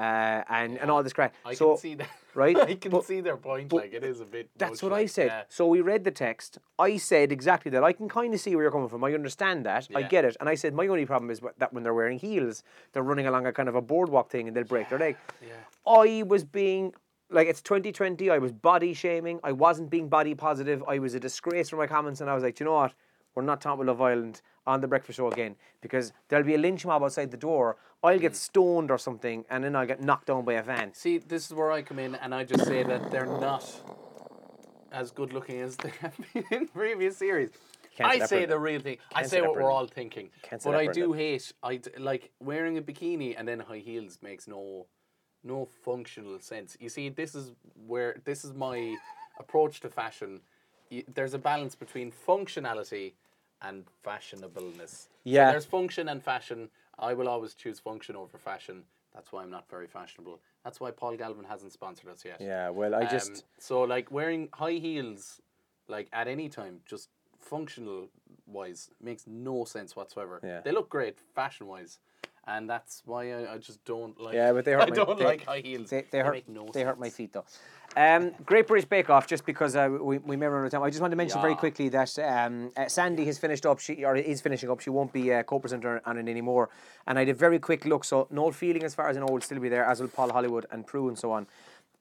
uh, 0.00 0.42
and 0.48 0.78
and 0.78 0.90
all 0.90 1.02
this 1.02 1.12
crap. 1.12 1.32
I 1.44 1.54
so 1.54 1.68
can 1.72 1.76
see 1.78 1.94
that. 1.96 2.08
right? 2.34 2.56
I 2.70 2.74
can 2.74 2.90
But- 2.90 3.04
see 3.04 3.20
their 3.20 3.36
point. 3.36 3.72
like 3.72 3.92
it 3.92 4.02
is 4.02 4.20
a 4.20 4.24
bit. 4.24 4.48
that's 4.56 4.82
what 4.82 4.92
I 4.94 5.06
said. 5.06 5.26
yeah. 5.26 5.42
So 5.48 5.66
we 5.68 5.80
read 5.80 6.02
the 6.02 6.10
text. 6.10 6.58
I 6.78 6.96
said 6.96 7.30
exactly 7.30 7.70
that. 7.72 7.84
I 7.84 7.92
can 7.92 8.08
kind 8.08 8.32
of 8.34 8.40
see 8.40 8.56
where 8.56 8.64
you're 8.64 8.72
coming 8.72 8.88
from. 8.88 9.04
I 9.04 9.12
understand 9.14 9.64
that. 9.66 9.88
I 9.94 10.02
get 10.02 10.24
it. 10.24 10.36
And 10.40 10.48
I 10.48 10.54
said 10.56 10.74
my 10.74 10.86
only 10.88 11.04
problem 11.06 11.30
is 11.30 11.40
that 11.58 11.72
when 11.74 11.82
they're 11.84 11.94
wearing 11.94 12.18
heels, 12.18 12.64
they're 12.92 13.02
running 13.04 13.26
along 13.26 13.46
a 13.46 13.52
kind 13.52 13.68
of 13.68 13.74
a 13.76 13.82
boardwalk 13.82 14.30
thing 14.30 14.48
and 14.48 14.56
they'll 14.56 14.64
break 14.64 14.88
their 14.88 14.98
leg. 14.98 15.16
Yeah. 15.40 15.52
I 15.86 16.22
was 16.26 16.42
being 16.42 16.94
like 17.32 17.48
it's 17.48 17.62
2020. 17.62 18.30
I 18.30 18.38
was 18.38 18.52
body 18.52 18.94
shaming. 18.94 19.40
I 19.42 19.52
wasn't 19.52 19.90
being 19.90 20.08
body 20.08 20.34
positive. 20.34 20.82
I 20.86 20.98
was 20.98 21.14
a 21.14 21.20
disgrace 21.20 21.70
for 21.70 21.76
my 21.76 21.86
comments, 21.86 22.20
and 22.20 22.30
I 22.30 22.34
was 22.34 22.42
like, 22.42 22.60
you 22.60 22.66
know 22.66 22.74
what? 22.74 22.94
We're 23.34 23.42
not 23.42 23.60
talking 23.60 23.82
about 23.82 23.86
Love 23.98 24.00
Island 24.02 24.42
on 24.66 24.80
the 24.80 24.86
breakfast 24.88 25.16
show 25.16 25.30
again 25.30 25.56
because 25.80 26.12
there'll 26.28 26.44
be 26.44 26.54
a 26.54 26.58
lynch 26.58 26.84
mob 26.84 27.02
outside 27.02 27.30
the 27.30 27.36
door. 27.36 27.76
I'll 28.04 28.16
Mm. 28.18 28.20
get 28.20 28.36
stoned 28.36 28.90
or 28.90 28.98
something, 28.98 29.44
and 29.48 29.64
then 29.64 29.74
I'll 29.74 29.86
get 29.86 30.02
knocked 30.02 30.26
down 30.26 30.44
by 30.44 30.54
a 30.54 30.62
van. 30.62 30.92
See, 30.92 31.18
this 31.18 31.46
is 31.46 31.54
where 31.54 31.72
I 31.72 31.82
come 31.82 31.98
in, 31.98 32.14
and 32.16 32.34
I 32.34 32.44
just 32.44 32.66
say 32.66 32.82
that 32.82 33.10
they're 33.10 33.26
not 33.26 33.64
as 34.92 35.10
good 35.10 35.32
looking 35.32 35.60
as 35.60 35.76
they 35.76 35.90
have 36.00 36.14
been 36.34 36.44
in 36.50 36.68
previous 36.68 37.16
series. 37.16 37.50
I 38.00 38.20
say 38.20 38.44
the 38.46 38.58
real 38.58 38.80
thing. 38.80 38.98
I 39.14 39.20
Can't 39.20 39.30
say 39.30 39.36
say 39.38 39.42
what 39.42 39.54
we're 39.54 39.70
all 39.70 39.86
thinking. 39.86 40.30
Can't 40.42 40.62
But 40.62 40.74
I 40.74 40.86
do 40.86 41.12
hate. 41.12 41.52
I 41.62 41.76
d- 41.76 41.90
like 41.98 42.30
wearing 42.40 42.78
a 42.78 42.82
bikini 42.82 43.34
and 43.38 43.46
then 43.46 43.60
high 43.60 43.78
heels 43.78 44.18
makes 44.22 44.48
no 44.48 44.86
no 45.44 45.66
functional 45.84 46.38
sense. 46.40 46.76
You 46.80 46.88
see, 46.88 47.08
this 47.08 47.34
is 47.34 47.52
where 47.86 48.16
this 48.24 48.44
is 48.44 48.52
my 48.54 48.96
approach 49.38 49.80
to 49.80 49.88
fashion. 49.88 50.40
Y- 50.90 51.04
There's 51.12 51.34
a 51.34 51.38
balance 51.38 51.74
between 51.74 52.12
functionality 52.12 53.12
and 53.60 53.84
fashionableness. 54.04 55.08
Yeah. 55.24 55.50
there's 55.50 55.64
function 55.64 56.08
and 56.08 56.22
fashion. 56.22 56.68
I 56.98 57.14
will 57.14 57.28
always 57.28 57.54
choose 57.54 57.78
function 57.80 58.16
over 58.16 58.38
fashion. 58.38 58.82
That's 59.14 59.30
why 59.32 59.42
I'm 59.42 59.50
not 59.50 59.68
very 59.68 59.86
fashionable. 59.86 60.40
That's 60.64 60.80
why 60.80 60.90
Paul 60.90 61.16
Galvin 61.16 61.44
hasn't 61.44 61.72
sponsored 61.72 62.08
us 62.10 62.24
yet. 62.24 62.40
Yeah, 62.40 62.70
well, 62.70 62.94
I 62.94 63.02
Um, 63.02 63.08
just 63.10 63.44
so 63.58 63.82
like 63.82 64.10
wearing 64.10 64.48
high 64.52 64.72
heels, 64.86 65.40
like 65.88 66.08
at 66.12 66.28
any 66.28 66.48
time, 66.48 66.80
just 66.86 67.08
functional 67.38 68.08
wise, 68.46 68.90
makes 69.00 69.26
no 69.26 69.64
sense 69.64 69.94
whatsoever. 69.96 70.40
Yeah. 70.42 70.60
They 70.60 70.72
look 70.72 70.88
great 70.88 71.18
fashion 71.34 71.66
wise, 71.66 71.98
and 72.46 72.68
that's 72.68 73.02
why 73.06 73.32
I, 73.32 73.54
I 73.54 73.58
just 73.58 73.84
don't 73.84 74.18
like. 74.20 74.34
Yeah, 74.34 74.52
but 74.52 74.64
they 74.64 74.72
hurt 74.78 74.82
I 74.82 74.86
my- 74.90 74.96
don't 74.96 75.18
they- 75.18 75.24
like 75.24 75.44
high 75.44 75.60
heels. 75.60 75.90
They, 75.90 76.04
they, 76.10 76.18
hurt. 76.20 76.32
make 76.34 76.48
no 76.48 76.68
they 76.72 76.82
hurt 76.82 76.98
my 76.98 77.10
feet 77.10 77.32
though. 77.32 77.44
Um, 77.94 78.32
Great 78.46 78.66
British 78.66 78.88
Bake 78.88 79.10
Off. 79.10 79.26
Just 79.26 79.44
because 79.44 79.76
uh, 79.76 79.86
we 80.00 80.16
we 80.18 80.34
may 80.34 80.46
run 80.46 80.62
out 80.62 80.66
of 80.66 80.72
time, 80.72 80.82
I 80.82 80.88
just 80.88 81.02
want 81.02 81.10
to 81.12 81.16
mention 81.16 81.40
very 81.42 81.54
quickly 81.54 81.90
that 81.90 82.18
um, 82.20 82.70
uh, 82.76 82.88
Sandi 82.88 83.24
has 83.26 83.38
finished 83.38 83.66
up. 83.66 83.80
She 83.80 84.04
or 84.04 84.16
is 84.16 84.40
finishing 84.40 84.70
up. 84.70 84.80
She 84.80 84.88
won't 84.90 85.12
be 85.12 85.32
uh, 85.32 85.42
co-presenter 85.42 86.00
on 86.06 86.16
it 86.16 86.26
anymore. 86.28 86.70
And 87.06 87.18
I 87.18 87.24
did 87.24 87.32
a 87.36 87.38
very 87.38 87.58
quick 87.58 87.84
look. 87.84 88.04
So 88.04 88.28
Noel 88.30 88.52
Fielding, 88.52 88.82
as 88.82 88.94
far 88.94 89.08
as 89.10 89.16
I 89.18 89.20
know, 89.20 89.26
will 89.26 89.42
still 89.42 89.60
be 89.60 89.68
there, 89.68 89.84
as 89.84 90.00
will 90.00 90.08
Paul 90.08 90.32
Hollywood 90.32 90.64
and 90.70 90.86
Prue 90.86 91.08
and 91.08 91.18
so 91.18 91.32
on. 91.32 91.46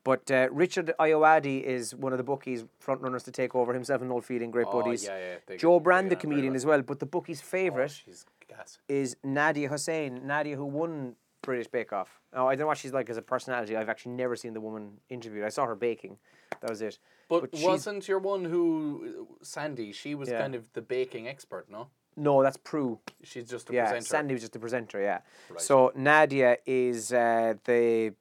But 0.03 0.31
uh, 0.31 0.47
Richard 0.51 0.93
Ayoade 0.99 1.61
is 1.61 1.93
one 1.93 2.11
of 2.13 2.17
the 2.17 2.23
bookies 2.23 2.63
front 2.79 3.01
runners 3.01 3.23
to 3.23 3.31
take 3.31 3.53
over 3.53 3.71
himself 3.73 4.01
and 4.01 4.09
Noel 4.09 4.21
Fielding, 4.21 4.49
great 4.49 4.65
Oh, 4.71 4.81
buddies. 4.81 5.03
yeah, 5.03 5.17
yeah, 5.17 5.35
they 5.45 5.57
Jo 5.57 5.79
Brand, 5.79 6.07
the 6.09 6.15
get 6.15 6.23
on 6.25 6.29
very 6.29 6.35
comedian 6.35 6.55
as 6.55 6.65
well. 6.65 6.81
But 6.81 6.99
the 6.99 7.05
bookie's 7.05 7.41
Oh, 7.41 7.45
favourite 7.45 7.91
she's 7.91 8.25
gas. 8.57 8.77
is 8.87 9.15
Nadiya 9.25 9.69
Hussain. 9.69 10.25
Nadia, 10.25 10.55
who 10.55 10.65
won 10.65 11.15
British 11.41 11.67
Bake 11.67 11.91
Off. 11.93 12.19
Now, 12.33 12.47
I 12.47 12.53
don't 12.55 12.61
know 12.61 12.67
what 12.67 12.77
she's 12.77 12.93
like 12.93 13.09
as 13.09 13.17
a 13.17 13.21
personality. 13.21 13.75
I've 13.75 13.89
actually 13.89 14.13
never 14.13 14.35
seen 14.35 14.53
the 14.53 14.61
woman 14.61 14.99
interviewed. 15.09 15.43
I 15.43 15.49
saw 15.49 15.65
her 15.65 15.75
baking. 15.75 16.17
That 16.61 16.69
was 16.69 16.81
it. 16.81 16.99
But, 17.29 17.49
she's- 17.53 17.65
wasn't 17.65 18.07
your 18.07 18.19
one 18.19 18.45
who 18.45 19.27
Sandi? 19.41 19.91
She 19.91 20.13
was 20.15 20.29
Yeah. 20.29 20.39
kind 20.41 20.53
of 20.55 20.71
the 20.73 20.81
baking 20.81 21.27
expert, 21.27 21.69
no? 21.69 21.87
No, 22.17 22.43
that's 22.43 22.57
Prue. 22.57 22.99
She's 23.23 23.49
just 23.49 23.69
a 23.69 23.73
Yeah, 23.73 23.83
presenter. 23.89 24.05
Sandi 24.05 24.33
was 24.33 24.41
just 24.41 24.53
the 24.53 24.59
presenter. 24.59 25.01
Yeah. 25.01 25.21
Right. 25.49 25.61
So 25.61 25.91
Nadia 25.95 26.57
is 26.65 27.13
uh, 27.13 27.53
the 27.63 28.13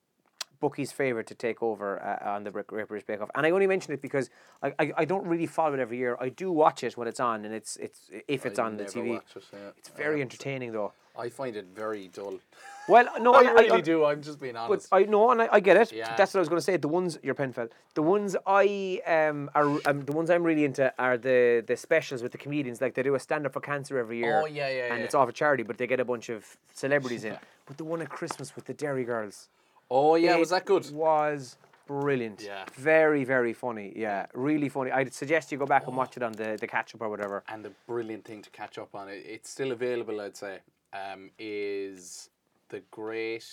bookie's 0.61 0.93
favorite 0.93 1.27
to 1.29 1.35
take 1.35 1.63
over 1.63 2.01
uh, 2.03 2.31
on 2.35 2.45
the 2.45 2.51
British 2.51 3.05
Bake 3.05 3.21
Off, 3.21 3.31
and 3.35 3.47
I 3.47 3.51
only 3.51 3.67
mention 3.67 3.93
it 3.93 4.01
because 4.03 4.31
I, 4.63 4.73
I, 4.79 4.93
I 4.99 5.05
don't 5.05 5.27
really 5.27 5.47
follow 5.47 5.75
it 5.75 5.81
every 5.81 5.99
year. 5.99 6.17
I 6.21 6.29
do 6.29 6.53
watch 6.53 6.85
it 6.85 6.97
when 6.97 7.09
it's 7.09 7.21
on, 7.21 7.45
and 7.45 7.55
it's 7.55 7.77
it's 7.77 8.11
if 8.29 8.47
it's 8.47 8.59
I 8.59 8.65
on 8.67 8.77
the 8.77 8.85
TV. 8.85 9.17
it, 9.17 9.23
yeah. 9.53 9.59
It's 9.79 9.89
very 9.89 10.21
Uh, 10.21 10.25
entertaining 10.27 10.73
though. 10.73 10.93
I 11.19 11.29
find 11.29 11.57
it 11.57 11.67
very 11.75 12.09
dull. 12.09 12.39
Well, 12.89 13.07
no, 13.21 13.35
I 13.35 13.41
I, 13.43 13.53
really 13.53 13.71
I, 13.71 13.81
do. 13.81 14.05
I'm 14.05 14.23
just 14.23 14.41
being 14.41 14.57
honest. 14.57 14.89
But. 14.91 14.97
I 14.97 15.03
know, 15.05 15.31
and 15.33 15.43
I, 15.43 15.49
I 15.53 15.61
get 15.61 15.77
it. 15.77 15.93
Yeah. 15.93 16.15
That's 16.17 16.33
what 16.33 16.39
I 16.39 16.43
was 16.43 16.49
going 16.49 16.59
to 16.61 16.65
say. 16.65 16.77
The 16.77 16.89
ones 16.89 17.19
your 17.23 17.35
pen 17.35 17.53
fell. 17.53 17.69
The 17.95 18.03
ones 18.03 18.37
I 18.47 19.01
um 19.07 19.51
are 19.55 19.69
um, 19.87 20.03
the 20.03 20.13
ones 20.13 20.31
I'm 20.31 20.45
really 20.45 20.65
into 20.65 20.93
are 20.99 21.17
the 21.19 21.65
the 21.67 21.77
specials 21.77 22.23
with 22.23 22.33
the 22.33 22.39
comedians. 22.39 22.81
Like 22.81 22.95
they 22.95 23.03
do 23.03 23.15
a 23.15 23.21
stand 23.21 23.45
up 23.47 23.53
for 23.53 23.61
cancer 23.61 23.99
every 23.99 24.19
year. 24.19 24.41
Oh, 24.43 24.47
yeah, 24.47 24.69
yeah, 24.69 24.85
And 24.93 24.99
yeah. 24.99 25.05
it's 25.05 25.15
all 25.15 25.27
for 25.27 25.33
charity, 25.33 25.63
but 25.63 25.79
they 25.79 25.87
get 25.87 26.01
a 26.01 26.05
bunch 26.05 26.29
of 26.29 26.57
celebrities 26.75 27.25
in. 27.25 27.37
But 27.67 27.77
the 27.77 27.85
one 27.85 28.01
at 28.03 28.09
Christmas 28.09 28.55
with 28.57 28.65
the 28.67 28.75
Derry 28.75 29.05
Girls. 29.05 29.49
Oh 29.91 30.15
yeah, 30.15 30.37
was 30.37 30.51
that 30.51 30.65
good? 30.65 30.91
Was 30.93 31.57
brilliant. 31.87 32.43
Yeah. 32.43 32.65
Very 32.75 33.25
very 33.25 33.53
funny. 33.53 33.93
Yeah, 33.97 34.27
really 34.35 34.69
funny. 34.69 34.91
I'd 34.93 35.13
suggest 35.13 35.51
you 35.51 35.59
go 35.59 35.67
back 35.67 35.87
and 35.87 35.97
watch 35.97 36.17
it 36.17 36.23
on 36.23 36.33
the 36.33 36.57
the 36.61 36.67
catch 36.67 36.95
up 36.95 37.03
or 37.03 37.09
whatever. 37.09 37.43
And 37.49 37.65
the 37.65 37.73
brilliant 37.87 38.25
thing 38.25 38.43
to 38.43 38.51
catch 38.51 38.79
up 38.79 38.95
on 38.95 39.09
it, 39.09 39.23
it's 39.27 39.51
still 39.51 39.73
available. 39.73 40.21
I'd 40.21 40.37
say, 40.37 40.59
um, 40.93 41.31
is 41.39 42.31
the 42.69 42.83
great 42.91 43.47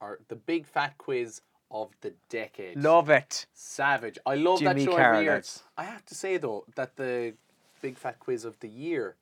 or 0.00 0.18
the 0.28 0.36
big 0.36 0.66
fat 0.66 0.96
quiz 0.98 1.42
of 1.70 1.90
the 2.02 2.12
decade. 2.28 2.76
Love 2.76 3.08
it. 3.10 3.46
Savage. 3.54 4.18
I 4.26 4.34
love 4.34 4.58
Jimmy 4.58 4.84
that 4.84 4.90
show 4.90 4.96
every 4.96 5.24
year. 5.24 5.42
I 5.76 5.84
have 5.84 6.04
to 6.06 6.14
say 6.14 6.36
though 6.36 6.64
that 6.74 6.96
the 6.96 7.34
big 7.80 7.96
fat 7.96 8.18
quiz 8.20 8.44
of 8.44 8.58
the 8.60 8.68
year 8.68 9.16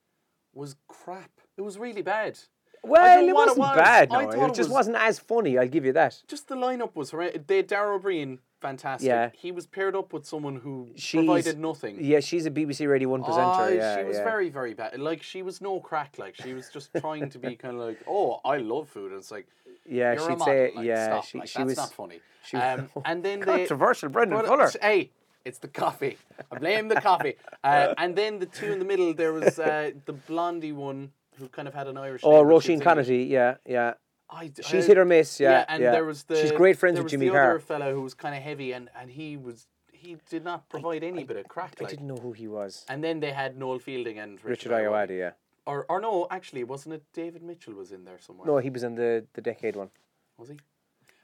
was 0.52 0.76
crap. 0.88 1.30
It 1.56 1.62
was 1.62 1.78
really 1.78 2.02
bad. 2.02 2.38
Well, 2.82 3.28
it 3.28 3.32
wasn't 3.34 3.58
was. 3.58 3.76
bad. 3.76 4.10
No, 4.10 4.20
it 4.20 4.34
it 4.34 4.48
just 4.54 4.58
was- 4.60 4.68
wasn't 4.70 4.96
as 4.96 5.18
funny. 5.18 5.58
I'll 5.58 5.68
give 5.68 5.84
you 5.84 5.92
that. 5.92 6.22
Just 6.26 6.48
the 6.48 6.54
lineup 6.56 6.94
was 6.94 7.10
horrendous. 7.10 7.42
They 7.46 7.62
Dara 7.62 7.98
Ó 7.98 8.02
Briain, 8.02 8.38
fantastic. 8.60 9.06
Yeah. 9.08 9.30
He 9.34 9.52
was 9.52 9.66
paired 9.66 9.94
up 9.94 10.12
with 10.12 10.24
someone 10.26 10.56
who 10.56 10.88
She's- 10.96 11.24
provided 11.24 11.58
nothing. 11.58 11.98
Yeah, 12.00 12.20
she's 12.20 12.46
a 12.46 12.50
BBC 12.50 12.86
Radio 12.88 13.08
One 13.10 13.22
presenter. 13.22 13.44
Ah, 13.46 13.68
yeah, 13.68 13.98
she 13.98 14.04
was 14.04 14.16
yeah. 14.16 14.24
very, 14.24 14.48
very 14.48 14.74
bad. 14.74 14.98
Like 14.98 15.22
she 15.22 15.42
was 15.42 15.60
no 15.60 15.78
crack. 15.80 16.16
Like 16.18 16.34
she 16.36 16.54
was 16.54 16.68
just 16.70 16.90
trying 16.98 17.28
to 17.30 17.38
be 17.38 17.54
kind 17.62 17.74
of 17.76 17.82
like, 17.82 17.98
oh, 18.08 18.40
I 18.44 18.56
love 18.58 18.88
food. 18.88 19.10
And 19.12 19.20
it's 19.20 19.30
like, 19.30 19.46
Yeah, 19.86 20.14
she'd 20.14 20.38
model. 20.38 20.46
say, 20.46 20.72
Like, 20.74 20.86
yeah, 20.86 21.06
stop. 21.06 21.24
she, 21.26 21.38
like, 21.38 21.48
she 21.48 21.58
that's 21.58 21.68
was 21.68 21.76
not 21.76 21.92
funny. 21.92 22.20
she- 22.44 22.56
um, 22.56 22.88
and 23.04 23.22
then 23.22 23.40
they, 23.40 23.58
controversial. 23.58 24.08
Brendan 24.08 24.38
but, 24.38 24.46
Fuller. 24.46 24.70
Hey, 24.80 25.10
it's 25.44 25.58
the 25.58 25.68
coffee. 25.68 26.16
I 26.50 26.58
blame 26.58 26.88
the 26.88 27.00
coffee. 27.00 27.36
Uh, 27.64 27.94
and 27.98 28.16
then 28.16 28.38
the 28.38 28.46
two 28.46 28.72
in 28.72 28.78
the 28.78 28.84
middle, 28.84 29.12
there 29.14 29.32
was 29.32 29.58
uh, 29.58 29.90
the 30.06 30.12
blondie 30.12 30.72
one 30.72 31.12
who 31.40 31.48
kind 31.48 31.66
of 31.66 31.74
had 31.74 31.88
an 31.88 31.96
Irish. 31.96 32.22
Oh, 32.24 32.44
Roisin 32.44 32.84
was 32.96 33.08
Yeah, 33.08 33.56
yeah. 33.66 33.94
I 34.30 34.52
She's 34.62 34.84
uh, 34.84 34.88
hit 34.88 34.98
or 34.98 35.04
miss. 35.04 35.40
Yeah, 35.40 35.64
and 35.68 35.82
yeah. 35.82 35.90
there 35.90 36.04
was 36.04 36.22
the 36.24 36.36
She's 36.40 36.52
great 36.52 36.78
friends 36.78 36.94
there 36.94 37.02
with 37.02 37.06
was 37.06 37.10
Jimmy 37.12 37.26
the 37.26 37.32
Carr. 37.32 37.50
other 37.50 37.58
fellow 37.58 37.92
who 37.94 38.02
was 38.02 38.14
kind 38.14 38.34
of 38.36 38.42
heavy, 38.42 38.72
and, 38.72 38.88
and 38.98 39.10
he 39.10 39.36
was 39.36 39.66
he 39.92 40.16
did 40.30 40.44
not 40.44 40.68
provide 40.68 41.02
any 41.02 41.24
bit 41.24 41.36
of 41.36 41.48
crack. 41.48 41.74
I 41.80 41.84
Like. 41.84 41.90
didn't 41.90 42.06
know 42.06 42.16
who 42.16 42.32
he 42.32 42.46
was. 42.46 42.86
And 42.88 43.02
then 43.02 43.18
they 43.20 43.32
had 43.32 43.58
Noel 43.58 43.78
Fielding 43.80 44.18
and 44.18 44.32
Richard, 44.44 44.70
Richard 44.70 44.72
Ayoade. 44.72 45.18
Yeah. 45.18 45.32
Or 45.66 45.84
or 45.88 46.00
no, 46.00 46.26
actually, 46.30 46.62
wasn't 46.64 46.94
it 46.94 47.02
David 47.12 47.42
Mitchell 47.42 47.74
was 47.74 47.90
in 47.92 48.04
there 48.04 48.18
somewhere? 48.20 48.46
No, 48.46 48.58
he 48.58 48.70
was 48.70 48.82
in 48.84 48.94
the 48.94 49.26
the 49.34 49.40
decade 49.42 49.74
one. 49.76 49.90
was 50.38 50.48
he? 50.48 50.58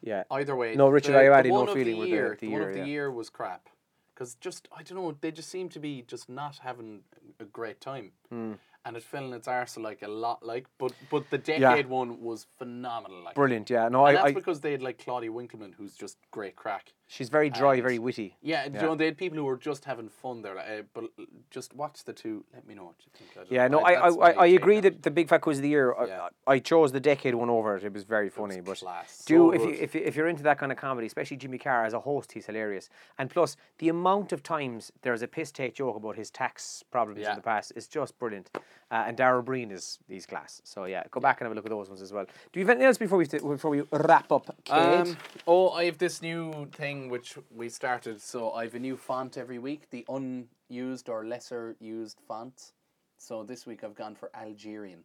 Yeah. 0.03 0.25
Either 0.31 0.55
way, 0.57 0.75
No, 0.75 0.89
Richard 0.89 1.13
the, 1.13 1.19
Ayoade, 1.21 1.45
the 1.45 1.49
Noel 1.51 1.67
Fielding 1.75 1.95
the 1.95 1.99
were 2.01 2.05
the- 2.05 2.11
year, 2.11 2.37
the 2.41 2.49
one 2.49 2.61
year, 2.61 2.69
of 2.69 2.75
the 2.75 2.81
yeah. 2.81 2.85
year 2.87 3.11
was 3.11 3.31
crap. 3.31 3.69
Because 4.15 4.35
just 4.37 4.69
I 4.77 4.83
don't 4.83 4.97
know, 4.99 5.15
they 5.21 5.31
just 5.31 5.49
seem 5.49 5.69
to 5.71 5.79
be 5.81 6.03
just 6.07 6.29
not 6.29 6.59
having 6.59 7.01
a 7.41 7.45
great 7.45 7.81
time. 7.81 8.13
Hmm. 8.31 8.53
And 8.87 8.97
it 8.97 9.03
fell 9.03 9.25
in 9.25 9.33
its 9.33 9.49
arse 9.49 9.77
like 9.77 10.03
a 10.03 10.09
lot, 10.09 10.47
like 10.47 10.67
but 10.79 10.93
but 11.11 11.29
the 11.31 11.39
decade 11.39 11.89
one 11.89 12.23
was 12.23 12.47
phenomenal. 12.57 13.25
Like 13.25 13.35
Brilliant. 13.35 13.69
Yeah. 13.69 13.89
No, 13.89 14.07
and 14.07 14.17
I, 14.17 14.23
that's 14.23 14.31
I 14.31 14.33
because 14.33 14.61
they 14.61 14.71
had 14.71 14.81
like 14.81 14.99
Claudia 14.99 15.33
Winkleman, 15.33 15.75
who's 15.77 15.95
just 15.95 16.19
great 16.31 16.55
crack. 16.55 16.93
She's 17.09 17.29
very 17.29 17.51
dry, 17.51 17.75
and- 17.75 17.83
very 17.83 17.99
witty. 18.01 18.37
Yeah, 18.43 18.65
Yeah. 18.67 18.81
You 18.81 18.87
know, 18.89 18.95
they 18.97 19.05
had 19.05 19.17
people 19.17 19.39
who 19.39 19.45
were 19.45 19.57
just 19.57 19.85
having 19.85 20.09
fun 20.09 20.43
there. 20.43 20.59
Uh, 20.59 20.83
but 20.93 21.05
just 21.51 21.73
watch 21.75 22.03
the 22.05 22.13
two. 22.13 22.45
Let 22.53 22.67
me 22.67 22.75
know 22.75 22.85
what 22.87 22.97
you 23.01 23.11
think. 23.15 23.31
I 23.39 23.55
Yeah, 23.55 23.69
know. 23.69 23.79
no, 23.79 23.85
I, 23.85 23.93
I, 23.93 24.09
I, 24.09 24.31
I 24.45 24.47
agree 24.47 24.81
that 24.81 25.03
the 25.05 25.11
Big 25.13 25.29
Fat 25.29 25.41
Quiz 25.41 25.59
of 25.59 25.63
the 25.63 25.69
Year, 25.69 25.95
I- 25.95 26.07
Yeah. 26.07 26.29
I, 26.49 26.53
I 26.55 26.59
chose 26.59 26.91
the 26.91 26.99
decade 27.01 27.35
one 27.37 27.49
over 27.49 27.77
it. 27.77 27.85
It 27.85 27.93
was 27.93 28.03
very 28.03 28.29
funny, 28.29 28.61
but 28.61 28.79
class. 28.79 29.25
do 29.25 29.37
So 29.37 29.51
if 29.53 29.63
you, 29.63 29.71
if 29.71 29.95
you, 29.95 30.01
if 30.05 30.17
you're 30.17 30.27
into 30.27 30.43
that 30.43 30.59
kind 30.59 30.73
of 30.73 30.79
comedy, 30.79 31.07
especially 31.07 31.37
Jimmy 31.37 31.59
Carr 31.59 31.85
as 31.85 31.93
a 31.93 32.01
host, 32.01 32.33
he's 32.33 32.47
hilarious. 32.47 32.89
And 33.19 33.31
plus, 33.31 33.57
the 33.79 33.89
amount 33.89 34.33
of 34.33 34.43
times 34.43 34.91
there's 35.03 35.23
a 35.23 35.29
piss 35.29 35.53
take 35.53 35.75
joke 35.77 35.97
about 35.97 36.17
his 36.17 36.31
tax 36.31 36.83
problems 36.91 37.21
Yeah. 37.21 37.31
in 37.31 37.37
the 37.37 37.43
past 37.43 37.73
is 37.77 37.87
just 37.87 38.19
brilliant. 38.19 38.51
Uh, 38.91 39.05
and 39.07 39.17
Dara 39.17 39.41
Ó 39.43 39.45
Briain 39.45 39.71
is 39.73 39.99
these 40.09 40.27
class. 40.27 40.61
So 40.65 40.85
yeah, 40.87 41.03
go 41.11 41.21
back 41.21 41.41
and 41.41 41.47
have 41.47 41.53
a 41.53 41.55
look 41.57 41.67
at 41.67 41.71
those 41.71 41.89
ones 41.89 42.03
as 42.03 42.13
well. 42.13 42.25
Do 42.53 42.61
you 42.61 42.65
have 42.67 42.71
anything 42.71 42.87
else 42.87 42.99
before 42.99 43.19
we 43.19 43.27
before 43.27 43.71
we 43.71 43.83
wrap 43.93 44.31
up, 44.31 44.55
Kate? 44.65 44.73
Um, 44.75 45.17
oh, 45.47 45.71
I 45.71 45.85
have 45.87 45.99
this 45.99 46.23
new 46.23 46.67
thing 46.73 46.96
which 47.09 47.39
we 47.55 47.69
started. 47.69 48.21
So 48.21 48.53
I 48.53 48.65
have 48.65 48.75
a 48.75 48.79
new 48.79 48.97
font 48.97 49.37
every 49.37 49.59
week, 49.59 49.91
the 49.91 50.05
unused 50.09 51.09
or 51.09 51.25
lesser 51.25 51.77
used 51.81 52.19
fonts. 52.27 52.73
So 53.19 53.45
this 53.45 53.67
week 53.67 53.85
I've 53.85 53.95
gone 53.95 54.15
for 54.15 54.31
Algerian. 54.35 55.01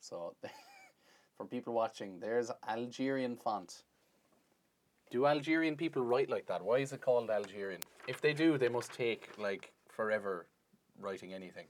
So 0.00 0.34
for 1.36 1.46
people 1.46 1.74
watching, 1.74 2.20
there's 2.20 2.50
Algerian 2.68 3.36
font. 3.36 3.84
Do 5.10 5.26
Algerian 5.26 5.76
people 5.76 6.02
write 6.02 6.30
like 6.30 6.46
that? 6.46 6.62
Why 6.62 6.78
is 6.78 6.92
it 6.92 7.00
called 7.00 7.30
Algerian? 7.30 7.80
If 8.08 8.20
they 8.20 8.32
do, 8.32 8.58
they 8.58 8.68
must 8.68 8.92
take 8.92 9.28
like 9.38 9.72
forever 9.88 10.46
writing 11.00 11.32
anything. 11.32 11.66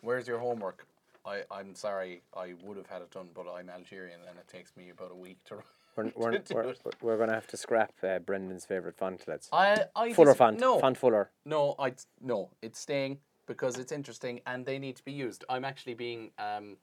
Where's 0.00 0.26
your 0.26 0.38
homework? 0.38 0.86
I, 1.24 1.42
I'm 1.50 1.74
sorry, 1.74 2.22
I 2.36 2.54
would 2.64 2.76
have 2.76 2.86
had 2.86 3.02
it 3.02 3.10
done, 3.10 3.28
but 3.34 3.46
I'm 3.50 3.68
Algerian 3.68 4.20
and 4.28 4.38
it 4.38 4.48
takes 4.48 4.76
me 4.76 4.90
about 4.90 5.10
a 5.10 5.14
week 5.14 5.38
to 5.46 5.56
write. 5.56 5.64
we're 6.16 6.30
we're, 6.30 6.40
we're, 6.52 6.74
we're 7.02 7.16
going 7.16 7.28
to 7.28 7.34
have 7.34 7.46
to 7.48 7.56
scrap 7.56 7.92
uh, 8.02 8.18
Brendan's 8.20 8.64
favourite 8.64 8.96
font. 8.96 9.24
Let's 9.26 9.48
I, 9.52 9.84
I 9.96 10.12
Fuller 10.12 10.30
dis- 10.32 10.38
font. 10.38 10.60
No, 10.60 10.78
Font 10.80 10.96
Fuller. 10.98 11.30
no, 11.44 11.74
I 11.78 11.92
no. 12.20 12.50
It's 12.62 12.78
staying 12.80 13.18
because 13.46 13.78
it's 13.78 13.92
interesting 13.92 14.40
and 14.46 14.64
they 14.66 14.78
need 14.78 14.96
to 14.96 15.04
be 15.04 15.12
used. 15.12 15.44
I'm 15.48 15.64
actually 15.64 15.94
being 15.94 16.30
um, 16.38 16.76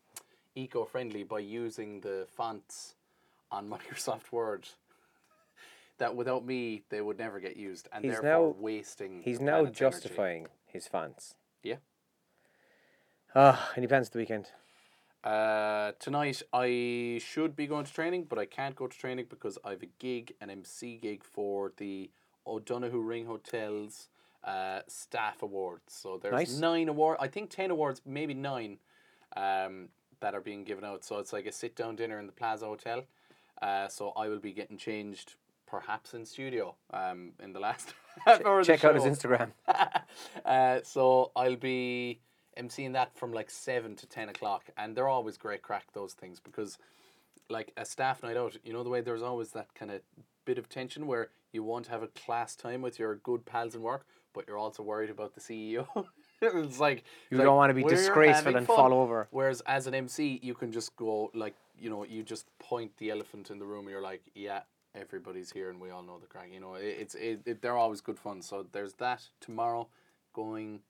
eco-friendly 0.56 1.24
by 1.24 1.40
using 1.40 2.02
the 2.02 2.28
fonts 2.36 2.96
on 3.52 3.70
Microsoft 3.76 4.32
Word. 4.32 4.68
That 5.98 6.16
without 6.16 6.46
me, 6.46 6.84
they 6.90 7.00
would 7.00 7.18
never 7.18 7.40
get 7.40 7.56
used, 7.56 7.88
and 7.94 8.04
He's 8.04 8.14
therefore 8.20 8.48
now- 8.50 8.56
wasting. 8.60 9.22
He's 9.24 9.40
now 9.40 9.60
planet's 9.62 9.82
energy. 9.82 9.96
justifying 9.98 10.48
his 10.66 10.88
fonts. 10.88 11.36
Yeah. 11.64 11.76
Ah, 13.34 13.72
any 13.78 13.88
plans 13.88 14.10
the 14.10 14.18
weekend? 14.20 14.48
Uh, 15.26 15.92
tonight 16.00 16.44
I 16.54 17.20
should 17.26 17.56
be 17.56 17.66
going 17.66 17.84
to 17.86 17.92
training, 17.92 18.28
but 18.30 18.38
I 18.38 18.46
can't 18.46 18.76
go 18.76 18.86
to 18.86 18.96
training 18.98 19.26
because 19.28 19.58
I 19.66 19.72
have 19.72 19.82
a 19.82 19.90
gig, 19.98 20.34
an 20.40 20.52
MC 20.52 20.98
gig 21.02 21.24
for 21.24 21.72
the 21.78 22.12
O'Donoghue 22.46 23.00
Ring 23.02 23.26
Hotels 23.26 24.10
uh, 24.44 24.82
staff 24.88 25.42
awards. 25.42 25.94
So 25.96 26.20
there's 26.22 26.32
Nice. 26.34 26.60
nine 26.60 26.90
award, 26.90 27.18
I 27.20 27.28
think 27.28 27.50
ten 27.50 27.72
awards, 27.72 28.02
maybe 28.06 28.36
nine, 28.36 28.78
um, 29.36 29.90
that 30.20 30.36
are 30.36 30.42
being 30.42 30.64
given 30.64 30.86
out. 30.86 31.04
So 31.04 31.18
it's 31.18 31.34
like 31.34 31.48
a 31.48 31.52
sit 31.52 31.76
down 31.76 31.96
dinner 31.96 32.20
in 32.20 32.28
the 32.28 32.32
Plaza 32.32 32.68
Hotel. 32.68 33.04
Uh, 33.60 33.88
so 33.88 34.10
I 34.16 34.28
will 34.28 34.38
be 34.40 34.52
getting 34.52 34.78
changed, 34.78 35.34
perhaps 35.66 36.14
in 36.14 36.26
studio, 36.26 36.76
um, 36.94 37.32
in 37.42 37.52
the 37.52 37.60
last 37.60 37.96
half 38.26 38.46
hour 38.46 38.60
the 38.64 38.68
Check 38.68 38.84
out 38.86 38.94
his. 38.94 39.06
Instagram. 39.06 39.54
uh, 40.46 40.82
so 40.84 41.32
I'll 41.36 41.56
be 41.56 42.20
emceeing 42.58 42.94
that 42.94 43.18
from 43.18 43.32
like 43.34 43.50
seven 43.50 43.96
to 43.96 44.08
ten 44.08 44.30
o'clock, 44.30 44.66
and 44.78 44.96
they're 44.96 45.08
always 45.08 45.38
great 45.38 45.62
crack 45.62 45.86
those 45.94 46.14
things 46.14 46.40
because, 46.40 46.78
like 47.50 47.72
a 47.78 47.86
staff 47.86 48.24
night 48.24 48.38
out, 48.38 48.58
you 48.64 48.74
know 48.74 48.84
the 48.84 48.90
way 48.90 49.02
there's 49.02 49.24
always 49.24 49.52
that 49.52 49.74
kind 49.76 49.92
of 49.92 50.02
bit 50.46 50.58
of 50.58 50.70
tension 50.70 51.08
where 51.08 51.30
you 51.52 51.64
want 51.64 51.86
to 51.86 51.92
have 51.92 52.04
a 52.04 52.08
class 52.08 52.56
time 52.56 52.82
with 52.82 53.00
your 53.00 53.16
good 53.16 53.46
pals 53.46 53.76
in 53.76 53.82
work, 53.82 54.06
but 54.34 54.46
you're 54.48 54.58
also 54.58 54.84
worried 54.84 55.10
about 55.10 55.34
the 55.34 55.42
CEO. 55.42 55.88
it's 56.42 56.80
like 56.80 57.04
You 57.30 57.38
it's 57.38 57.46
don't 57.46 57.48
like, 57.48 57.56
want 57.56 57.70
to 57.70 57.74
be 57.74 57.84
disgraceful 57.84 58.56
and 58.56 58.68
fun." 58.68 58.76
fall 58.76 58.94
over. 58.94 59.28
Whereas 59.32 59.62
as 59.66 59.88
an 59.88 59.94
MC, 59.94 60.40
you 60.44 60.54
can 60.54 60.72
just 60.72 60.96
go 60.96 61.32
like 61.34 61.56
you 61.80 61.90
know 61.90 62.04
you 62.04 62.24
just 62.24 62.46
point 62.60 62.92
the 62.98 63.10
elephant 63.12 63.50
in 63.50 63.60
the 63.60 63.66
room. 63.66 63.90
You're 63.90 64.02
like, 64.02 64.22
yeah, 64.36 64.62
everybody's 64.94 65.52
here 65.52 65.70
and 65.70 65.80
we 65.80 65.90
all 65.90 66.04
know 66.04 66.20
the 66.20 66.28
crack. 66.28 66.50
You 66.54 66.60
know, 66.60 66.76
it, 66.76 66.96
it's 67.00 67.16
it, 67.16 67.42
it, 67.46 67.62
they're 67.62 67.78
always 67.78 68.02
good 68.02 68.20
fun. 68.20 68.42
So 68.42 68.66
there's 68.72 68.94
that 68.96 69.24
tomorrow. 69.40 69.88
Going 70.34 70.82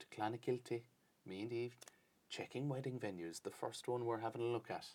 to 0.00 0.06
Clonakilty, 0.16 0.80
me 1.26 1.42
and 1.42 1.52
Eve, 1.52 1.76
checking 2.28 2.68
wedding 2.68 2.98
venues. 2.98 3.42
The 3.42 3.50
first 3.50 3.88
one 3.88 4.04
we're 4.04 4.18
having 4.20 4.42
a 4.42 4.44
look 4.46 4.70
at. 4.70 4.86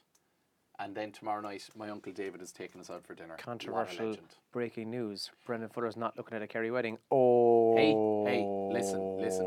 And 0.78 0.94
then 0.94 1.12
tomorrow 1.12 1.42
night, 1.42 1.70
my 1.76 1.90
uncle 1.90 2.12
David 2.12 2.42
is 2.42 2.52
taking 2.52 2.82
us 2.82 2.90
out 2.90 3.06
for 3.06 3.16
dinner. 3.16 3.38
Controversial 3.38 4.18
breaking 4.52 4.90
news. 4.92 5.32
Brendan 5.46 5.70
Fuller's 5.70 5.96
not 5.96 6.18
looking 6.18 6.36
at 6.36 6.42
a 6.42 6.48
Kerry 6.48 6.70
wedding. 6.70 6.98
Oh. 7.12 7.76
hey, 7.78 7.92
hey, 8.30 8.46
listen, 8.74 9.18
listen. 9.18 9.46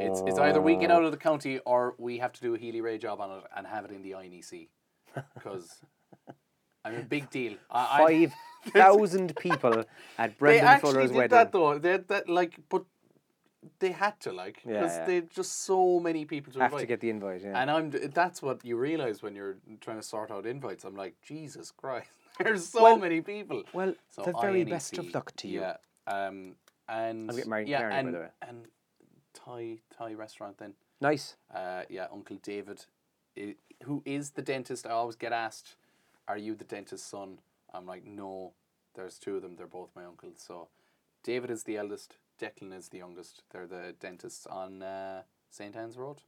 It's, 0.00 0.22
it's 0.26 0.38
either 0.38 0.62
we 0.62 0.76
get 0.76 0.90
out 0.90 1.04
of 1.04 1.10
the 1.10 1.18
county 1.18 1.58
or 1.66 1.94
we 1.98 2.18
have 2.18 2.32
to 2.32 2.40
do 2.40 2.54
a 2.54 2.58
Healy-Rae 2.58 2.98
job 2.98 3.20
on 3.20 3.38
it 3.38 3.44
and 3.54 3.66
have 3.66 3.84
it 3.84 3.90
in 3.90 4.02
the 4.02 4.12
INEC. 4.12 4.68
Because 5.34 5.80
I'm 6.84 6.96
a 6.96 7.02
big 7.02 7.28
deal. 7.30 7.54
I, 7.70 7.98
Five 8.06 8.72
thousand 8.72 9.36
people 9.36 9.84
at 10.18 10.38
Brendan 10.38 10.38
they 10.38 10.38
Brendan 10.38 10.64
actually 10.66 10.92
Fuller's 10.92 11.10
did 11.10 11.16
wedding. 11.16 11.30
that 11.30 11.52
though. 11.52 11.78
They, 11.78 11.96
that 11.98 12.28
like, 12.28 12.58
but 12.70 12.84
they 13.78 13.92
had 13.92 14.18
to 14.20 14.32
like 14.32 14.56
because 14.66 14.96
yeah. 14.96 15.04
they 15.06 15.20
just 15.22 15.62
so 15.64 16.00
many 16.00 16.24
people 16.24 16.52
to 16.52 16.58
Have 16.60 16.72
invite. 16.72 16.80
to 16.80 16.86
get 16.86 17.00
the 17.00 17.10
invite. 17.10 17.42
Yeah. 17.42 17.60
And 17.60 17.70
I'm 17.70 17.90
that's 18.12 18.42
what 18.42 18.64
you 18.64 18.76
realize 18.76 19.22
when 19.22 19.34
you're 19.36 19.56
trying 19.80 19.98
to 19.98 20.02
sort 20.02 20.30
out 20.30 20.46
invites. 20.46 20.84
I'm 20.84 20.96
like, 20.96 21.14
Jesus 21.22 21.70
Christ, 21.70 22.10
there's 22.38 22.68
so 22.68 22.82
Well- 22.82 22.98
many 22.98 23.20
people. 23.20 23.62
well, 23.72 23.94
So 24.10 24.22
the 24.22 24.32
very 24.40 24.64
INEC, 24.64 24.70
best 24.70 24.98
of 24.98 25.14
luck 25.14 25.34
to 25.36 25.48
you. 25.48 25.60
Yeah. 25.60 25.76
Um, 26.06 26.56
and 26.88 27.30
I'm 27.30 27.36
getting 27.36 27.50
married 27.50 27.68
yeah, 27.68 27.80
Kearney, 27.82 27.92
by 27.92 27.98
and, 27.98 28.14
the 28.14 28.18
way. 28.18 28.28
and 28.48 28.66
Thai 29.34 29.78
Thai 29.96 30.14
restaurant 30.14 30.58
then. 30.58 30.74
Nice. 31.00 31.36
Uh, 31.54 31.82
yeah, 31.88 32.06
Uncle 32.12 32.38
David, 32.42 32.86
i- 33.38 33.56
who 33.84 34.02
is 34.04 34.30
the 34.30 34.42
dentist. 34.42 34.86
I 34.86 34.90
always 34.90 35.16
get 35.16 35.32
asked, 35.32 35.76
"Are 36.28 36.36
you 36.38 36.54
the 36.54 36.64
dentist's 36.64 37.06
son?" 37.06 37.38
I'm 37.72 37.86
like, 37.86 38.04
"No, 38.04 38.52
there's 38.94 39.18
two 39.18 39.36
of 39.36 39.42
them. 39.42 39.54
They're 39.56 39.66
both 39.66 39.90
my 39.94 40.04
uncles." 40.04 40.38
So, 40.46 40.68
David 41.22 41.50
is 41.50 41.64
the 41.64 41.76
eldest. 41.76 42.16
Declan 42.42 42.76
is 42.76 42.88
the 42.88 42.98
youngest. 42.98 43.44
They're 43.52 43.68
the 43.68 43.94
dentists 44.00 44.46
on 44.46 44.82
uh, 44.82 45.22
St 45.50 45.76
Anne's 45.76 45.96
Road, 45.96 46.22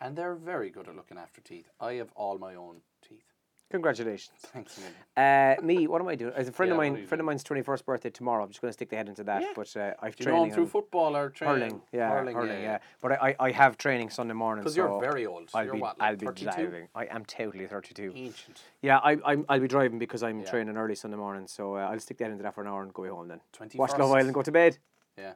and 0.00 0.16
they're 0.16 0.34
very 0.34 0.70
good 0.70 0.88
at 0.88 0.96
looking 0.96 1.18
after 1.18 1.42
teeth. 1.42 1.68
I 1.78 1.94
have 1.94 2.10
all 2.14 2.38
my 2.38 2.54
own 2.54 2.80
teeth. 3.06 3.24
Congratulations. 3.70 4.38
Thanks. 4.46 4.80
Uh, 5.14 5.56
me, 5.62 5.86
what 5.86 6.00
am 6.00 6.08
I 6.08 6.14
doing? 6.14 6.32
As 6.34 6.48
a 6.48 6.52
friend 6.52 6.70
Yeah, 6.70 6.74
of 6.74 6.78
mine, 6.78 7.06
friend 7.06 7.20
of 7.20 7.26
mine's 7.26 7.44
twenty 7.44 7.60
first 7.60 7.84
birthday 7.84 8.08
tomorrow. 8.08 8.42
I'm 8.42 8.48
just 8.48 8.62
going 8.62 8.70
to 8.70 8.72
stick 8.72 8.88
the 8.88 8.96
head 8.96 9.10
into 9.10 9.24
that. 9.24 9.42
Yeah. 9.42 9.48
But 9.54 9.76
uh, 9.76 9.92
I've 10.00 10.16
Do 10.16 10.24
you 10.24 10.30
know 10.30 10.36
training 10.36 10.54
through 10.54 10.68
football 10.68 11.14
or 11.14 11.28
training? 11.28 11.60
hurling. 11.60 11.82
Yeah, 11.92 12.08
hurling. 12.08 12.34
hurling. 12.34 12.62
yeah, 12.62 12.62
yeah, 12.62 12.78
But 13.02 13.12
I, 13.20 13.36
I, 13.38 13.50
have 13.50 13.76
training 13.76 14.08
Sunday 14.08 14.32
morning. 14.32 14.62
Because 14.62 14.74
so 14.74 14.88
you're 14.88 15.00
very 15.02 15.26
old. 15.26 15.50
I'll 15.52 15.66
you're 15.66 15.74
be, 15.74 15.80
what, 15.80 15.96
I'll 16.00 16.12
like 16.12 16.34
be 16.34 16.44
driving. 16.44 16.88
I 16.94 17.04
am 17.10 17.26
totally 17.26 17.66
thirty 17.66 17.92
two. 17.92 18.10
Ancient. 18.16 18.62
Yeah, 18.80 19.00
I, 19.04 19.18
I'm, 19.22 19.44
I'll 19.50 19.60
be 19.60 19.68
driving 19.68 19.98
because 19.98 20.22
I'm 20.22 20.42
training 20.46 20.78
early 20.78 20.94
Sunday 20.94 21.18
morning. 21.18 21.46
So 21.46 21.76
uh, 21.76 21.90
I'll 21.90 22.00
stick 22.00 22.16
that 22.18 22.30
into 22.30 22.44
that 22.44 22.54
for 22.54 22.62
an 22.62 22.68
hour 22.68 22.82
and 22.82 22.94
go 22.94 23.04
home 23.14 23.28
then. 23.28 23.42
21st. 23.58 23.76
Watch 23.76 23.98
Love 23.98 24.12
Island, 24.12 24.32
go 24.32 24.40
to 24.40 24.52
bed. 24.52 24.78
Yeah, 25.18 25.32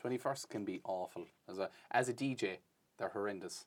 twenty 0.00 0.18
first 0.18 0.48
can 0.48 0.64
be 0.64 0.80
awful 0.84 1.26
as 1.48 1.58
a 1.58 1.68
as 1.90 2.08
a 2.08 2.12
DJ. 2.12 2.58
They're 2.98 3.08
horrendous. 3.10 3.66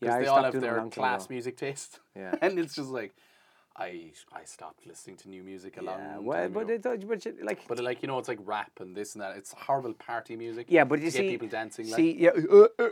Yeah, 0.00 0.08
Because 0.08 0.14
I 0.16 0.20
they 0.22 0.26
all 0.28 0.44
have 0.44 0.54
it 0.54 0.60
their 0.60 0.86
class 0.86 1.28
music 1.28 1.56
taste. 1.56 2.00
Yeah. 2.16 2.34
and 2.42 2.58
it's 2.58 2.74
just 2.74 2.88
like, 2.88 3.12
I 3.76 4.12
I 4.32 4.44
stopped 4.44 4.86
listening 4.86 5.16
to 5.18 5.28
new 5.28 5.42
music 5.42 5.76
a 5.76 5.82
long 5.82 5.98
Yeah, 5.98 6.14
time 6.14 6.52
but 6.52 6.70
ago. 6.70 6.74
it, 6.74 6.82
but 7.08 7.26
like, 7.42 7.60
But 7.68 7.78
like 7.80 8.02
you 8.02 8.08
know, 8.08 8.18
it's 8.18 8.28
like 8.28 8.38
rap 8.44 8.72
and 8.80 8.96
this 8.96 9.14
and 9.14 9.22
that. 9.22 9.36
It's 9.36 9.52
horrible 9.52 9.94
party 9.94 10.36
music. 10.36 10.66
yeah, 10.70 10.84
but 10.84 10.96
to 10.96 11.02
you 11.04 11.10
get 11.10 11.18
see, 11.20 11.28
people 11.28 11.48
dancing. 11.48 11.86
Like, 11.86 11.96
see, 11.96 12.16
yeah, 12.18 12.30
uh, 12.50 12.68
uh, 12.78 12.88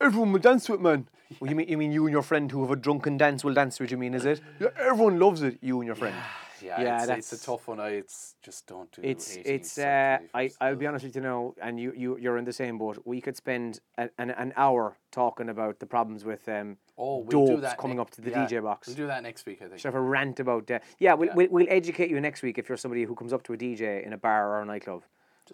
everyone 0.00 0.32
will 0.32 0.40
dance 0.40 0.68
with 0.68 0.80
man. 0.80 1.08
Well, 1.40 1.50
you 1.50 1.56
mean 1.56 1.68
you 1.68 1.76
mean 1.76 1.92
you 1.92 2.04
and 2.06 2.12
your 2.12 2.22
friend 2.22 2.50
who 2.52 2.60
have 2.62 2.70
a 2.70 2.76
drunken 2.76 3.16
dance 3.18 3.42
will 3.44 3.54
dance 3.54 3.78
with? 3.80 3.90
You 3.90 3.98
mean 3.98 4.14
is 4.14 4.24
it? 4.24 4.40
Yeah, 4.60 4.68
everyone 4.78 5.18
loves 5.18 5.42
it. 5.42 5.58
You 5.60 5.80
and 5.80 5.86
your 5.86 5.96
friend. 5.96 6.14
yeah, 6.14 6.47
yeah, 6.62 6.80
it's, 6.98 7.06
that's- 7.06 7.32
it's 7.32 7.42
a 7.42 7.46
tough 7.46 7.68
one. 7.68 7.80
I 7.80 7.90
it's 7.90 8.34
just 8.42 8.66
don't 8.66 8.90
do. 8.92 9.02
It's 9.04 9.36
18 9.36 9.54
it's 9.54 9.78
uh, 9.78 10.18
I. 10.34 10.50
I'll 10.60 10.76
be 10.76 10.86
honest 10.86 11.04
with 11.04 11.14
you 11.16 11.22
now, 11.22 11.54
and 11.60 11.78
you 11.80 11.92
you 11.96 12.18
you're 12.18 12.36
in 12.38 12.44
the 12.44 12.52
same 12.52 12.78
boat. 12.78 13.02
We 13.04 13.20
could 13.20 13.36
spend 13.36 13.80
an 13.96 14.10
an, 14.18 14.30
an 14.30 14.52
hour 14.56 14.96
talking 15.10 15.48
about 15.48 15.78
the 15.78 15.86
problems 15.86 16.24
with 16.24 16.48
um 16.48 16.76
Oh, 17.00 17.18
we'll 17.18 17.46
do 17.46 17.60
that 17.60 17.78
coming 17.78 17.96
ne- 17.98 18.02
up 18.02 18.10
to 18.10 18.20
the 18.20 18.30
yeah, 18.30 18.46
DJ 18.46 18.62
box. 18.62 18.88
We'll 18.88 18.96
do 18.96 19.06
that 19.06 19.22
next 19.22 19.46
week, 19.46 19.62
I 19.62 19.66
think. 19.68 19.78
Should 19.78 19.92
have 19.92 19.94
a 19.94 20.00
rant 20.00 20.40
about 20.40 20.68
uh, 20.70 20.80
yeah, 20.98 21.14
we'll, 21.14 21.28
Yeah. 21.28 21.34
We'll, 21.34 21.48
we'll 21.50 21.66
educate 21.68 22.10
you 22.10 22.20
next 22.20 22.42
week 22.42 22.58
if 22.58 22.68
you're 22.68 22.76
somebody 22.78 23.04
who 23.04 23.14
comes 23.14 23.32
up 23.32 23.42
to 23.44 23.52
a 23.52 23.56
DJ 23.56 24.04
in 24.04 24.12
a 24.12 24.18
bar 24.18 24.50
or 24.56 24.62
a 24.62 24.64
nightclub. 24.64 25.02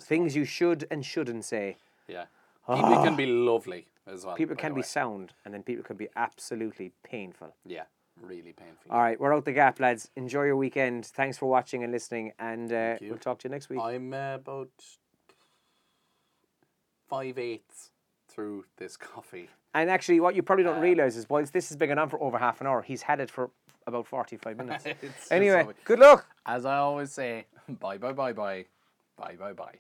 Things 0.01 0.35
you 0.35 0.45
should 0.45 0.87
and 0.91 1.05
shouldn't 1.05 1.45
say. 1.45 1.77
Yeah, 2.09 2.25
people 2.67 3.03
can 3.05 3.15
be 3.15 3.27
lovely 3.27 3.87
as 4.07 4.25
well. 4.25 4.35
People 4.37 4.57
can 4.57 4.73
be 4.75 4.81
way. 4.81 4.87
sound, 4.87 5.33
and 5.45 5.55
then 5.55 5.63
people 5.63 5.85
can 5.85 5.97
be 5.97 6.09
absolutely 6.17 6.93
painful. 7.05 7.55
Yeah, 7.65 7.85
really 8.25 8.53
painful. 8.53 8.91
All 8.91 8.99
right, 9.01 9.19
we're 9.19 9.35
out 9.35 9.45
the 9.45 9.53
gap, 9.53 9.81
lads. 9.81 10.11
Enjoy 10.17 10.45
your 10.45 10.57
weekend. 10.57 11.07
Thanks 11.07 11.39
for 11.39 11.47
watching 11.47 11.83
and 11.85 11.93
listening, 11.93 12.33
and 12.39 12.73
uh, 12.73 12.97
we'll 13.01 13.19
talk 13.19 13.39
to 13.41 13.49
you 13.49 13.53
next 13.53 13.69
week. 13.69 13.81
I'm 13.81 14.13
uh, 14.13 14.35
about 14.35 14.71
five 17.09 17.39
eighths 17.39 17.91
through 18.29 18.65
this 18.77 18.97
coffee. 19.13 19.49
And 19.75 19.91
actually, 19.91 20.21
what 20.21 20.35
you 20.35 20.43
probably 20.43 20.65
don't 20.65 20.81
realise 20.81 21.17
is, 21.17 21.29
whilst 21.29 21.53
this 21.53 21.69
has 21.69 21.77
been 21.77 21.89
going 21.89 21.99
on 21.99 22.09
for 22.09 22.23
over 22.23 22.39
half 22.39 22.61
an 22.61 22.67
hour, 22.67 22.83
he's 22.83 23.03
had 23.03 23.21
it 23.21 23.31
for 23.31 23.51
about 23.87 24.07
45 24.07 24.57
minutes. 24.59 24.87
Anyway, 25.31 25.67
good 25.85 25.99
luck. 25.99 26.27
As 26.47 26.65
I 26.65 26.77
always 26.77 27.13
say, 27.13 27.47
bye 27.81 27.99
bye 27.99 28.13
bye 28.13 28.33
bye, 28.33 28.67
bye 29.17 29.37
bye 29.37 29.53
bye. 29.53 29.79